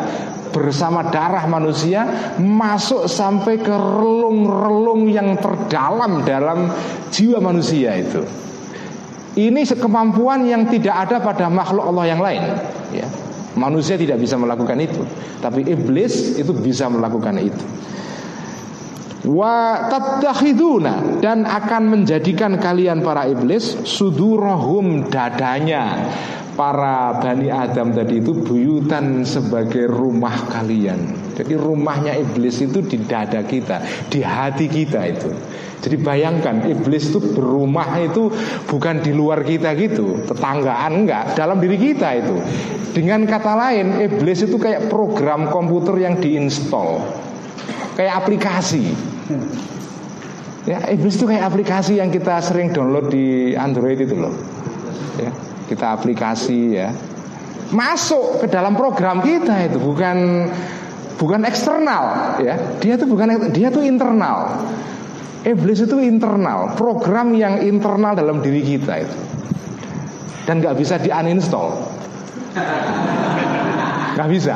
[0.52, 2.04] bersama darah manusia
[2.36, 6.68] masuk sampai ke relung-relung yang terdalam dalam
[7.08, 8.20] jiwa manusia itu.
[9.32, 12.42] Ini kemampuan yang tidak ada pada makhluk Allah yang lain.
[12.92, 13.08] Ya.
[13.52, 15.04] Manusia tidak bisa melakukan itu,
[15.44, 17.64] tapi iblis itu bisa melakukan itu.
[19.22, 26.10] Wa tattakhiduna dan akan menjadikan kalian para iblis sudurahum dadanya
[26.52, 31.32] para Bani Adam tadi itu buyutan sebagai rumah kalian.
[31.32, 33.80] Jadi rumahnya iblis itu di dada kita,
[34.12, 35.32] di hati kita itu.
[35.82, 38.30] Jadi bayangkan iblis itu berumah itu
[38.70, 42.36] bukan di luar kita gitu, tetanggaan enggak, dalam diri kita itu.
[42.92, 47.02] Dengan kata lain, iblis itu kayak program komputer yang diinstal.
[47.98, 48.94] Kayak aplikasi.
[50.62, 54.30] Ya, iblis itu kayak aplikasi yang kita sering download di Android itu loh.
[55.18, 55.34] Ya,
[55.72, 56.92] kita aplikasi ya.
[57.72, 60.48] Masuk ke dalam program kita itu bukan
[61.16, 62.60] bukan eksternal ya.
[62.76, 64.68] Dia tuh bukan dia tuh internal.
[65.42, 69.18] Iblis itu internal, program yang internal dalam diri kita itu.
[70.46, 71.82] Dan nggak bisa di uninstall.
[74.14, 74.54] Nggak bisa.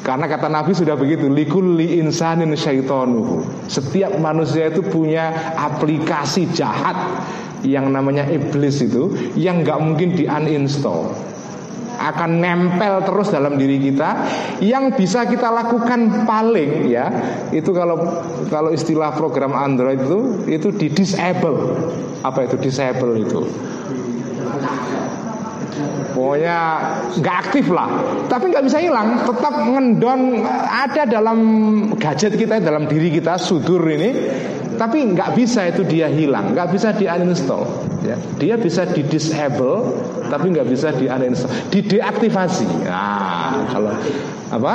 [0.00, 3.68] Karena kata Nabi sudah begitu, likulli insanin syaitonuhu.
[3.70, 6.96] Setiap manusia itu punya aplikasi jahat
[7.66, 11.12] yang namanya iblis itu yang nggak mungkin di uninstall.
[12.00, 14.24] Akan nempel terus dalam diri kita.
[14.64, 17.12] Yang bisa kita lakukan paling ya
[17.52, 20.18] itu kalau kalau istilah program Android itu
[20.48, 21.76] itu di disable.
[22.24, 22.56] Apa itu?
[22.56, 23.44] Disable itu
[26.12, 26.56] pokoknya
[27.18, 27.88] nggak aktif lah.
[28.26, 31.38] Tapi nggak bisa hilang tetap ngendon ada dalam
[31.96, 34.10] gadget kita dalam diri kita sudur ini.
[34.80, 37.68] Tapi nggak bisa itu dia hilang nggak bisa di uninstall
[38.00, 38.16] ya.
[38.40, 39.92] Dia bisa di disable
[40.32, 43.92] tapi nggak bisa di uninstall di deaktivasi nah kalau
[44.48, 44.74] apa?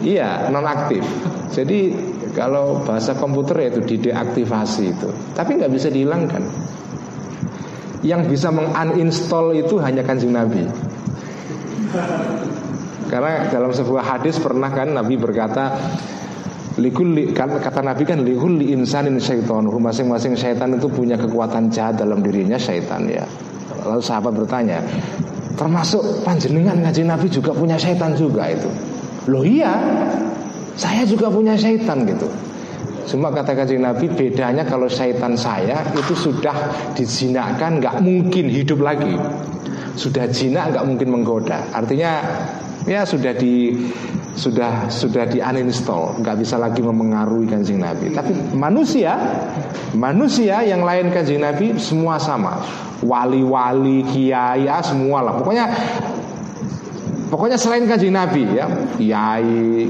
[0.00, 1.04] Iya non aktif
[1.52, 1.92] jadi
[2.34, 5.08] kalau bahasa komputer ya itu di deaktivasi itu.
[5.38, 6.42] Tapi nggak bisa dihilangkan
[8.04, 10.68] yang bisa menguninstall itu hanya kanjeng Nabi
[13.08, 15.72] karena dalam sebuah hadis pernah kan Nabi berkata
[16.74, 22.58] Likuli kata Nabi kan likuli insanin syaitan masing-masing syaitan itu punya kekuatan jahat dalam dirinya
[22.58, 23.22] syaitan ya.
[23.86, 24.82] Lalu sahabat bertanya,
[25.54, 28.66] termasuk panjenengan ngaji Nabi juga punya syaitan juga itu.
[29.30, 29.70] Loh iya,
[30.74, 32.26] saya juga punya syaitan gitu.
[33.04, 36.56] Cuma kata kajian Nabi bedanya kalau syaitan saya itu sudah
[36.96, 39.14] dijinakan nggak mungkin hidup lagi.
[39.94, 41.70] Sudah jinak nggak mungkin menggoda.
[41.70, 42.24] Artinya
[42.88, 43.76] ya sudah di
[44.34, 48.10] sudah sudah di uninstall, nggak bisa lagi memengaruhi kanjeng Nabi.
[48.10, 49.14] Tapi manusia,
[49.94, 52.58] manusia yang lain kanjeng Nabi semua sama,
[53.06, 55.34] wali-wali, kiai, ya semua lah.
[55.38, 55.70] Pokoknya,
[57.30, 58.66] pokoknya selain kanjeng Nabi ya,
[58.98, 59.86] kiai,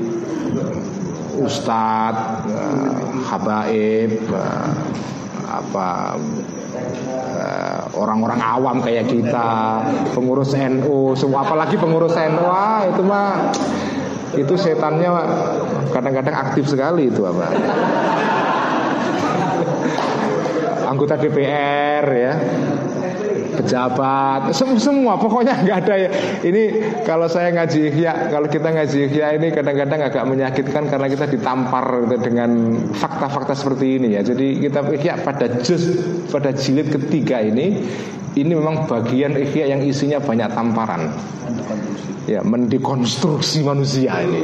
[1.41, 2.95] ustadz, uh,
[3.31, 4.71] habaib, uh,
[5.45, 6.19] apa
[7.15, 12.43] eh, orang-orang awam kayak kita, pengurus NU, semua apalagi pengurus NU,
[12.91, 13.55] itu mah
[14.35, 15.11] itu setannya
[15.95, 17.55] kadang-kadang aktif sekali itu apa
[20.91, 22.35] anggota DPR ya
[23.57, 26.11] pejabat semua, pokoknya nggak ada ya.
[26.43, 26.63] Ini
[27.07, 32.07] kalau saya ngaji ya kalau kita ngaji ya ini kadang-kadang agak menyakitkan karena kita ditampar
[32.21, 34.23] dengan fakta-fakta seperti ini ya.
[34.27, 37.83] Jadi kita ya pada juz pada jilid ketiga ini
[38.35, 41.15] ini memang bagian ikhya yang isinya banyak tamparan.
[42.25, 44.43] Ya mendekonstruksi manusia ini.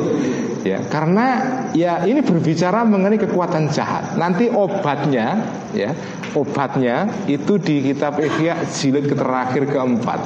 [0.63, 1.27] Ya karena
[1.73, 4.15] ya ini berbicara mengenai kekuatan jahat.
[4.21, 5.43] Nanti obatnya
[5.73, 5.97] ya
[6.37, 10.21] obatnya itu di kitab ikhya jilid terakhir keempat.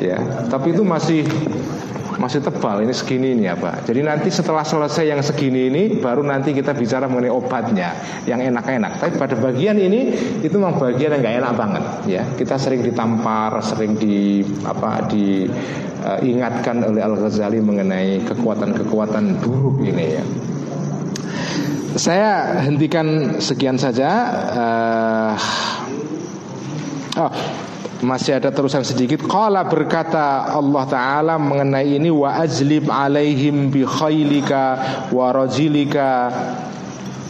[0.00, 0.18] Ya
[0.48, 1.28] tapi itu masih
[2.18, 3.80] masih tebal ini segini ini apa.
[3.86, 7.94] Jadi nanti setelah selesai yang segini ini baru nanti kita bicara mengenai obatnya
[8.26, 8.98] yang enak-enak.
[8.98, 10.12] Tapi pada bagian ini
[10.42, 12.22] itu memang bagian yang nggak enak banget ya.
[12.34, 20.06] Kita sering ditampar, sering di apa diingatkan uh, oleh Al Ghazali mengenai kekuatan-kekuatan buruk ini
[20.18, 20.24] ya.
[21.98, 24.10] Saya hentikan sekian saja.
[24.54, 25.34] Uh,
[27.26, 27.32] oh,
[28.02, 29.26] masih ada terusan sedikit.
[29.26, 34.62] Qala berkata Allah Ta'ala mengenai ini Wa ajlib alaihim bi khailika
[35.10, 36.08] wa rajilika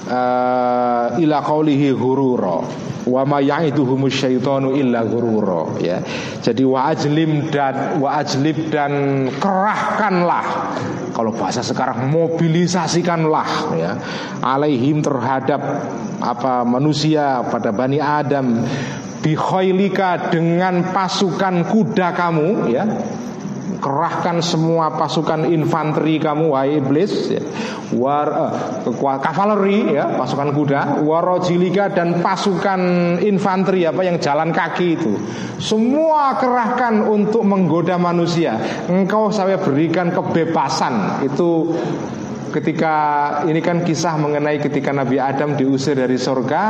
[0.08, 2.58] uh, ila qawlihi ghurura.
[3.08, 5.80] Wa ma ya'iduhumus syaitanu illa ghurura.
[5.80, 6.04] Ya.
[6.44, 8.92] Jadi wa ajlim dan wa ajlib dan
[9.40, 10.44] kerahkanlah.
[11.16, 13.48] Kalau bahasa sekarang mobilisasikanlah
[13.80, 13.96] ya.
[14.44, 15.60] Alaihim terhadap
[16.20, 18.60] apa manusia pada Bani Adam
[19.22, 22.84] bikhoilika dengan pasukan kuda kamu ya.
[23.78, 27.38] Kerahkan semua pasukan infanteri kamu wahai iblis ya.
[27.94, 28.26] war
[28.90, 30.80] uh, kavaleri ya pasukan kuda.
[31.06, 32.80] Warojilika dan pasukan
[33.22, 35.12] infanteri apa yang jalan kaki itu.
[35.62, 38.58] Semua kerahkan untuk menggoda manusia.
[38.90, 41.22] Engkau saya berikan kebebasan.
[41.22, 41.70] Itu
[42.50, 42.96] ketika
[43.44, 46.64] ini kan kisah mengenai ketika Nabi Adam diusir dari surga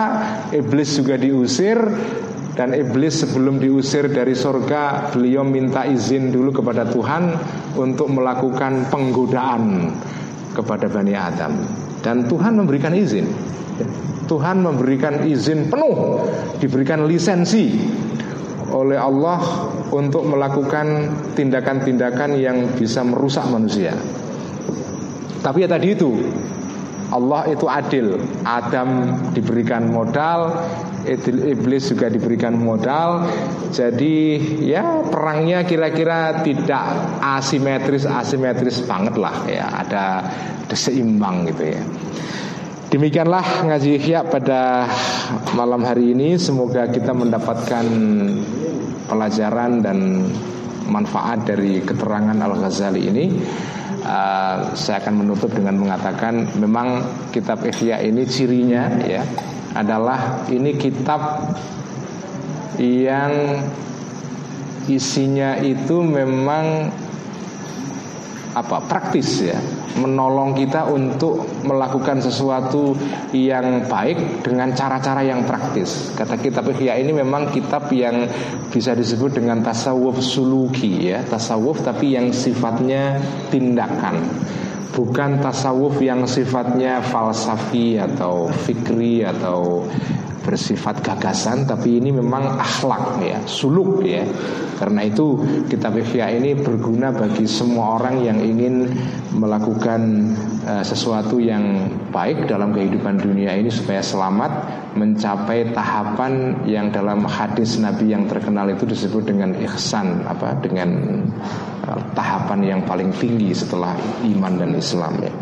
[0.50, 1.78] iblis juga diusir
[2.58, 7.30] dan iblis sebelum diusir dari surga Beliau minta izin dulu kepada Tuhan
[7.78, 9.94] Untuk melakukan penggodaan
[10.58, 11.54] Kepada Bani Adam
[12.02, 13.30] Dan Tuhan memberikan izin
[14.26, 16.26] Tuhan memberikan izin penuh
[16.58, 17.78] Diberikan lisensi
[18.68, 19.40] oleh Allah
[19.88, 23.96] untuk melakukan tindakan-tindakan yang bisa merusak manusia.
[25.40, 26.12] Tapi ya tadi itu
[27.08, 28.20] Allah itu adil.
[28.44, 30.52] Adam diberikan modal,
[31.08, 33.24] iblis juga diberikan modal.
[33.72, 36.84] Jadi ya perangnya kira-kira tidak
[37.24, 39.66] asimetris asimetris banget lah ya.
[39.84, 40.04] Ada,
[40.76, 41.82] seimbang gitu ya.
[42.88, 44.88] Demikianlah ngaji Ihya pada
[45.52, 47.84] malam hari ini Semoga kita mendapatkan
[49.04, 50.24] pelajaran dan
[50.88, 53.24] manfaat dari keterangan Al-Ghazali ini
[54.08, 59.20] uh, Saya akan menutup dengan mengatakan Memang kitab Ihya ini cirinya ya
[59.78, 61.54] adalah ini kitab
[62.82, 63.62] yang
[64.90, 66.90] isinya itu memang
[68.58, 69.58] apa praktis ya.
[69.98, 72.94] Menolong kita untuk melakukan sesuatu
[73.34, 76.14] yang baik dengan cara-cara yang praktis.
[76.14, 78.26] Kata kitab Ihya ini memang kitab yang
[78.70, 83.18] bisa disebut dengan tasawuf suluki ya, tasawuf tapi yang sifatnya
[83.50, 84.22] tindakan
[84.98, 89.86] bukan tasawuf yang sifatnya falsafi atau fikri atau
[90.42, 94.24] bersifat gagasan tapi ini memang akhlak ya, suluk ya.
[94.78, 98.94] Karena itu kitab Ihya ini berguna bagi semua orang yang ingin
[99.34, 100.32] melakukan
[100.62, 104.52] uh, sesuatu yang baik dalam kehidupan dunia ini supaya selamat
[104.94, 111.20] mencapai tahapan yang dalam hadis Nabi yang terkenal itu disebut dengan ihsan apa dengan
[111.82, 115.34] uh, tahapan yang paling tinggi setelah iman dan Islam ya.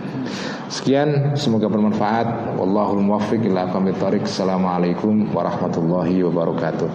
[0.73, 2.59] Sekian semoga bermanfaat.
[2.59, 4.25] Wallahul muwaffiq ila aqwamit thoriq.
[4.27, 6.89] Assalamualaikum warahmatullahi wabarakatuh.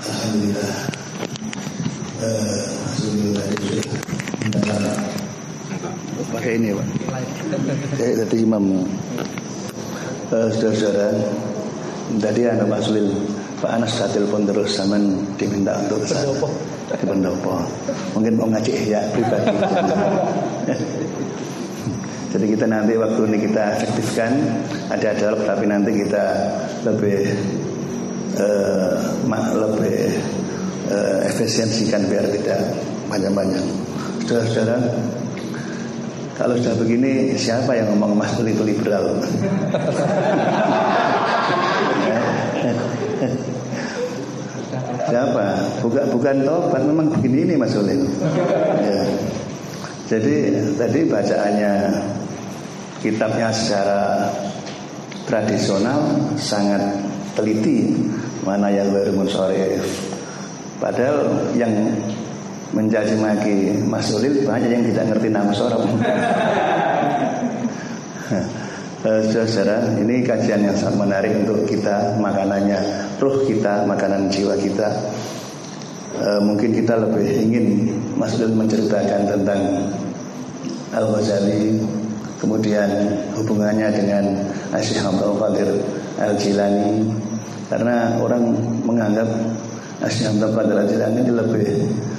[0.00, 0.72] Alhamdulillah.
[2.20, 2.62] Eh,
[3.00, 3.46] Alhamdulillah.
[6.30, 6.86] Pakai ini pak.
[7.98, 8.64] Saya tadi imam.
[10.30, 11.10] Uh, saudara-saudara,
[12.22, 13.10] tadi anak Pak Sulil,
[13.58, 16.30] Pak Anas sudah telepon terus zaman diminta untuk ke sana
[16.98, 17.62] di pendopo.
[18.16, 19.46] Mungkin mau ngaji ya pribadi.
[22.30, 24.32] Jadi kita nanti waktu ini kita aktifkan
[24.86, 26.24] ada dialog tapi nanti kita
[26.86, 27.26] lebih
[28.38, 28.94] uh,
[29.58, 30.14] lebih
[30.94, 32.70] uh, efisiensikan biar tidak
[33.10, 33.64] banyak-banyak.
[34.30, 34.78] Saudara-saudara,
[36.38, 39.18] kalau sudah begini siapa yang ngomong Mas itu liberal?
[45.10, 45.46] Siapa?
[45.82, 48.06] Bukan bukan tobat, memang begini ini Mas Ulin.
[48.86, 49.02] Ya.
[50.06, 50.34] Jadi
[50.78, 51.72] tadi bacaannya
[53.02, 54.30] kitabnya secara
[55.26, 56.02] tradisional
[56.38, 56.82] sangat
[57.34, 57.94] teliti
[58.46, 59.82] mana yang baru munsorif.
[60.78, 61.70] Padahal yang
[62.70, 65.82] menjadi maki Mas Ulil banyak yang tidak ngerti nama sorok.
[69.00, 72.76] Eh, saudara, ini kajian yang sangat menarik untuk kita makanannya,
[73.16, 74.92] roh kita, makanan jiwa kita.
[76.20, 79.88] E, mungkin kita lebih ingin Mas menceritakan tentang
[80.92, 81.80] Al Ghazali,
[82.36, 82.92] kemudian
[83.40, 84.24] hubungannya dengan
[84.76, 85.70] Asyik Abdul Qadir
[86.20, 87.08] Al Jilani,
[87.72, 88.52] karena orang
[88.84, 89.32] menganggap
[90.04, 91.68] Asy'ab Qadir Al-Jilani ini lebih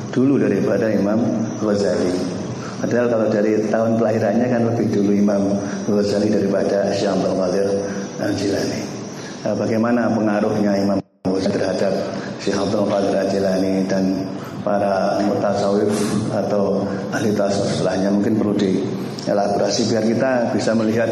[0.10, 1.18] dulu daripada Imam
[1.62, 2.41] Ghazali.
[2.82, 5.53] Padahal kalau dari tahun kelahirannya kan lebih dulu Imam
[5.86, 7.70] Ghazali daripada Asy'ab Qadir
[8.18, 8.82] Al-Jilani.
[9.45, 11.94] Nah, bagaimana pengaruhnya Imam Ghazali terhadap
[12.41, 14.26] Syekh Abdul Qadir Al-Jilani dan
[14.66, 15.94] para mutasawif
[16.34, 16.82] atau
[17.14, 21.10] ahli tasawuf setelahnya mungkin perlu dielaborasi biar kita bisa melihat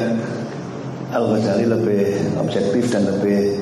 [1.14, 3.62] Al-Ghazali lebih objektif dan lebih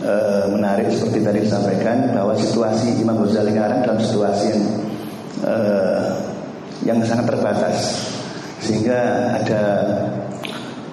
[0.00, 0.14] e,
[0.56, 4.64] menarik seperti tadi disampaikan bahwa situasi Imam Ghazali sekarang dalam situasi yang
[5.44, 5.54] e,
[6.82, 8.10] yang sangat terbatas
[8.62, 8.98] sehingga
[9.42, 9.62] ada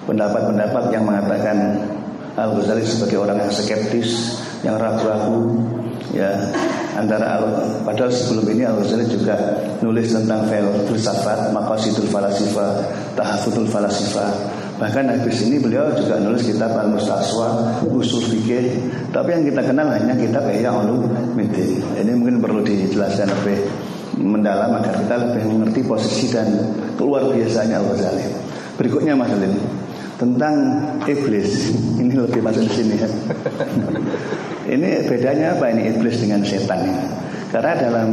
[0.06, 1.78] pendapat-pendapat yang mengatakan
[2.34, 5.60] Al-Ghazali sebagai orang yang skeptis, yang ragu-ragu,
[6.14, 6.30] ya
[6.94, 7.42] antara
[7.82, 9.34] padahal sebelum ini Al Ghazali juga
[9.82, 10.46] nulis tentang
[10.88, 12.66] filsafat, maqasidul falasifa,
[13.14, 14.30] tahafudul falasifa,
[14.80, 18.80] Bahkan habis ini beliau juga nulis kitab Al-Mustaswa, Usul Fikih.
[19.12, 21.84] Tapi yang kita kenal hanya kitab Ihya Ulumuddin.
[22.00, 23.68] Ini mungkin perlu dijelaskan lebih
[24.20, 26.46] mendalam agar kita lebih mengerti posisi dan
[26.94, 28.24] keluar biasanya Al-Ghazali.
[28.76, 29.56] Berikutnya Mas Alim
[30.20, 30.54] tentang
[31.08, 31.72] iblis.
[31.96, 33.08] Ini lebih masuk di sini ya.
[34.76, 37.04] ini bedanya apa ini iblis dengan setan ini?
[37.50, 38.08] Karena dalam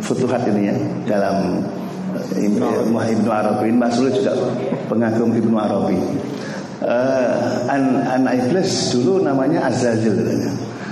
[0.00, 0.76] futuhat ini ya,
[1.06, 1.62] dalam
[2.34, 4.34] Ibnu Arabi Mas'ud juga
[4.90, 5.94] pengagum Ibnu Arabi
[6.82, 10.16] uh, an, an iblis dulu namanya Azazil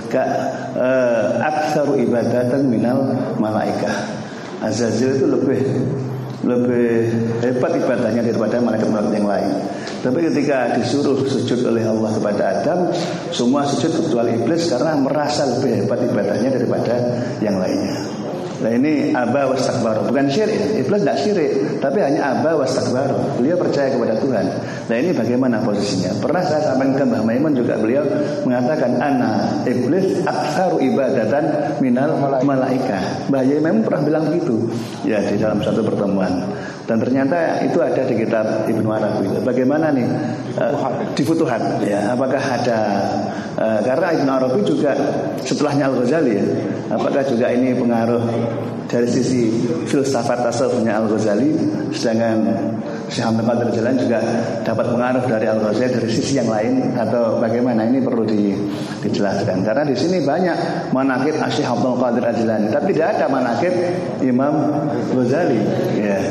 [0.09, 0.23] Ka,
[0.75, 3.93] uh, Aktsaru ibadatan minal malaikah
[4.59, 5.61] Azazil itu lebih
[6.39, 7.11] lebih
[7.43, 9.51] hebat ibadahnya daripada malaikat-malaikat yang lain.
[9.99, 12.79] Tapi ketika disuruh sujud oleh Allah kepada Adam,
[13.35, 16.95] semua sujud kecuali iblis karena merasa lebih hebat ibadahnya daripada
[17.43, 18.18] yang lainnya.
[18.59, 20.83] Nah ini Aba wastakbar Bukan syirik.
[20.83, 23.07] Iblis tidak syirik Tapi hanya Aba wastakbar
[23.39, 24.45] Beliau percaya kepada Tuhan.
[24.91, 26.11] Nah ini bagaimana posisinya?
[26.19, 28.03] Pernah saya sampaikan ke Mbah Maimun juga beliau
[28.43, 32.99] Mengatakan Ana Iblis aksaru ibadatan minal malaika
[33.31, 34.67] Mbah Maimun pernah bilang begitu
[35.07, 36.51] Ya di dalam satu pertemuan
[36.89, 39.29] dan ternyata itu ada di kitab Ibnu Arabi.
[39.45, 40.09] Bagaimana nih
[40.57, 42.17] uh, di Futuhat ya?
[42.17, 42.79] Apakah ada
[43.61, 44.97] uh, karena Ibnu Arabi juga
[45.45, 46.45] setelahnya Al Ghazali ya?
[46.89, 48.25] Apakah juga ini pengaruh
[48.89, 49.53] dari sisi
[49.85, 51.53] filsafat tasawufnya Al Ghazali,
[51.93, 52.57] sedangkan
[53.09, 54.19] Syekh Hamid Qadir Jalan juga
[54.61, 57.89] dapat pengaruh dari Al Ghazali dari sisi yang lain atau bagaimana?
[57.89, 58.53] Ini perlu di,
[59.01, 59.65] dijelaskan.
[59.65, 62.37] Karena di sini banyak manakib Syekh Abdul Qadir Al
[62.69, 63.73] tapi tidak ada manakib
[64.21, 64.53] Imam
[65.13, 65.61] Ghazali.
[65.97, 66.21] Ya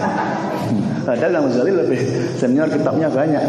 [1.09, 2.01] Padahal Imam Ghazali lebih
[2.37, 3.41] senior kitabnya banyak.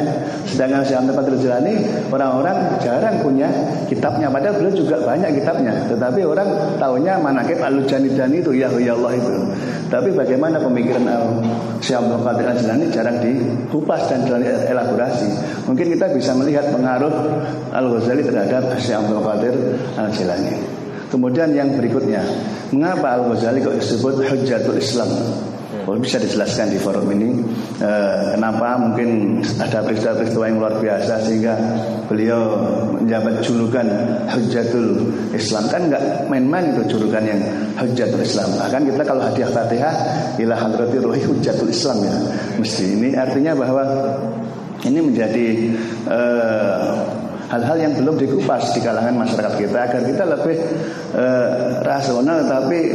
[0.48, 1.74] Sedangkan Syekh Abdul Qadir Jilani
[2.08, 3.52] orang-orang jarang punya
[3.92, 4.32] kitabnya.
[4.32, 5.76] Padahal beliau juga banyak kitabnya.
[5.92, 6.48] Tetapi orang
[6.80, 9.36] tahunya manakib Al-Janidani itu ya ya Allah itu.
[9.92, 11.04] Tapi bagaimana pemikiran
[11.84, 14.24] Syekh Abdul Qadir Jilani jarang dikupas dan
[14.72, 15.28] elaborasi.
[15.68, 17.12] Mungkin kita bisa melihat pengaruh
[17.76, 19.20] Al-Ghazali terhadap Syekh Abdul
[20.00, 20.80] Al-Jilani.
[21.12, 22.24] Kemudian yang berikutnya,
[22.72, 25.12] mengapa Al-Ghazali kok disebut Hujjatul Islam?
[25.88, 27.40] Oh, bisa dijelaskan di forum ini
[27.80, 27.92] e,
[28.36, 31.54] kenapa mungkin ada peristiwa-peristiwa yang luar biasa sehingga
[32.06, 32.42] beliau
[33.00, 33.88] menjabat julukan
[34.30, 37.40] Hujatul Islam kan nggak main-main itu julukan yang
[37.80, 38.50] Hujatul Islam.
[38.60, 39.94] Bahkan kita kalau hadiah Fatihah
[40.38, 42.16] ila hadrati ruhi Hujatul Islam ya.
[42.60, 43.84] Mesti ini artinya bahwa
[44.84, 45.48] ini menjadi
[46.08, 46.96] eh,
[47.50, 50.58] hal-hal yang belum dikupas di kalangan masyarakat kita agar kita lebih
[51.18, 52.94] uh, rasional tapi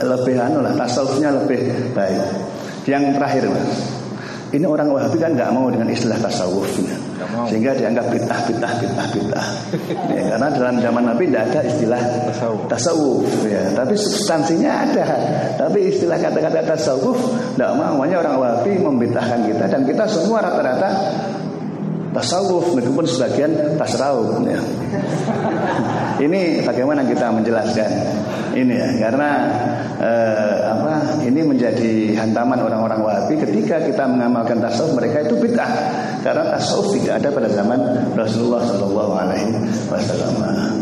[0.00, 2.24] lebih anu lah tasawufnya lebih baik.
[2.88, 3.70] Yang terakhir mas,
[4.50, 6.66] ini orang Wahabi kan nggak mau dengan istilah tasawuf,
[7.46, 9.46] sehingga dianggap bid'ah, bid'ah, bid'ah, bid'ah.
[10.16, 13.62] ya, karena dalam zaman Nabi tidak ada istilah tasawuf, tasawuf ya.
[13.78, 15.06] Tapi substansinya ada.
[15.54, 17.18] Tapi istilah kata-kata tasawuf
[17.54, 17.94] tidak mau.
[18.02, 20.88] Makanya orang Wahabi membid'ahkan kita dan kita semua rata-rata
[22.10, 24.58] tasawuf meskipun sebagian tasawuf ya.
[26.26, 27.90] Ini bagaimana kita menjelaskan
[28.56, 29.30] ini ya karena
[30.00, 33.34] eh, apa ini menjadi hantaman orang-orang Wahabi.
[33.38, 35.72] Ketika kita mengamalkan tasawuf mereka itu bid'ah.
[36.20, 37.80] Karena tasawuf tidak ada pada zaman
[38.12, 39.48] Rasulullah Shallallahu Alaihi
[39.88, 40.34] Wasallam.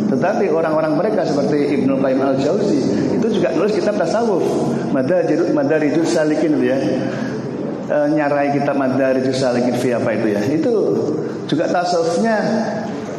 [0.09, 2.81] Tetapi orang-orang mereka seperti Ibnu Qayyim al Jauzi
[3.15, 4.43] itu juga nulis kitab tasawuf.
[4.91, 6.79] Madarijus Madarijus Salikin ya.
[7.89, 10.41] E, nyarai kitab Madarijus Salikin fi apa itu ya.
[10.43, 10.75] Itu
[11.47, 12.37] juga tasawufnya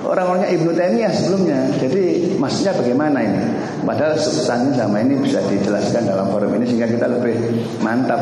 [0.04, 1.60] orang-orangnya Ibnu Taimiyah sebelumnya.
[1.78, 3.44] Jadi maksudnya bagaimana ini?
[3.84, 7.36] Padahal substansi sama ini bisa dijelaskan dalam forum ini sehingga kita lebih
[7.84, 8.20] mantap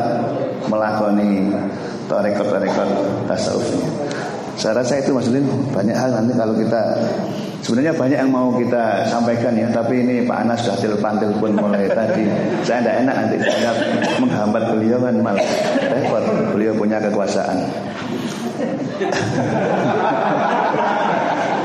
[0.66, 1.54] melakoni
[2.10, 2.88] rekod-rekod
[3.30, 3.88] tasawufnya.
[4.58, 6.82] Saya rasa itu maksudnya banyak hal nanti kalau kita
[7.62, 11.86] sebenarnya banyak yang mau kita sampaikan ya, tapi ini Pak Anas sudah telepon telepon mulai
[11.98, 12.26] tadi.
[12.66, 13.70] Saya tidak enak nanti saya
[14.18, 15.46] menghambat beliau kan malah
[15.78, 16.24] repot.
[16.58, 17.58] Beliau punya kekuasaan.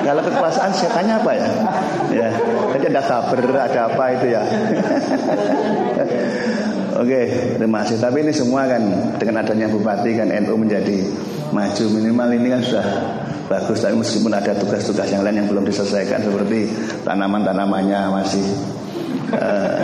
[0.03, 1.47] Kalau kekuasaan setannya apa ya?
[2.11, 2.27] Ya,
[2.75, 4.43] tadi ada sabar, ada apa itu ya.
[7.01, 7.21] Oke,
[7.57, 7.97] terima kasih.
[7.97, 8.84] Tapi ini semua kan
[9.17, 11.07] dengan adanya bupati kan NU menjadi
[11.49, 12.85] maju minimal ini kan sudah
[13.49, 13.81] bagus.
[13.81, 16.69] Tapi meskipun ada tugas-tugas yang lain yang belum diselesaikan seperti
[17.07, 18.45] tanaman-tanamannya masih
[19.34, 19.81] Uh,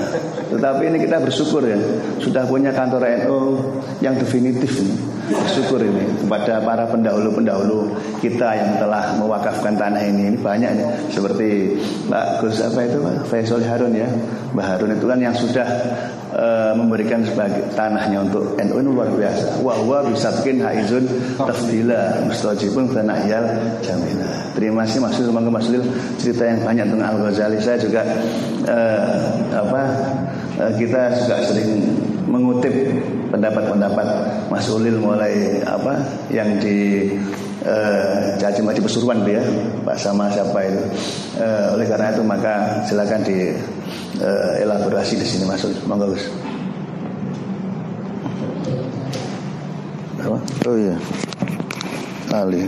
[0.54, 1.74] tetapi ini kita bersyukur ya
[2.22, 3.58] sudah punya kantor NU
[3.98, 4.94] yang definitif ini
[5.30, 10.34] bersyukur ini kepada para pendahulu-pendahulu kita yang telah mewakafkan tanah ini.
[10.34, 11.78] Ini banyak nih seperti
[12.10, 14.10] Pak Gus apa itu Pak Faisal Harun ya.
[14.54, 15.68] Mbak Harun itu kan yang sudah
[16.34, 19.62] uh, memberikan sebagai tanahnya untuk NU ini luar biasa.
[19.62, 21.06] Wa huwa bisabkin haizun
[21.38, 23.46] tafdila mustajibun fanahyal
[23.86, 24.30] jamila.
[24.58, 25.68] Terima kasih Mas Semoga Mas
[26.18, 27.58] cerita yang banyak tentang Al Ghazali.
[27.62, 28.02] Saya juga
[28.66, 29.14] uh,
[29.54, 29.82] apa
[30.58, 31.70] uh, kita juga sering
[32.30, 32.74] mengutip
[33.30, 34.08] pendapat-pendapat
[34.50, 36.02] Mas Ulil mulai apa
[36.34, 37.10] yang di
[38.40, 39.44] Caci Mati Pesuruan ya
[39.86, 40.82] Pak sama siapa itu.
[41.38, 43.52] Uh, oleh karena itu maka silakan di
[44.24, 45.78] uh, elaborasi di sini Mas Ulil.
[45.86, 46.26] Monggo Gus.
[50.68, 50.96] Oh iya.
[52.30, 52.64] Ali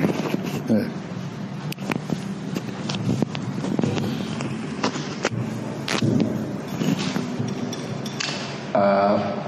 [0.72, 0.86] eh.
[8.72, 9.41] Uh,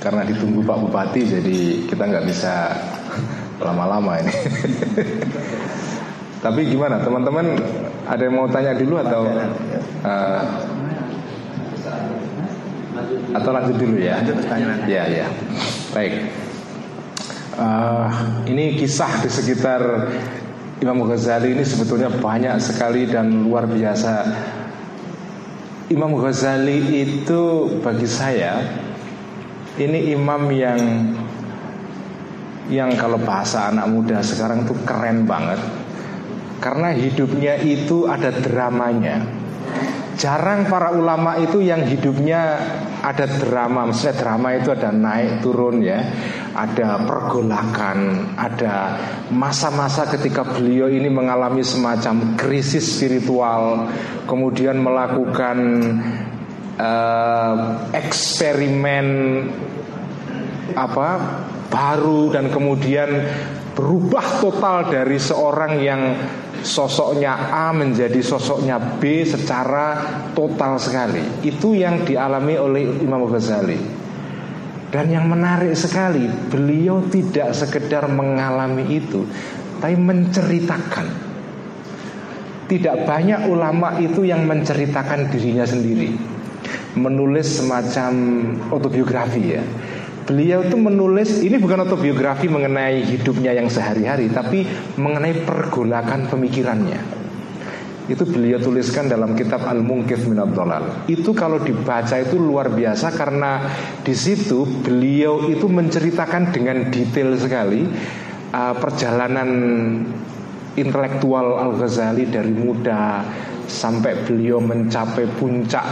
[0.00, 2.72] karena ditunggu Pak Bupati jadi kita nggak bisa
[3.60, 4.34] lama-lama ini.
[6.44, 7.52] Tapi gimana teman-teman
[8.08, 9.28] ada yang mau tanya dulu atau
[10.00, 10.42] uh,
[13.36, 14.24] atau lanjut dulu ya?
[14.88, 15.28] Ya ya.
[15.92, 16.32] Baik.
[17.60, 18.08] Uh,
[18.48, 19.84] ini kisah di sekitar
[20.80, 24.24] Imam Ghazali ini sebetulnya banyak sekali dan luar biasa.
[25.92, 28.64] Imam Ghazali itu bagi saya
[29.78, 30.80] ini imam yang
[32.70, 35.58] yang kalau bahasa anak muda sekarang tuh keren banget.
[36.62, 39.26] Karena hidupnya itu ada dramanya.
[40.20, 42.60] Jarang para ulama itu yang hidupnya
[43.00, 43.88] ada drama.
[43.88, 45.98] Maksudnya drama itu ada naik turun ya.
[46.52, 49.00] Ada pergolakan ada
[49.32, 53.88] masa-masa ketika beliau ini mengalami semacam krisis spiritual
[54.26, 55.56] kemudian melakukan
[56.80, 57.54] uh,
[57.92, 59.06] eksperimen
[60.72, 61.08] apa
[61.70, 63.10] baru dan kemudian
[63.76, 66.02] berubah total dari seorang yang
[66.60, 70.02] sosoknya A menjadi sosoknya B secara
[70.34, 71.22] total sekali.
[71.46, 73.78] Itu yang dialami oleh Imam Ghazali.
[74.90, 79.22] Dan yang menarik sekali, beliau tidak sekedar mengalami itu,
[79.78, 81.30] tapi menceritakan.
[82.66, 86.29] Tidak banyak ulama itu yang menceritakan dirinya sendiri
[86.98, 88.12] menulis semacam
[88.72, 89.62] autobiografi ya.
[90.30, 94.62] Beliau itu menulis ini bukan autobiografi mengenai hidupnya yang sehari-hari, tapi
[94.94, 97.18] mengenai pergolakan pemikirannya.
[98.06, 101.06] Itu beliau tuliskan dalam kitab Al-Munkif Minad Dolal.
[101.10, 103.70] Itu kalau dibaca itu luar biasa karena
[104.02, 107.86] di situ beliau itu menceritakan dengan detail sekali
[108.50, 109.50] uh, perjalanan
[110.74, 113.22] intelektual Al-Ghazali dari muda
[113.70, 115.86] sampai beliau mencapai puncak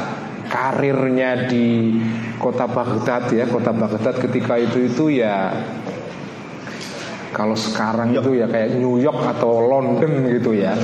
[0.48, 1.94] karirnya di
[2.40, 3.44] kota Baghdad ya.
[3.46, 5.52] Kota Baghdad ketika itu itu ya
[7.30, 10.74] kalau sekarang itu ya kayak New York atau London gitu ya.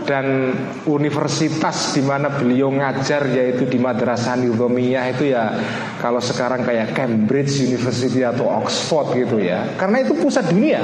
[0.00, 0.50] Dan
[0.90, 5.54] universitas di mana beliau ngajar yaitu di Madrasah Nizamiyah itu ya
[6.02, 9.76] kalau sekarang kayak Cambridge University atau Oxford gitu ya.
[9.76, 10.82] Karena itu pusat dunia.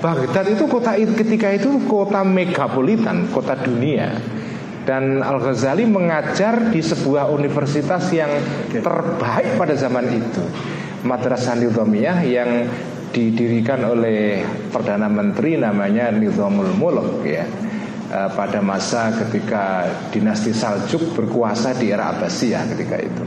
[0.00, 4.14] Baghdad itu kota ketika itu kota megapolitan kota dunia
[4.82, 8.30] dan Al Ghazali mengajar di sebuah universitas yang
[8.70, 10.42] terbaik pada zaman itu,
[11.06, 12.50] Madrasah Nizamiyah yang
[13.12, 14.42] didirikan oleh
[14.72, 17.44] perdana menteri namanya Nizamul Mulk ya
[18.08, 23.24] e, pada masa ketika dinasti Saljuk berkuasa di era Abbasiyah ketika itu.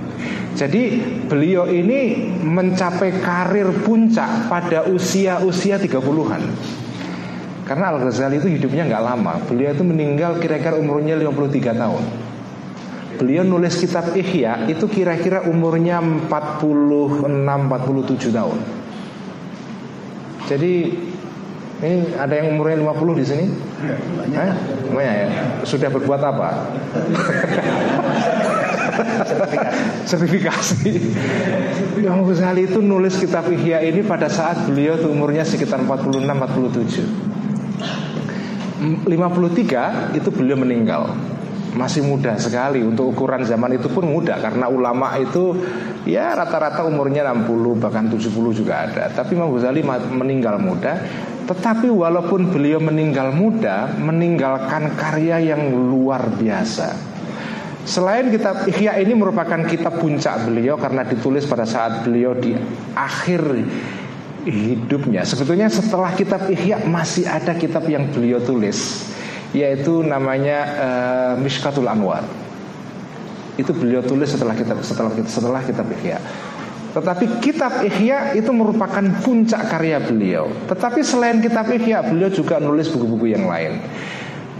[0.57, 0.83] Jadi
[1.29, 6.43] beliau ini mencapai karir puncak pada usia-usia 30-an.
[7.65, 9.41] Karena Al Ghazali itu hidupnya nggak lama.
[9.49, 12.03] Beliau itu meninggal kira-kira umurnya 53 tahun.
[13.17, 18.59] Beliau nulis kitab Ihya itu kira-kira umurnya 46 47 tahun.
[20.45, 20.73] Jadi
[21.75, 23.45] ini ada yang umurnya 50 di sini?
[23.49, 24.39] Banyak.
[24.39, 24.53] Eh?
[24.93, 25.29] Banyak ya.
[25.65, 26.49] Sudah berbuat apa?
[30.05, 30.87] sertifikasi.
[31.99, 37.34] Imam Ghazali itu nulis kitab Ihya ini pada saat beliau umurnya sekitar 46 47.
[38.85, 41.09] 53 itu beliau meninggal.
[41.75, 42.79] Masih muda sekali.
[42.79, 44.39] Untuk ukuran zaman itu pun muda.
[44.39, 45.57] Karena ulama itu
[46.07, 49.11] ya rata-rata umurnya 60 bahkan 70 juga ada.
[49.11, 49.83] Tapi Imam Ghazali
[50.13, 51.01] meninggal muda.
[51.45, 57.15] Tetapi walaupun beliau meninggal muda Meninggalkan karya yang luar biasa.
[57.85, 62.57] Selain kitab Ihya ini merupakan kitab puncak beliau karena ditulis pada saat beliau di
[62.97, 63.41] akhir
[64.45, 65.25] hidupnya.
[65.25, 69.09] Sebetulnya setelah kitab Ihya masih ada kitab yang beliau tulis
[69.55, 72.21] yaitu namanya uh, Mishkatul Anwar.
[73.55, 76.19] Itu beliau tulis setelah kitab setelah setelah kitab Ihya.
[76.95, 80.47] Tetapi kitab Ihya itu merupakan puncak karya beliau.
[80.71, 83.83] Tetapi selain kitab Ihya, beliau juga nulis buku-buku yang lain.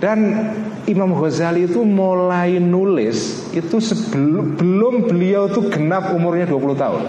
[0.03, 0.51] Dan
[0.83, 7.03] Imam Ghazali itu mulai nulis itu sebelum belum beliau itu genap umurnya 20 tahun.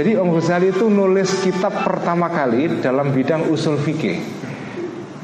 [0.00, 4.16] Jadi Imam Ghazali itu nulis kitab pertama kali dalam bidang usul fikih.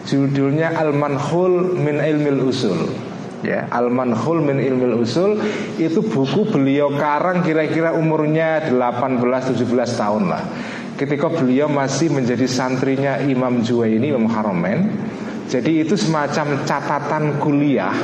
[0.05, 2.93] Judulnya Al-Manhul min Ilmil Usul.
[3.40, 5.40] Ya, Al-Manhul min Ilmil Usul
[5.81, 9.65] itu buku beliau karang kira-kira umurnya 18 17
[9.97, 10.44] tahun lah.
[11.01, 14.93] Ketika beliau masih menjadi santrinya Imam Juwaini Imam Haromen
[15.47, 17.97] jadi itu semacam catatan kuliah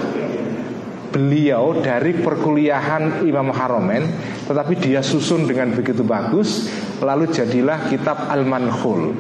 [1.12, 4.02] beliau dari perkuliahan Imam Haromen
[4.48, 6.72] Tetapi dia susun dengan begitu bagus
[7.04, 9.12] Lalu jadilah kitab Al-Manhul.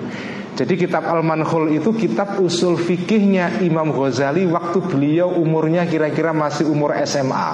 [0.56, 6.96] Jadi kitab Al-Manhul itu kitab usul fikihnya Imam Ghazali Waktu beliau umurnya kira-kira masih umur
[7.04, 7.48] SMA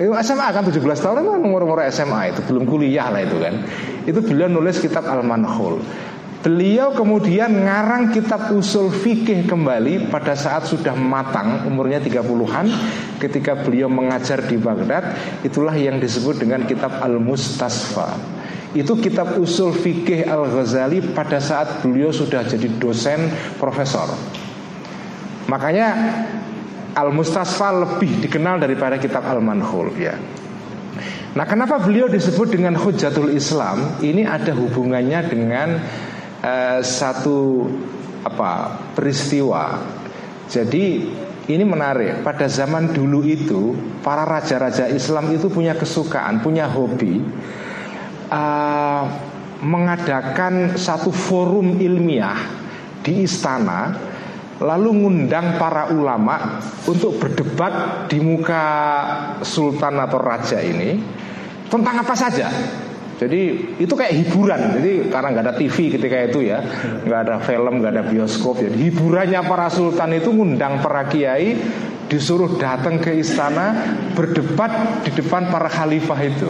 [0.00, 3.54] Itu SMA kan 17 tahun itu umur-umur SMA itu Belum kuliah lah itu kan.
[4.08, 6.07] Itu beliau nulis kitab Al-Manhul
[6.48, 12.72] Beliau kemudian ngarang kitab usul fikih kembali pada saat sudah matang umurnya 30-an
[13.20, 15.12] ketika beliau mengajar di Baghdad
[15.44, 18.16] itulah yang disebut dengan kitab Al-Mustasfa.
[18.72, 23.28] Itu kitab usul fikih Al-Ghazali pada saat beliau sudah jadi dosen
[23.60, 24.08] profesor.
[25.52, 25.88] Makanya
[26.96, 30.16] Al-Mustasfa lebih dikenal daripada kitab Al-Manhul ya.
[31.36, 34.00] Nah, kenapa beliau disebut dengan Hujatul Islam?
[34.00, 35.68] Ini ada hubungannya dengan
[36.42, 37.68] uh, satu
[38.26, 39.78] apa peristiwa.
[40.48, 40.86] Jadi
[41.48, 42.20] ini menarik.
[42.20, 43.72] Pada zaman dulu itu
[44.04, 47.24] para raja-raja Islam itu punya kesukaan, punya hobi
[48.28, 49.02] uh,
[49.64, 52.38] mengadakan satu forum ilmiah
[53.02, 53.96] di istana,
[54.60, 58.64] lalu ngundang para ulama untuk berdebat di muka
[59.42, 61.00] sultan atau raja ini
[61.72, 62.48] tentang apa saja.
[63.18, 64.78] Jadi itu kayak hiburan.
[64.78, 66.62] Jadi karena nggak ada TV ketika itu ya,
[67.02, 68.62] nggak ada film, nggak ada bioskop.
[68.62, 71.58] Jadi hiburannya para sultan itu ngundang para kiai
[72.06, 76.48] disuruh datang ke istana berdebat di depan para khalifah itu.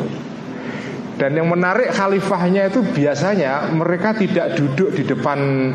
[1.18, 5.72] Dan yang menarik khalifahnya itu biasanya mereka tidak duduk di depan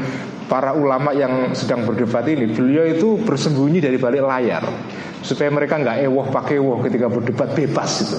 [0.48, 2.48] para ulama yang sedang berdebat ini.
[2.54, 4.64] Beliau itu bersembunyi dari balik layar
[5.20, 8.18] supaya mereka nggak ewoh pakai ewoh ketika berdebat bebas gitu.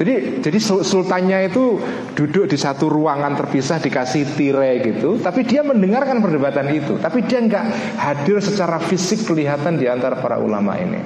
[0.00, 1.76] Jadi jadi sultannya itu
[2.16, 7.44] duduk di satu ruangan terpisah dikasih tirai gitu, tapi dia mendengarkan perdebatan itu, tapi dia
[7.44, 7.64] nggak
[8.00, 11.04] hadir secara fisik kelihatan di antara para ulama ini.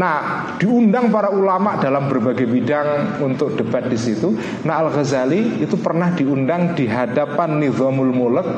[0.00, 4.32] Nah, diundang para ulama dalam berbagai bidang untuk debat di situ.
[4.64, 8.48] Nah, Al Ghazali itu pernah diundang di hadapan Nizamul Mulk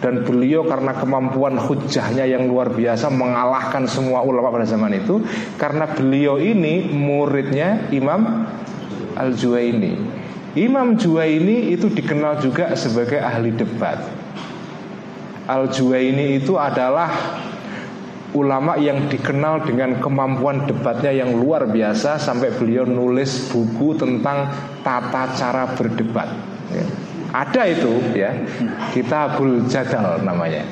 [0.00, 5.24] dan beliau karena kemampuan hujahnya yang luar biasa mengalahkan semua ulama pada zaman itu
[5.56, 8.44] karena beliau ini muridnya Imam
[9.16, 9.96] Al-Juwaini
[10.56, 14.00] Imam Juwaini itu dikenal juga sebagai ahli debat
[15.46, 17.38] Al-Juwaini itu adalah
[18.34, 24.50] ulama yang dikenal dengan kemampuan debatnya yang luar biasa sampai beliau nulis buku tentang
[24.82, 26.28] tata cara berdebat.
[26.74, 26.86] Ya.
[27.30, 28.34] Ada itu ya,
[28.90, 30.66] Kitabul Jadal namanya.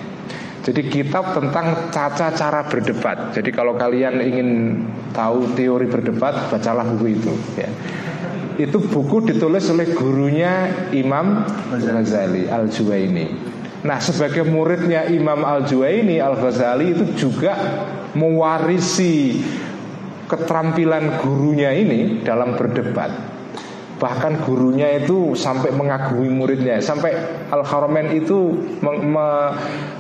[0.65, 3.37] Jadi kitab tentang caca cara berdebat.
[3.37, 4.49] Jadi kalau kalian ingin
[5.13, 7.37] tahu teori berdebat, bacalah buku itu.
[7.61, 7.69] Ya
[8.59, 13.27] itu buku ditulis oleh gurunya Imam Ghazali Al Juwaini.
[13.85, 17.53] Nah, sebagai muridnya Imam Al Juwaini Al Ghazali itu juga
[18.17, 19.45] mewarisi
[20.25, 23.35] keterampilan gurunya ini dalam berdebat.
[23.95, 27.15] Bahkan gurunya itu sampai mengagumi muridnya Sampai
[27.47, 28.51] Al-Haramain itu
[28.83, 29.27] me, me,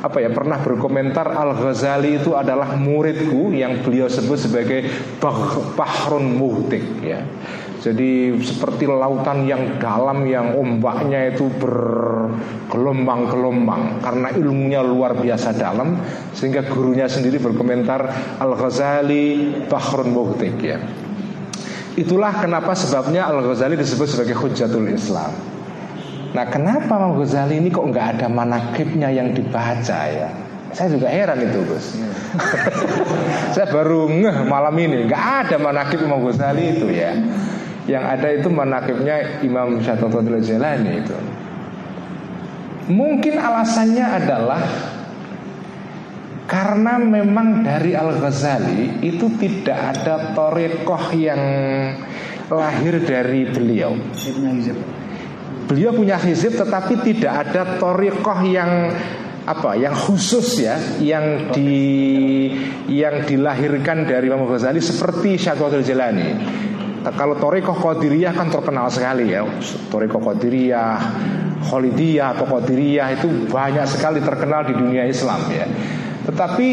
[0.02, 4.90] apa ya, pernah berkomentar Al-Ghazali itu adalah muridku Yang beliau sebut sebagai
[5.78, 7.22] Bahrun Muhtik ya.
[7.84, 16.00] Jadi seperti lautan yang dalam yang ombaknya itu bergelombang-gelombang karena ilmunya luar biasa dalam
[16.32, 18.08] sehingga gurunya sendiri berkomentar
[18.40, 20.80] Al-Ghazali Bahrun Muhtik ya.
[21.92, 25.36] Itulah kenapa sebabnya Al-Ghazali disebut sebagai Hujatul Islam.
[26.32, 30.32] Nah kenapa Imam Ghazali ini kok nggak ada manakibnya yang dibaca ya?
[30.72, 32.00] Saya juga heran itu Gus.
[33.54, 37.12] Saya baru ngeh malam ini nggak ada manakib Imam Ghazali itu ya.
[37.84, 41.16] Yang ada itu manakibnya Imam Syatotul Jalani itu
[42.84, 44.62] Mungkin alasannya adalah
[46.44, 51.40] karena memang dari Al Ghazali itu tidak ada torekoh yang
[52.52, 53.96] lahir dari beliau.
[55.64, 58.92] Beliau punya hizib tetapi tidak ada torekoh yang
[59.44, 62.48] apa yang khusus ya yang di
[62.88, 66.28] yang dilahirkan dari Imam Ghazali seperti Syaikhul Jalani.
[67.12, 69.44] Kalau Toriko Qadiriyah kan terkenal sekali ya.
[69.92, 70.96] Toriko Qadiriyah,
[71.68, 75.68] Khalidiyah atau Qadiriyah itu banyak sekali terkenal di dunia Islam ya.
[76.24, 76.68] Tetapi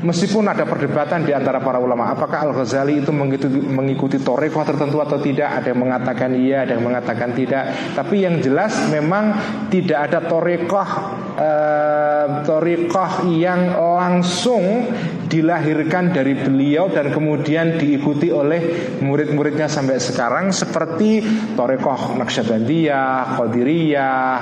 [0.00, 5.20] Meskipun ada perdebatan di antara para ulama Apakah Al-Ghazali itu mengikuti, mengikuti torekoh tertentu atau
[5.20, 5.60] tidak?
[5.60, 7.68] Ada yang mengatakan iya, ada yang mengatakan tidak.
[7.92, 9.36] Tapi yang jelas memang
[9.68, 10.88] tidak ada torekoh
[11.36, 14.88] eh, Torekoh yang langsung
[15.28, 21.20] dilahirkan dari beliau Dan kemudian diikuti oleh murid-muridnya sampai sekarang Seperti
[21.54, 24.36] torekoh Naqsyabandiyah, Qadiriyah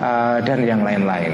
[0.00, 1.32] eh, Dan yang lain-lain.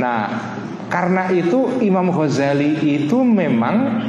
[0.00, 0.51] Nah
[0.92, 4.04] karena itu Imam Ghazali itu memang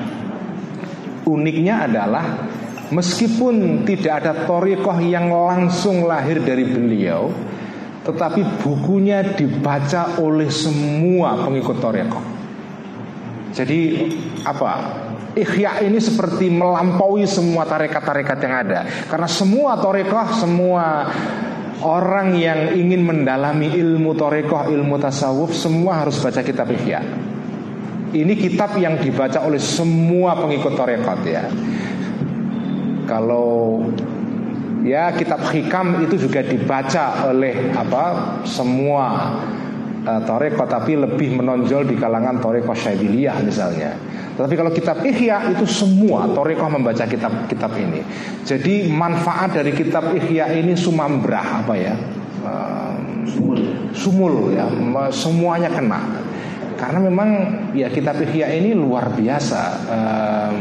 [1.23, 2.43] uniknya adalah
[2.91, 7.31] meskipun tidak ada torikoh yang langsung lahir dari beliau,
[8.03, 12.23] tetapi bukunya dibaca oleh semua pengikut torikoh.
[13.55, 13.79] Jadi
[14.43, 14.99] apa?
[15.33, 21.09] Ikhya ini seperti melampaui semua tarekat-tarekat yang ada Karena semua torekoh, semua
[21.83, 27.03] Orang yang ingin mendalami ilmu torekoh, ilmu tasawuf Semua harus baca kitab Ihya.
[28.13, 31.43] Ini kitab yang dibaca oleh semua pengikut torekot ya.
[33.09, 33.83] Kalau
[34.85, 39.33] ya kitab hikam itu juga dibaca oleh apa semua
[40.03, 43.95] uh, torekot Tapi lebih menonjol di kalangan torekot syaibiliyah misalnya.
[44.33, 48.01] Tapi kalau kitab Ihya itu semua Torekoh membaca kitab-kitab ini.
[48.41, 51.93] Jadi manfaat dari kitab Ihya ini sumambrah apa ya?
[53.29, 53.61] Sumul.
[53.93, 54.65] Sumul ya.
[55.13, 56.01] Semuanya kena.
[56.81, 57.29] Karena memang
[57.77, 60.55] ya kitab Ihya ini luar biasa um,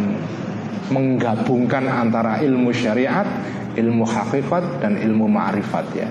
[0.93, 3.25] Menggabungkan antara ilmu syariat
[3.73, 6.07] Ilmu hakikat dan ilmu ma'rifat ya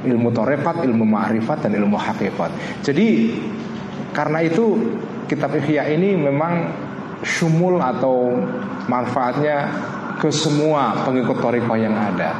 [0.00, 3.36] Ilmu torekat, ilmu ma'rifat dan ilmu hakikat Jadi
[4.16, 4.80] karena itu
[5.28, 6.72] kitab Ihya ini memang
[7.22, 8.32] syumul atau
[8.88, 9.68] manfaatnya
[10.18, 12.32] ke semua pengikut Toriko yang ada.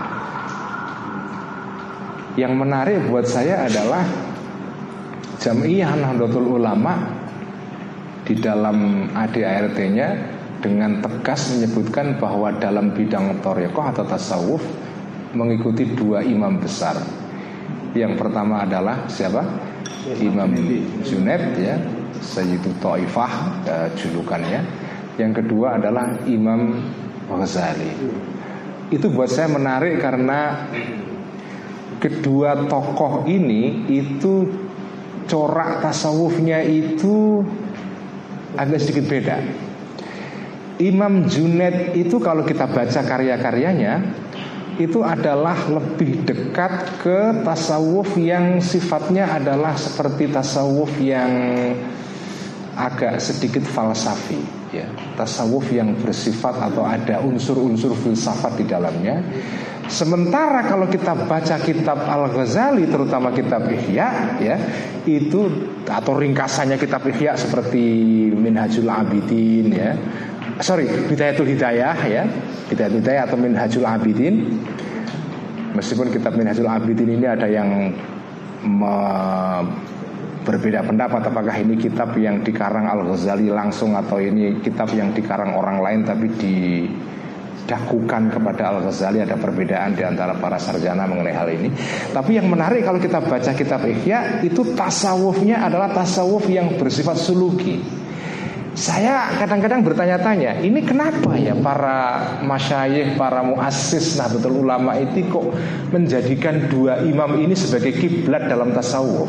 [2.34, 4.04] Yang menarik buat saya adalah
[5.40, 6.96] Jamiyah Nahdlatul Ulama
[8.24, 10.08] di dalam ADART-nya
[10.60, 14.60] dengan tegas menyebutkan bahwa dalam bidang Toriko atau tasawuf
[15.32, 17.19] mengikuti dua imam besar.
[17.94, 19.42] Yang pertama adalah siapa?
[20.22, 20.50] Imam
[21.04, 21.76] Junaid ya.
[22.20, 23.32] Sayyidu Ta'ifah
[23.64, 24.60] uh, julukannya
[25.16, 26.76] Yang kedua adalah Imam
[27.32, 27.88] Ghazali.
[28.92, 30.68] Itu buat saya menarik karena
[31.96, 34.48] Kedua tokoh ini Itu
[35.24, 37.40] corak tasawufnya itu
[38.58, 39.36] Agak sedikit beda.
[40.80, 44.00] Imam Junaid itu kalau kita baca karya-karyanya
[44.80, 51.28] itu adalah lebih dekat ke tasawuf yang sifatnya adalah seperti tasawuf yang
[52.80, 54.40] agak sedikit falsafi
[54.72, 54.88] ya.
[55.20, 59.20] Tasawuf yang bersifat atau ada unsur-unsur filsafat di dalamnya.
[59.90, 64.56] Sementara kalau kita baca kitab Al Ghazali terutama kitab Ihya ya
[65.02, 65.50] itu
[65.90, 67.82] atau ringkasannya kitab Ihya seperti
[68.30, 69.98] Minhajul Abidin ya
[70.60, 72.22] sorry Bidayatul Hidayah ya
[72.68, 74.60] Bidayatul Hidayah atau Minhajul Abidin
[75.74, 77.92] meskipun kitab Minhajul Abidin ini ada yang
[80.44, 85.56] berbeda pendapat apakah ini kitab yang dikarang Al Ghazali langsung atau ini kitab yang dikarang
[85.56, 91.48] orang lain tapi didakukan kepada Al Ghazali ada perbedaan di antara para sarjana mengenai hal
[91.52, 91.68] ini.
[92.10, 97.99] Tapi yang menarik kalau kita baca kitab Ihya itu tasawufnya adalah tasawuf yang bersifat suluki.
[98.70, 105.50] Saya kadang-kadang bertanya-tanya, ini kenapa ya para masyayikh, para muassis Nahdlatul Ulama itu kok
[105.90, 109.26] menjadikan dua imam ini sebagai kiblat dalam tasawuf?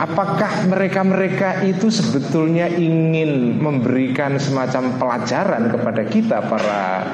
[0.00, 7.04] Apakah mereka-mereka itu sebetulnya ingin memberikan semacam pelajaran kepada kita para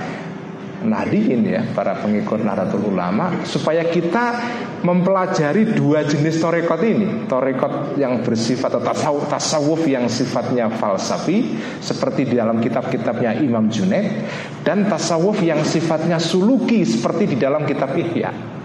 [0.88, 4.38] nadiin ya, para pengikut Nahdlatul Ulama supaya kita
[4.80, 12.32] mempelajari dua jenis torekot ini, torekot yang bersifat atau tasawuf, tasawuf yang sifatnya falsafi seperti
[12.32, 14.26] di dalam kitab-kitabnya Imam Junaid
[14.64, 18.55] dan tasawuf yang sifatnya suluki seperti di dalam kitab Ihya.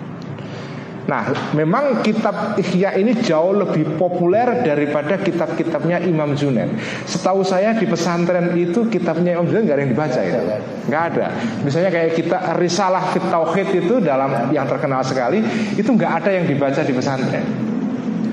[1.09, 6.77] Nah, memang kitab Ihya ini jauh lebih populer daripada kitab-kitabnya Imam Junaid.
[7.09, 10.41] Setahu saya di pesantren itu kitabnya Imam Junaid nggak ada yang dibaca itu,
[10.87, 11.27] nggak ada.
[11.65, 15.41] Misalnya kayak kita Risalah Fit Tauhid itu dalam yang terkenal sekali,
[15.73, 17.45] itu nggak ada yang dibaca di pesantren.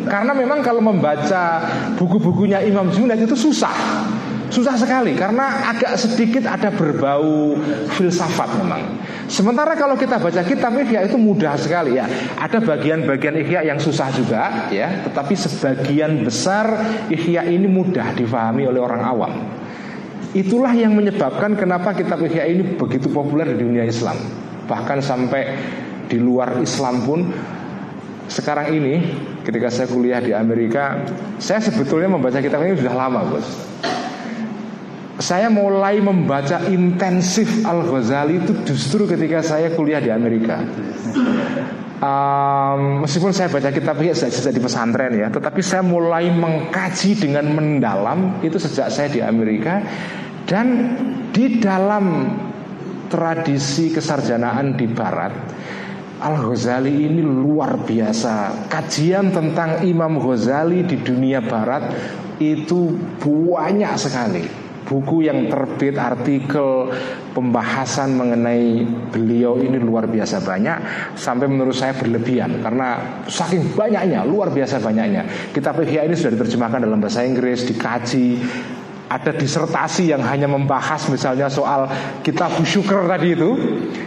[0.09, 1.65] Karena memang kalau membaca
[1.97, 3.73] buku-bukunya Imam Junaid itu susah.
[4.49, 7.53] Susah sekali karena agak sedikit ada berbau
[8.01, 8.97] filsafat memang.
[9.29, 12.09] Sementara kalau kita baca kitab Ihya itu mudah sekali ya.
[12.41, 16.65] Ada bagian-bagian Ihya yang susah juga ya, tetapi sebagian besar
[17.13, 19.33] Ihya ini mudah difahami oleh orang awam.
[20.33, 24.17] Itulah yang menyebabkan kenapa kitab Ihya ini begitu populer di dunia Islam.
[24.65, 25.43] Bahkan sampai
[26.09, 27.21] di luar Islam pun
[28.33, 29.13] sekarang ini
[29.45, 31.05] ketika saya kuliah di Amerika,
[31.37, 33.69] saya sebetulnya membaca kitab ini sudah lama, Bos
[35.19, 40.63] saya mulai membaca intensif Al Ghazali itu justru ketika saya kuliah di Amerika.
[41.99, 48.39] Um, meskipun saya baca kitabnya sejak di pesantren ya, tetapi saya mulai mengkaji dengan mendalam
[48.47, 49.83] itu sejak saya di Amerika
[50.47, 50.95] dan
[51.35, 52.39] di dalam
[53.11, 55.35] tradisi kesarjanaan di Barat.
[56.23, 58.71] Al Ghazali ini luar biasa.
[58.71, 61.91] Kajian tentang Imam Ghazali di dunia Barat
[62.39, 66.89] itu banyak sekali buku yang terbit, artikel,
[67.37, 70.79] pembahasan mengenai beliau ini luar biasa banyak
[71.13, 75.53] sampai menurut saya berlebihan karena saking banyaknya, luar biasa banyaknya.
[75.53, 78.41] Kitab Ihya ini sudah diterjemahkan dalam bahasa Inggris, dikaji,
[79.09, 81.89] ada disertasi yang hanya membahas misalnya soal
[82.21, 83.51] kitab syukur tadi itu.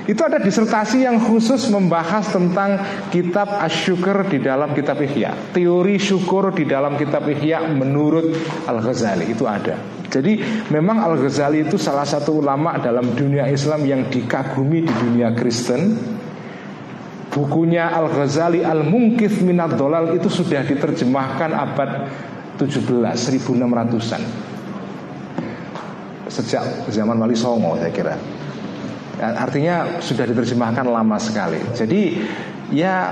[0.06, 2.78] Itu ada disertasi yang khusus membahas tentang
[3.10, 5.53] kitab asyukur di dalam kitab Ihya.
[5.57, 8.30] Teori syukur di dalam kitab Ihya menurut
[8.69, 9.78] Al-Ghazali itu ada.
[10.06, 10.38] Jadi
[10.69, 15.98] memang Al-Ghazali itu salah satu ulama dalam dunia Islam yang dikagumi di dunia Kristen.
[17.32, 21.90] Bukunya Al-Ghazali Al-Mungkith Minat Dolal itu sudah diterjemahkan abad
[22.60, 24.51] 17 1600-an
[26.32, 28.16] sejak zaman Wali Songo saya kira.
[29.20, 31.60] Ya, artinya sudah diterjemahkan lama sekali.
[31.76, 32.24] Jadi
[32.72, 33.12] ya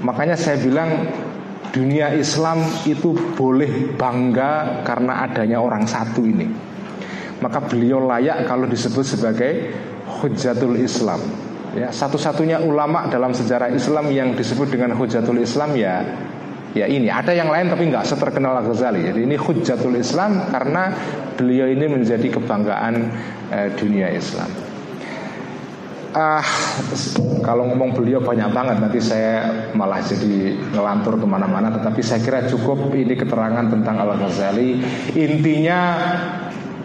[0.00, 1.12] makanya saya bilang
[1.70, 6.48] dunia Islam itu boleh bangga karena adanya orang satu ini.
[7.44, 9.52] Maka beliau layak kalau disebut sebagai
[10.24, 11.20] Hujatul Islam.
[11.74, 16.06] Ya, satu-satunya ulama dalam sejarah Islam yang disebut dengan Hujatul Islam ya
[16.74, 19.06] ya ini ada yang lain tapi nggak seterkenal Ghazali.
[19.06, 20.90] Jadi ini hujatul Islam karena
[21.38, 22.94] beliau ini menjadi kebanggaan
[23.54, 24.50] eh, dunia Islam.
[26.14, 26.46] Ah
[27.42, 31.70] kalau ngomong beliau banyak banget nanti saya malah jadi ngelantur ke mana-mana.
[31.74, 34.78] Tetapi saya kira cukup ini keterangan tentang Al Ghazali.
[35.14, 35.80] Intinya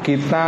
[0.06, 0.48] kita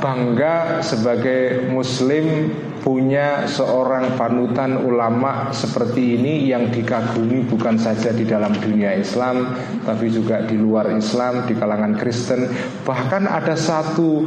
[0.00, 8.50] bangga sebagai Muslim punya seorang panutan ulama seperti ini yang dikagumi bukan saja di dalam
[8.58, 9.54] dunia Islam
[9.86, 12.50] tapi juga di luar Islam di kalangan Kristen.
[12.82, 14.26] Bahkan ada satu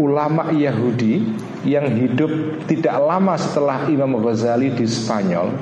[0.00, 1.20] ulama Yahudi
[1.68, 5.52] yang hidup tidak lama setelah Imam Ghazali di Spanyol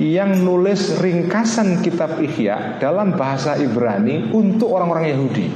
[0.00, 5.46] yang nulis ringkasan kitab Ihya dalam bahasa Ibrani untuk orang-orang Yahudi.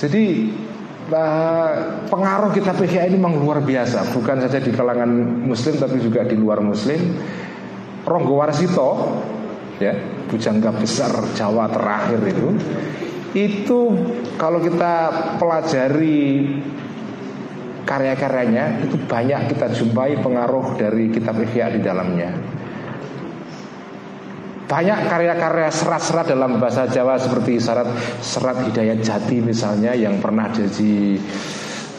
[0.00, 0.24] Jadi
[2.08, 4.14] pengaruh kitab Ihya ini memang luar biasa.
[4.16, 5.10] Bukan saja di kalangan
[5.44, 7.00] muslim tapi juga di luar muslim.
[8.04, 8.90] Ronggo Warsito
[9.80, 9.96] ya
[10.28, 12.48] bujangga besar Jawa terakhir itu
[13.34, 13.80] itu
[14.38, 15.10] kalau kita
[15.42, 16.46] pelajari
[17.82, 22.30] karya-karyanya itu banyak kita jumpai pengaruh dari kitab Ihya di dalamnya
[24.74, 27.86] banyak karya-karya serat-serat dalam bahasa Jawa seperti serat
[28.18, 31.14] serat Hidayat Jati misalnya yang pernah jadi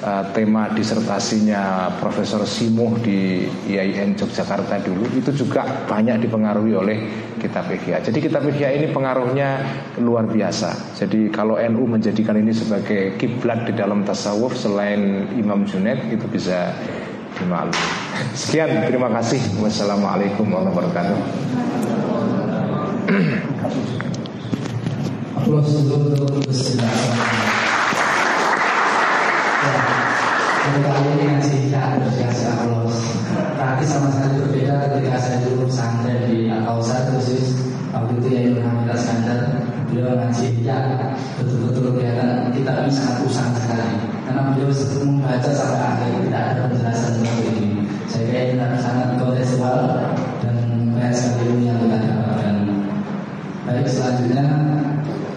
[0.03, 6.97] uh, tema disertasinya Profesor Simuh di IAIN Yogyakarta dulu itu juga banyak dipengaruhi oleh
[7.39, 8.03] kitab Ihya.
[8.03, 9.64] Jadi kitab Ihya ini pengaruhnya
[10.03, 10.99] luar biasa.
[10.99, 16.76] Jadi kalau NU menjadikan ini sebagai kiblat di dalam tasawuf selain Imam Junaid itu bisa
[17.39, 17.80] dimaklumi.
[18.35, 19.39] Sekian, terima kasih.
[19.64, 21.64] Wassalamualaikum warahmatullahi wabarakatuh.
[22.15, 22.94] Allah betul-betul bersilaturahmi.
[22.94, 23.22] Ya, kali
[31.14, 32.90] ini ngaji tidak berjasa Allah.
[33.61, 37.53] Tapi sama sekali berbeda ketika saya dulu pesantren di Al-Kausar khusus
[37.94, 39.53] waktu itu ya Muhammad Askandar
[39.86, 44.73] beliau ngaji ya betul-betul kelihatan kita ini sangat usang sekali karena beliau
[45.06, 50.05] membaca sampai akhir tidak ada penjelasan seperti ini saya kira ini sangat kontekstual
[54.06, 54.45] selanjutnya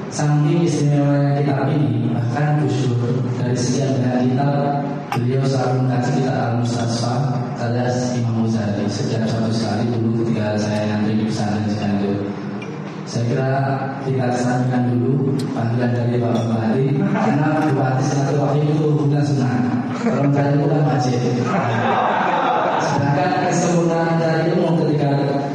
[0.09, 3.01] Saking istimewanya kitab ini Bahkan kusyur
[3.41, 4.85] Dari sekian banyak kitab
[5.17, 7.15] Beliau selalu mengkaji kitab Al-Mustasfa
[7.57, 12.21] Tadas Imam Muzali Sejak suatu sekali dulu ketika saya nanti di pesantren Cianjur
[13.09, 13.53] saya kira
[14.05, 19.65] kita kesampingkan dulu panggilan dari Bapak Bali karena dua artis silaturahmi itu bukan sunnah.
[19.97, 21.17] Kalau itu bukan wajib.
[22.85, 25.09] Sedangkan kesempurnaan dari umum ketika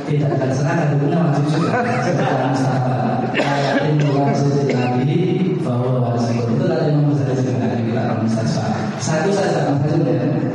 [0.09, 2.92] tidak dan punya maju juga seperti Mustafa
[3.37, 5.17] ayatin bukan sujud nabi
[5.65, 8.65] bahwa itu tadi Mustafa
[9.01, 9.73] satu saja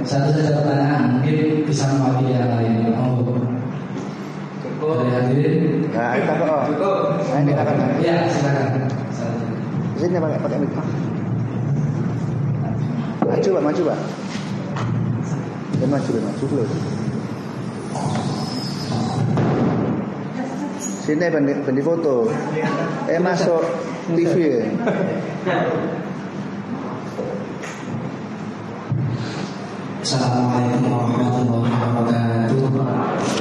[0.07, 1.21] satu ya saja pertanyaan
[1.67, 1.91] bisa
[2.27, 3.39] yang lain oh
[4.79, 6.33] Nah, kita.
[6.39, 7.77] Nah, kita kan.
[7.99, 8.87] ya silakan
[10.39, 10.59] pakai.
[13.29, 13.99] Maju pak, maju pak.
[15.83, 16.47] Dan maju, maju.
[21.09, 22.29] Sini bendi, bendi foto.
[23.09, 23.65] Eh masuk
[24.13, 24.61] TV.
[30.05, 30.85] Assalamualaikum
[31.49, 33.41] warahmatullahi wabarakatuh.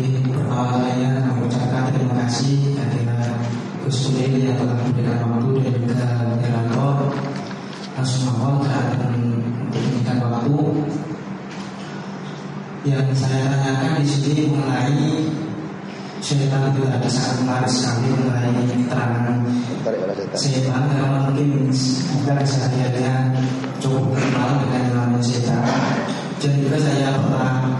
[0.00, 3.36] Di pertama saya mengucapkan terima kasih kepada
[3.84, 6.23] Gus yang telah memberikan waktu dan juga
[12.84, 15.24] Yang saya tanyakan di sini mengenai
[16.24, 19.44] Syaitan itu ada sangat menarik sekali mengenai keterangan
[20.32, 20.36] setan.
[20.36, 23.12] setan karena mungkin bukan sehariannya
[23.76, 25.64] cukup kenal dengan namanya setan.
[26.40, 27.76] Dan juga saya pernah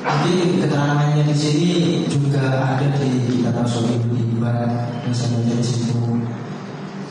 [0.00, 1.72] mungkin keterangannya di sini
[2.08, 2.40] juga
[2.76, 4.72] ada di kitab Rasulullah Ibadah
[5.04, 6.00] yang saya baca di situ.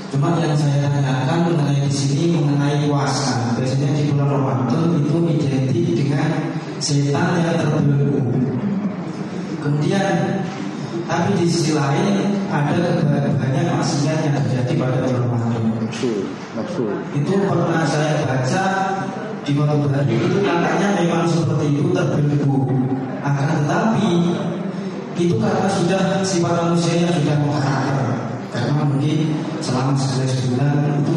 [0.10, 5.86] Cuma yang saya tanyakan mengenai di sini mengenai puasa biasanya di bulan Ramadan itu identik
[5.94, 6.49] dengan
[6.80, 8.20] setan yang terbelenggu
[9.60, 10.40] Kemudian
[11.10, 13.02] tapi di sisi lain ada
[13.34, 15.64] banyak maksiat yang terjadi pada bulan Ramadan.
[17.18, 18.66] Itu pernah saya baca
[19.42, 22.62] di waktu hari itu katanya memang seperti itu terbelenggu.
[23.26, 24.10] Akan tetapi
[25.20, 27.86] itu karena sudah sifat manusianya sudah mengakar.
[28.50, 31.14] Karena mungkin selama sebelas bulan itu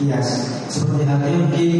[0.00, 0.28] kias.
[0.72, 1.70] Seperti halnya mungkin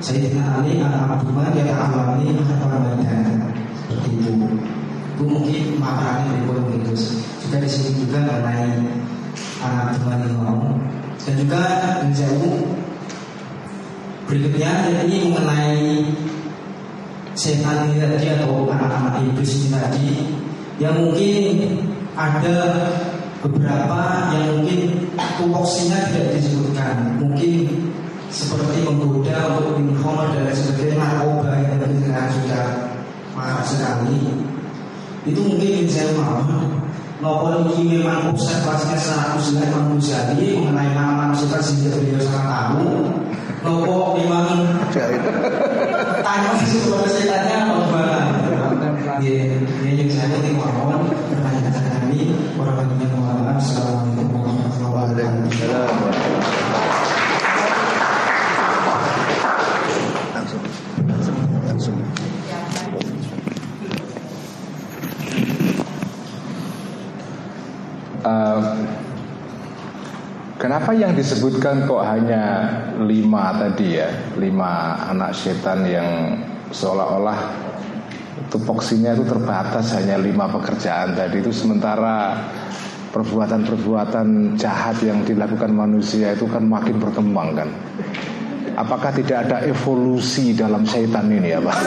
[0.00, 3.04] tidak Ali anak Abdullah dia alami apa badan
[3.76, 4.32] seperti itu.
[5.12, 6.94] Itu mungkin maknanya dari poin itu
[7.44, 8.72] juga di sini juga mengenai
[9.60, 10.64] anak Abdullah yang mau
[11.28, 11.62] dan juga
[12.16, 12.56] jauh
[14.24, 14.72] berikutnya
[15.04, 16.08] ini mengenai
[17.36, 20.08] setan ini tadi atau anak-anak iblis ini tadi
[20.78, 21.84] yang mungkin
[22.16, 22.56] ada
[23.42, 25.07] beberapa yang mungkin
[25.38, 27.18] tupoksinya tidak disebutkan.
[27.18, 27.66] Mungkin
[28.28, 32.66] seperti menggoda untuk minum khamar dan lain sebagainya narkoba yang dengan sudah
[33.32, 34.20] marah sekali.
[35.24, 36.44] Itu mungkin saya mau.
[37.18, 43.10] Nopo ini memang observasinya secara usia Imam Ghazali mengenai nama sifat sehingga beliau sangat tahu.
[43.66, 44.70] Nopo memang
[46.22, 48.18] tanya kepada saya tanya mau gimana?
[49.18, 49.50] Ya,
[49.82, 54.17] yang saya ingin mohon pertanyaan kami orang yang mohon Assalamualaikum
[70.88, 72.64] kenapa yang disebutkan kok hanya
[73.04, 74.08] lima tadi ya,
[74.40, 76.32] lima anak setan yang
[76.72, 77.36] seolah-olah
[78.48, 82.40] tupoksinya itu terbatas hanya lima pekerjaan tadi itu sementara
[83.12, 87.68] perbuatan-perbuatan jahat yang dilakukan manusia itu kan makin berkembang kan.
[88.80, 91.78] Apakah tidak ada evolusi dalam setan ini ya Pak?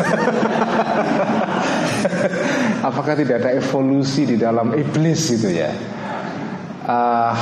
[2.93, 5.73] Apakah tidak ada evolusi di dalam iblis gitu ya?
[6.85, 7.33] Uh,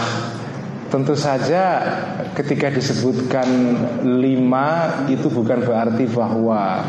[0.89, 1.85] tentu saja
[2.33, 3.47] ketika disebutkan
[4.19, 6.81] lima itu bukan berarti bahwa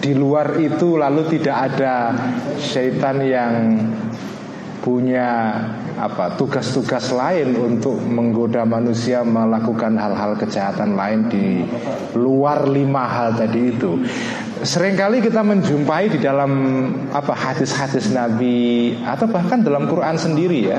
[0.00, 2.16] di luar itu lalu tidak ada
[2.56, 3.52] syaitan yang
[4.80, 5.52] punya
[5.98, 11.66] apa tugas-tugas lain untuk menggoda manusia melakukan hal-hal kejahatan lain di
[12.14, 14.00] luar lima hal tadi itu.
[14.58, 16.50] Seringkali kita menjumpai di dalam
[17.10, 20.78] apa hadis-hadis Nabi atau bahkan dalam Quran sendiri ya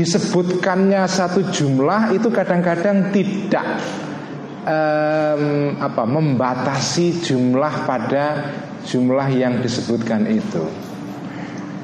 [0.00, 3.76] disebutkannya satu jumlah itu kadang-kadang tidak
[4.64, 8.48] um, apa membatasi jumlah pada
[8.88, 10.64] jumlah yang disebutkan itu.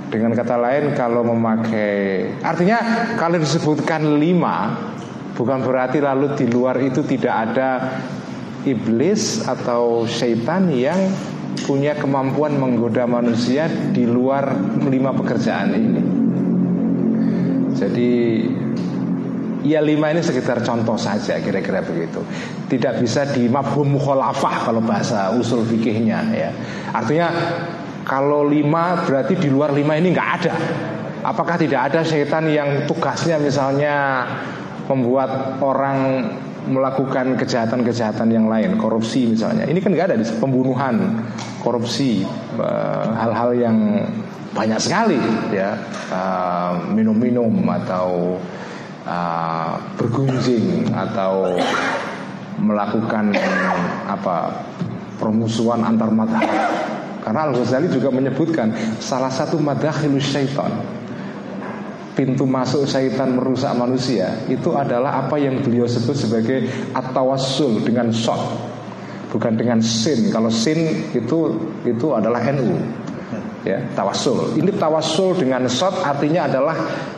[0.08, 2.80] Dengan kata lain kalau memakai artinya
[3.20, 4.72] kalau disebutkan lima
[5.36, 8.00] bukan berarti lalu di luar itu tidak ada
[8.64, 10.96] iblis atau syaitan yang
[11.68, 14.56] punya kemampuan menggoda manusia di luar
[14.88, 16.15] lima pekerjaan ini.
[17.76, 18.10] Jadi
[19.66, 22.22] Ya lima ini sekitar contoh saja kira-kira begitu.
[22.70, 26.50] Tidak bisa di mabhum mukholafah kalau bahasa usul fikihnya ya.
[26.94, 27.26] Artinya
[28.06, 30.54] kalau lima berarti di luar lima ini nggak ada.
[31.26, 34.22] Apakah tidak ada syaitan yang tugasnya misalnya
[34.86, 36.30] membuat orang
[36.70, 39.66] melakukan kejahatan-kejahatan yang lain, korupsi misalnya.
[39.66, 41.26] Ini kan nggak ada di pembunuhan,
[41.62, 42.22] korupsi,
[42.58, 43.76] eh, hal-hal yang
[44.56, 45.20] banyak sekali
[45.52, 45.76] ya.
[46.06, 48.38] Eh, minum-minum atau
[49.02, 51.58] uh, bergunjing atau
[52.62, 53.34] melakukan
[54.06, 54.64] apa
[55.18, 56.46] permusuhan antar madhab
[57.26, 58.70] karena Al Ghazali juga menyebutkan
[59.02, 60.70] salah satu madakhilus syaitan
[62.14, 68.40] pintu masuk syaitan merusak manusia itu adalah apa yang beliau sebut sebagai atawassul dengan shot.
[69.26, 70.32] Bukan dengan sin.
[70.32, 71.38] Kalau sin itu
[71.84, 72.78] itu adalah NU
[73.66, 76.76] ya tawasul ini tawasul dengan shot artinya adalah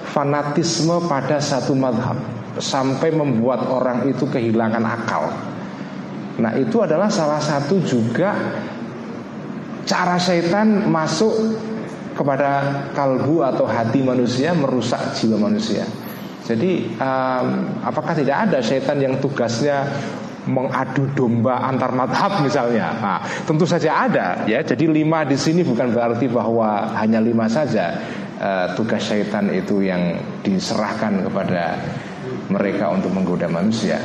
[0.09, 2.17] fanatisme pada satu madhab
[2.57, 5.29] sampai membuat orang itu kehilangan akal
[6.41, 8.33] nah itu adalah salah satu juga
[9.85, 11.33] cara syaitan masuk
[12.19, 15.87] kepada kalbu atau hati manusia merusak jiwa manusia.
[16.43, 17.47] Jadi um,
[17.87, 19.87] apakah tidak ada setan yang tugasnya
[20.49, 22.97] mengadu domba antar madhab misalnya?
[22.97, 24.65] Nah, tentu saja ada ya.
[24.65, 27.93] Jadi lima di sini bukan berarti bahwa hanya lima saja
[28.41, 31.77] uh, tugas setan itu yang diserahkan kepada
[32.49, 34.01] mereka untuk menggoda manusia.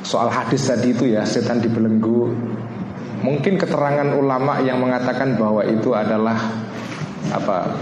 [0.00, 2.32] Soal hadis tadi itu ya setan dibelenggu
[3.18, 6.38] Mungkin keterangan ulama yang mengatakan bahwa itu adalah
[7.34, 7.74] apa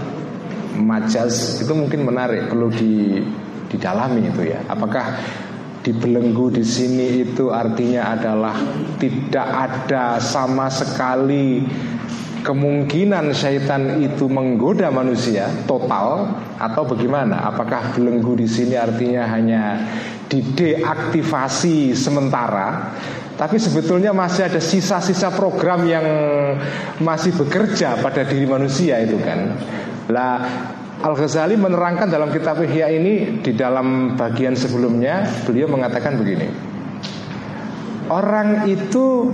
[0.81, 3.21] majaz itu mungkin menarik perlu di
[3.69, 4.65] didalami itu ya.
[4.65, 5.13] Apakah
[5.87, 8.59] dibelenggu di sini itu artinya adalah
[8.99, 11.63] tidak ada sama sekali
[12.43, 16.27] kemungkinan syaitan itu menggoda manusia total
[16.59, 17.47] atau bagaimana?
[17.47, 19.79] Apakah belenggu di sini artinya hanya
[20.27, 22.91] dideaktivasi sementara
[23.39, 26.03] tapi sebetulnya masih ada sisa-sisa program yang
[26.99, 29.55] masih bekerja pada diri manusia itu kan.
[30.09, 30.41] Lah
[30.97, 36.49] Al-Ghazali menerangkan dalam kitab Ihya ini di dalam bagian sebelumnya beliau mengatakan begini.
[38.09, 39.29] Orang itu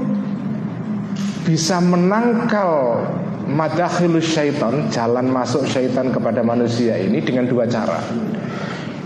[1.48, 3.00] bisa menangkal
[3.48, 8.02] madakhilus syaitan, jalan masuk syaitan kepada manusia ini dengan dua cara.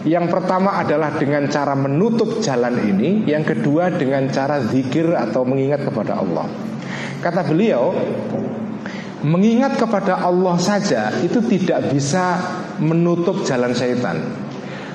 [0.07, 5.83] Yang pertama adalah dengan cara menutup jalan ini Yang kedua dengan cara zikir atau mengingat
[5.83, 6.47] kepada Allah
[7.19, 7.91] Kata beliau
[9.27, 12.39] Mengingat kepada Allah saja Itu tidak bisa
[12.79, 14.23] menutup jalan syaitan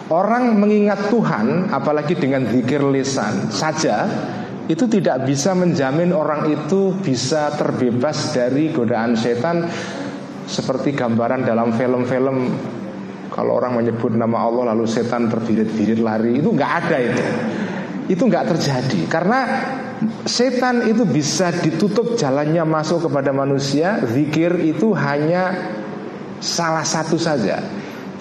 [0.09, 4.09] Orang mengingat Tuhan Apalagi dengan zikir lisan saja
[4.63, 9.67] itu tidak bisa menjamin orang itu bisa terbebas dari godaan setan
[10.47, 12.37] seperti gambaran dalam film-film
[13.33, 17.25] kalau orang menyebut nama Allah lalu setan terbirit-birit lari itu nggak ada itu.
[18.13, 19.41] Itu nggak terjadi karena
[20.25, 24.01] setan itu bisa ditutup jalannya masuk kepada manusia.
[24.07, 25.53] Zikir itu hanya
[26.43, 27.63] salah satu saja.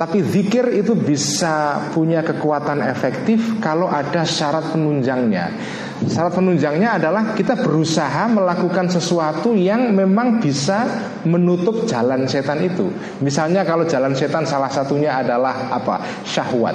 [0.02, 5.54] Tapi zikir itu bisa punya kekuatan efektif kalau ada syarat penunjangnya.
[6.02, 10.90] Syarat penunjangnya adalah kita berusaha melakukan sesuatu yang memang bisa
[11.30, 12.90] menutup jalan setan itu.
[13.22, 16.26] Misalnya kalau jalan setan salah satunya adalah apa?
[16.26, 16.74] Syahwat,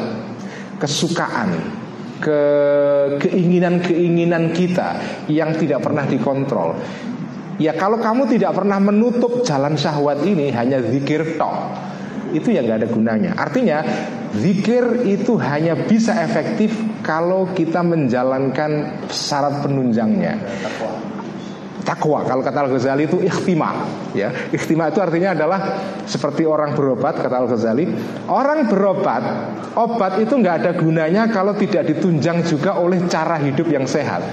[0.78, 1.50] kesukaan,
[2.20, 2.42] ke
[3.20, 4.96] keinginan-keinginan kita
[5.28, 6.76] yang tidak pernah dikontrol.
[7.56, 11.56] Ya kalau kamu tidak pernah menutup jalan syahwat ini hanya zikir tok
[12.36, 13.32] itu yang nggak ada gunanya.
[13.38, 13.78] Artinya
[14.36, 20.36] zikir itu hanya bisa efektif kalau kita menjalankan syarat penunjangnya.
[21.84, 23.70] Takwa kalau kata Al Ghazali itu ikhtima
[24.16, 24.32] ya.
[24.50, 25.60] Ikhtima itu artinya adalah
[26.08, 27.84] seperti orang berobat kata Al Ghazali
[28.32, 29.22] orang berobat
[29.76, 34.24] obat itu nggak ada gunanya kalau tidak ditunjang juga oleh cara hidup yang sehat.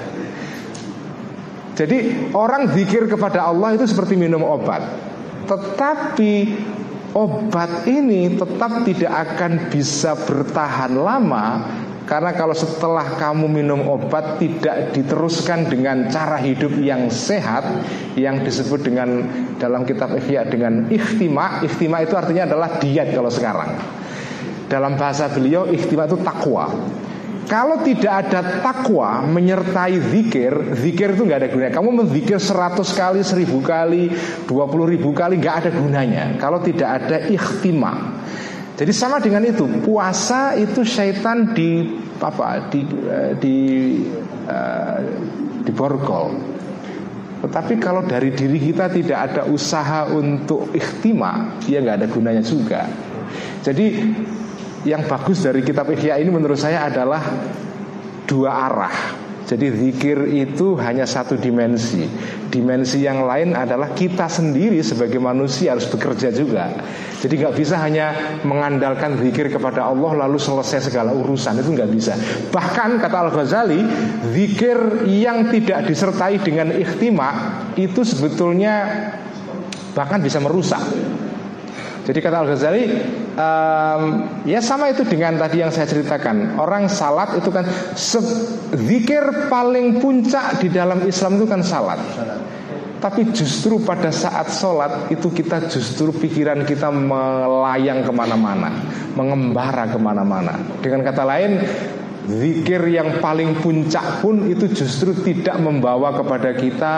[1.74, 4.86] Jadi orang zikir kepada Allah itu seperti minum obat.
[5.49, 6.34] Tetapi
[7.18, 11.45] obat ini tetap tidak akan bisa bertahan lama
[12.03, 17.63] karena kalau setelah kamu minum obat tidak diteruskan dengan cara hidup yang sehat
[18.19, 19.23] yang disebut dengan
[19.55, 23.80] dalam kitab Ihya dengan ikhtima, ikhtima itu artinya adalah diet kalau sekarang.
[24.67, 26.67] Dalam bahasa beliau ikhtima itu takwa.
[27.43, 31.73] Kalau tidak ada takwa menyertai zikir, zikir itu nggak ada gunanya.
[31.75, 34.03] Kamu menzikir 100 kali, 1000 kali,
[34.47, 36.23] 20 ribu kali nggak ada gunanya.
[36.39, 38.15] Kalau tidak ada ikhtima.
[38.74, 42.74] Jadi sama dengan itu, puasa itu syaitan di apa?
[42.74, 43.58] Di eh, di
[44.50, 45.00] uh,
[45.62, 46.34] di borgol.
[47.44, 52.88] Tetapi kalau dari diri kita tidak ada usaha untuk ikhtima, ya nggak ada gunanya juga.
[53.62, 54.16] Jadi
[54.88, 57.22] yang bagus dari kitab Ihya ini menurut saya adalah
[58.26, 59.23] dua arah.
[59.53, 62.09] Jadi zikir itu hanya satu dimensi.
[62.49, 66.73] Dimensi yang lain adalah kita sendiri sebagai manusia harus bekerja juga.
[67.21, 72.17] Jadi nggak bisa hanya mengandalkan zikir kepada Allah lalu selesai segala urusan itu nggak bisa.
[72.49, 73.81] Bahkan kata Al Ghazali,
[74.34, 77.30] zikir yang tidak disertai dengan ikhtima
[77.77, 78.89] itu sebetulnya
[79.93, 80.81] bahkan bisa merusak.
[82.03, 82.84] Jadi kata Al Ghazali,
[83.39, 84.01] um,
[84.43, 86.59] ya sama itu dengan tadi yang saya ceritakan.
[86.59, 87.63] Orang salat itu kan
[88.75, 92.03] zikir paling puncak di dalam Islam itu kan salat.
[92.99, 98.71] Tapi justru pada saat sholat itu kita justru pikiran kita melayang ke mana-mana,
[99.15, 100.59] mengembara ke mana-mana.
[100.80, 101.63] Dengan kata lain,
[102.27, 106.93] zikir yang paling puncak pun itu justru tidak membawa kepada kita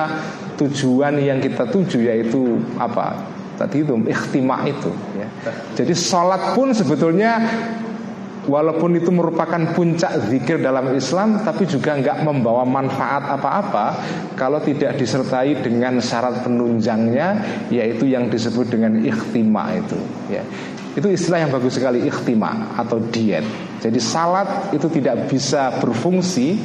[0.61, 5.27] tujuan yang kita tuju yaitu apa tadi itu ikhtimah itu ya.
[5.76, 7.40] Jadi sholat pun sebetulnya
[8.45, 13.98] Walaupun itu merupakan puncak zikir dalam Islam Tapi juga nggak membawa manfaat apa-apa
[14.38, 17.41] Kalau tidak disertai dengan syarat penunjangnya
[17.73, 19.98] Yaitu yang disebut dengan ikhtimah itu
[20.30, 20.45] ya.
[20.96, 23.44] Itu istilah yang bagus sekali ikhtimah atau diet
[23.84, 26.56] Jadi salat itu tidak bisa berfungsi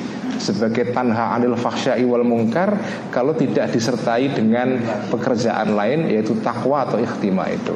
[0.40, 2.78] sebagai tanha anil faksya'i wal mungkar
[3.12, 4.80] kalau tidak disertai dengan
[5.12, 7.74] pekerjaan lain yaitu takwa atau ikhtimah itu.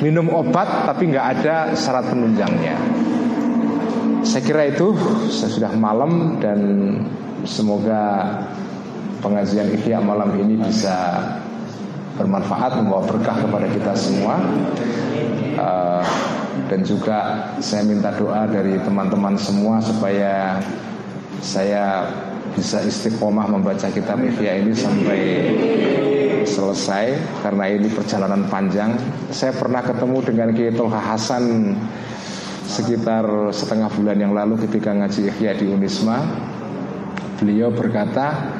[0.00, 2.78] Minum obat tapi nggak ada syarat penunjangnya.
[4.24, 4.96] Saya kira itu
[5.28, 6.60] saya sudah malam dan
[7.44, 8.32] semoga
[9.20, 11.20] pengajian ikhya malam ini bisa
[12.20, 14.36] bermanfaat membawa berkah kepada kita semua.
[15.56, 16.04] Uh,
[16.68, 20.60] dan juga saya minta doa dari teman-teman semua supaya
[21.40, 22.06] saya
[22.54, 25.20] bisa istiqomah membaca kitab Ihya ini sampai
[26.44, 28.94] selesai karena ini perjalanan panjang.
[29.30, 31.74] Saya pernah ketemu dengan Kiai Hasan
[32.70, 36.22] sekitar setengah bulan yang lalu ketika ngaji Ihya di Unisma.
[37.40, 38.59] Beliau berkata,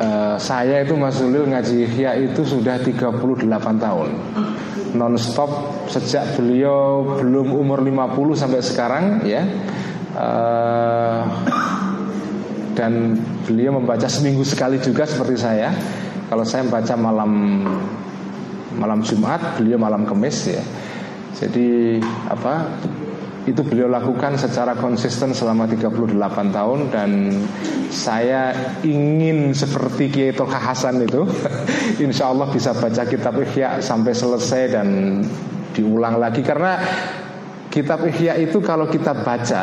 [0.00, 0.08] e,
[0.40, 3.20] saya itu Mas Ulil ngaji Ihya itu sudah 38
[3.76, 4.10] tahun
[4.90, 9.46] Non-stop sejak beliau belum umur 50 sampai sekarang ya
[10.18, 11.22] uh,
[12.74, 15.68] dan beliau membaca seminggu sekali juga seperti saya.
[16.30, 17.32] Kalau saya membaca malam
[18.78, 20.62] malam Jumat, beliau malam Kamis ya.
[21.36, 21.98] Jadi
[22.30, 22.80] apa?
[23.50, 25.90] Itu beliau lakukan secara konsisten selama 38
[26.54, 27.34] tahun dan
[27.90, 28.54] saya
[28.86, 31.26] ingin seperti Kiai Tolha Hasan itu
[32.06, 35.18] Insya Allah bisa baca kitab Ihya sampai selesai dan
[35.74, 36.46] diulang lagi.
[36.46, 36.78] Karena
[37.74, 39.62] kitab Ihya itu kalau kita baca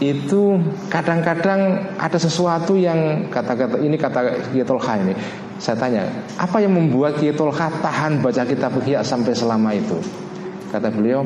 [0.00, 5.12] itu kadang-kadang ada sesuatu yang kata-kata ini kata Kietolha ini.
[5.60, 6.08] Saya tanya
[6.40, 10.00] apa yang membuat Kietolha tahan baca kitab Ihya sampai selama itu?
[10.72, 11.24] Kata beliau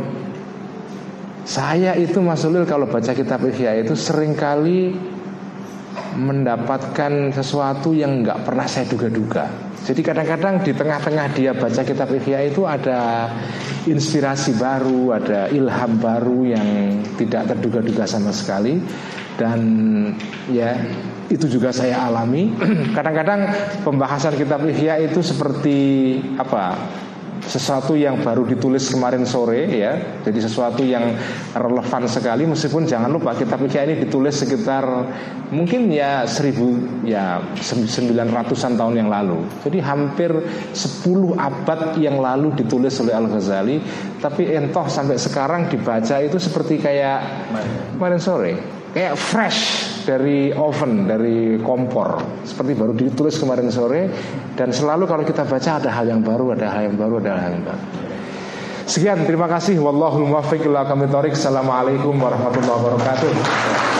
[1.44, 4.94] saya itu Mas Ulil kalau baca kitab Ihya itu sering kali
[6.14, 12.52] mendapatkan sesuatu yang nggak pernah saya duga-duga jadi kadang-kadang di tengah-tengah dia baca kitab Ihya
[12.52, 13.32] itu ada
[13.88, 16.66] inspirasi baru, ada ilham baru yang
[17.16, 18.76] tidak terduga-duga sama sekali
[19.40, 19.60] dan
[20.52, 20.76] ya
[21.32, 22.52] itu juga saya alami.
[22.96, 23.40] Kadang-kadang
[23.80, 25.78] pembahasan kitab Ihya itu seperti
[26.36, 26.76] apa?
[27.51, 30.22] Sesuatu yang baru ditulis kemarin sore ya.
[30.22, 31.18] Jadi sesuatu yang
[31.51, 34.86] relevan sekali meskipun jangan lupa kitab Ihya ini ditulis sekitar
[35.51, 39.43] mungkin ya seribu ya sembilan ratusan tahun yang lalu.
[39.66, 40.31] Jadi hampir
[40.70, 43.82] sepuluh abad yang lalu ditulis oleh Al Ghazali
[44.22, 47.18] tapi entoh sampai sekarang dibaca itu seperti kayak
[47.97, 48.52] kemarin sore
[48.93, 54.11] kayak fresh dari oven, dari kompor, seperti baru ditulis kemarin sore.
[54.59, 57.51] Dan selalu kalau kita baca ada hal yang baru, ada hal yang baru, ada hal
[57.55, 57.82] yang baru.
[58.91, 59.78] Sekian, terima kasih.
[59.78, 63.99] Wallahul muwaffiq ila Assalamualaikum warahmatullahi wabarakatuh.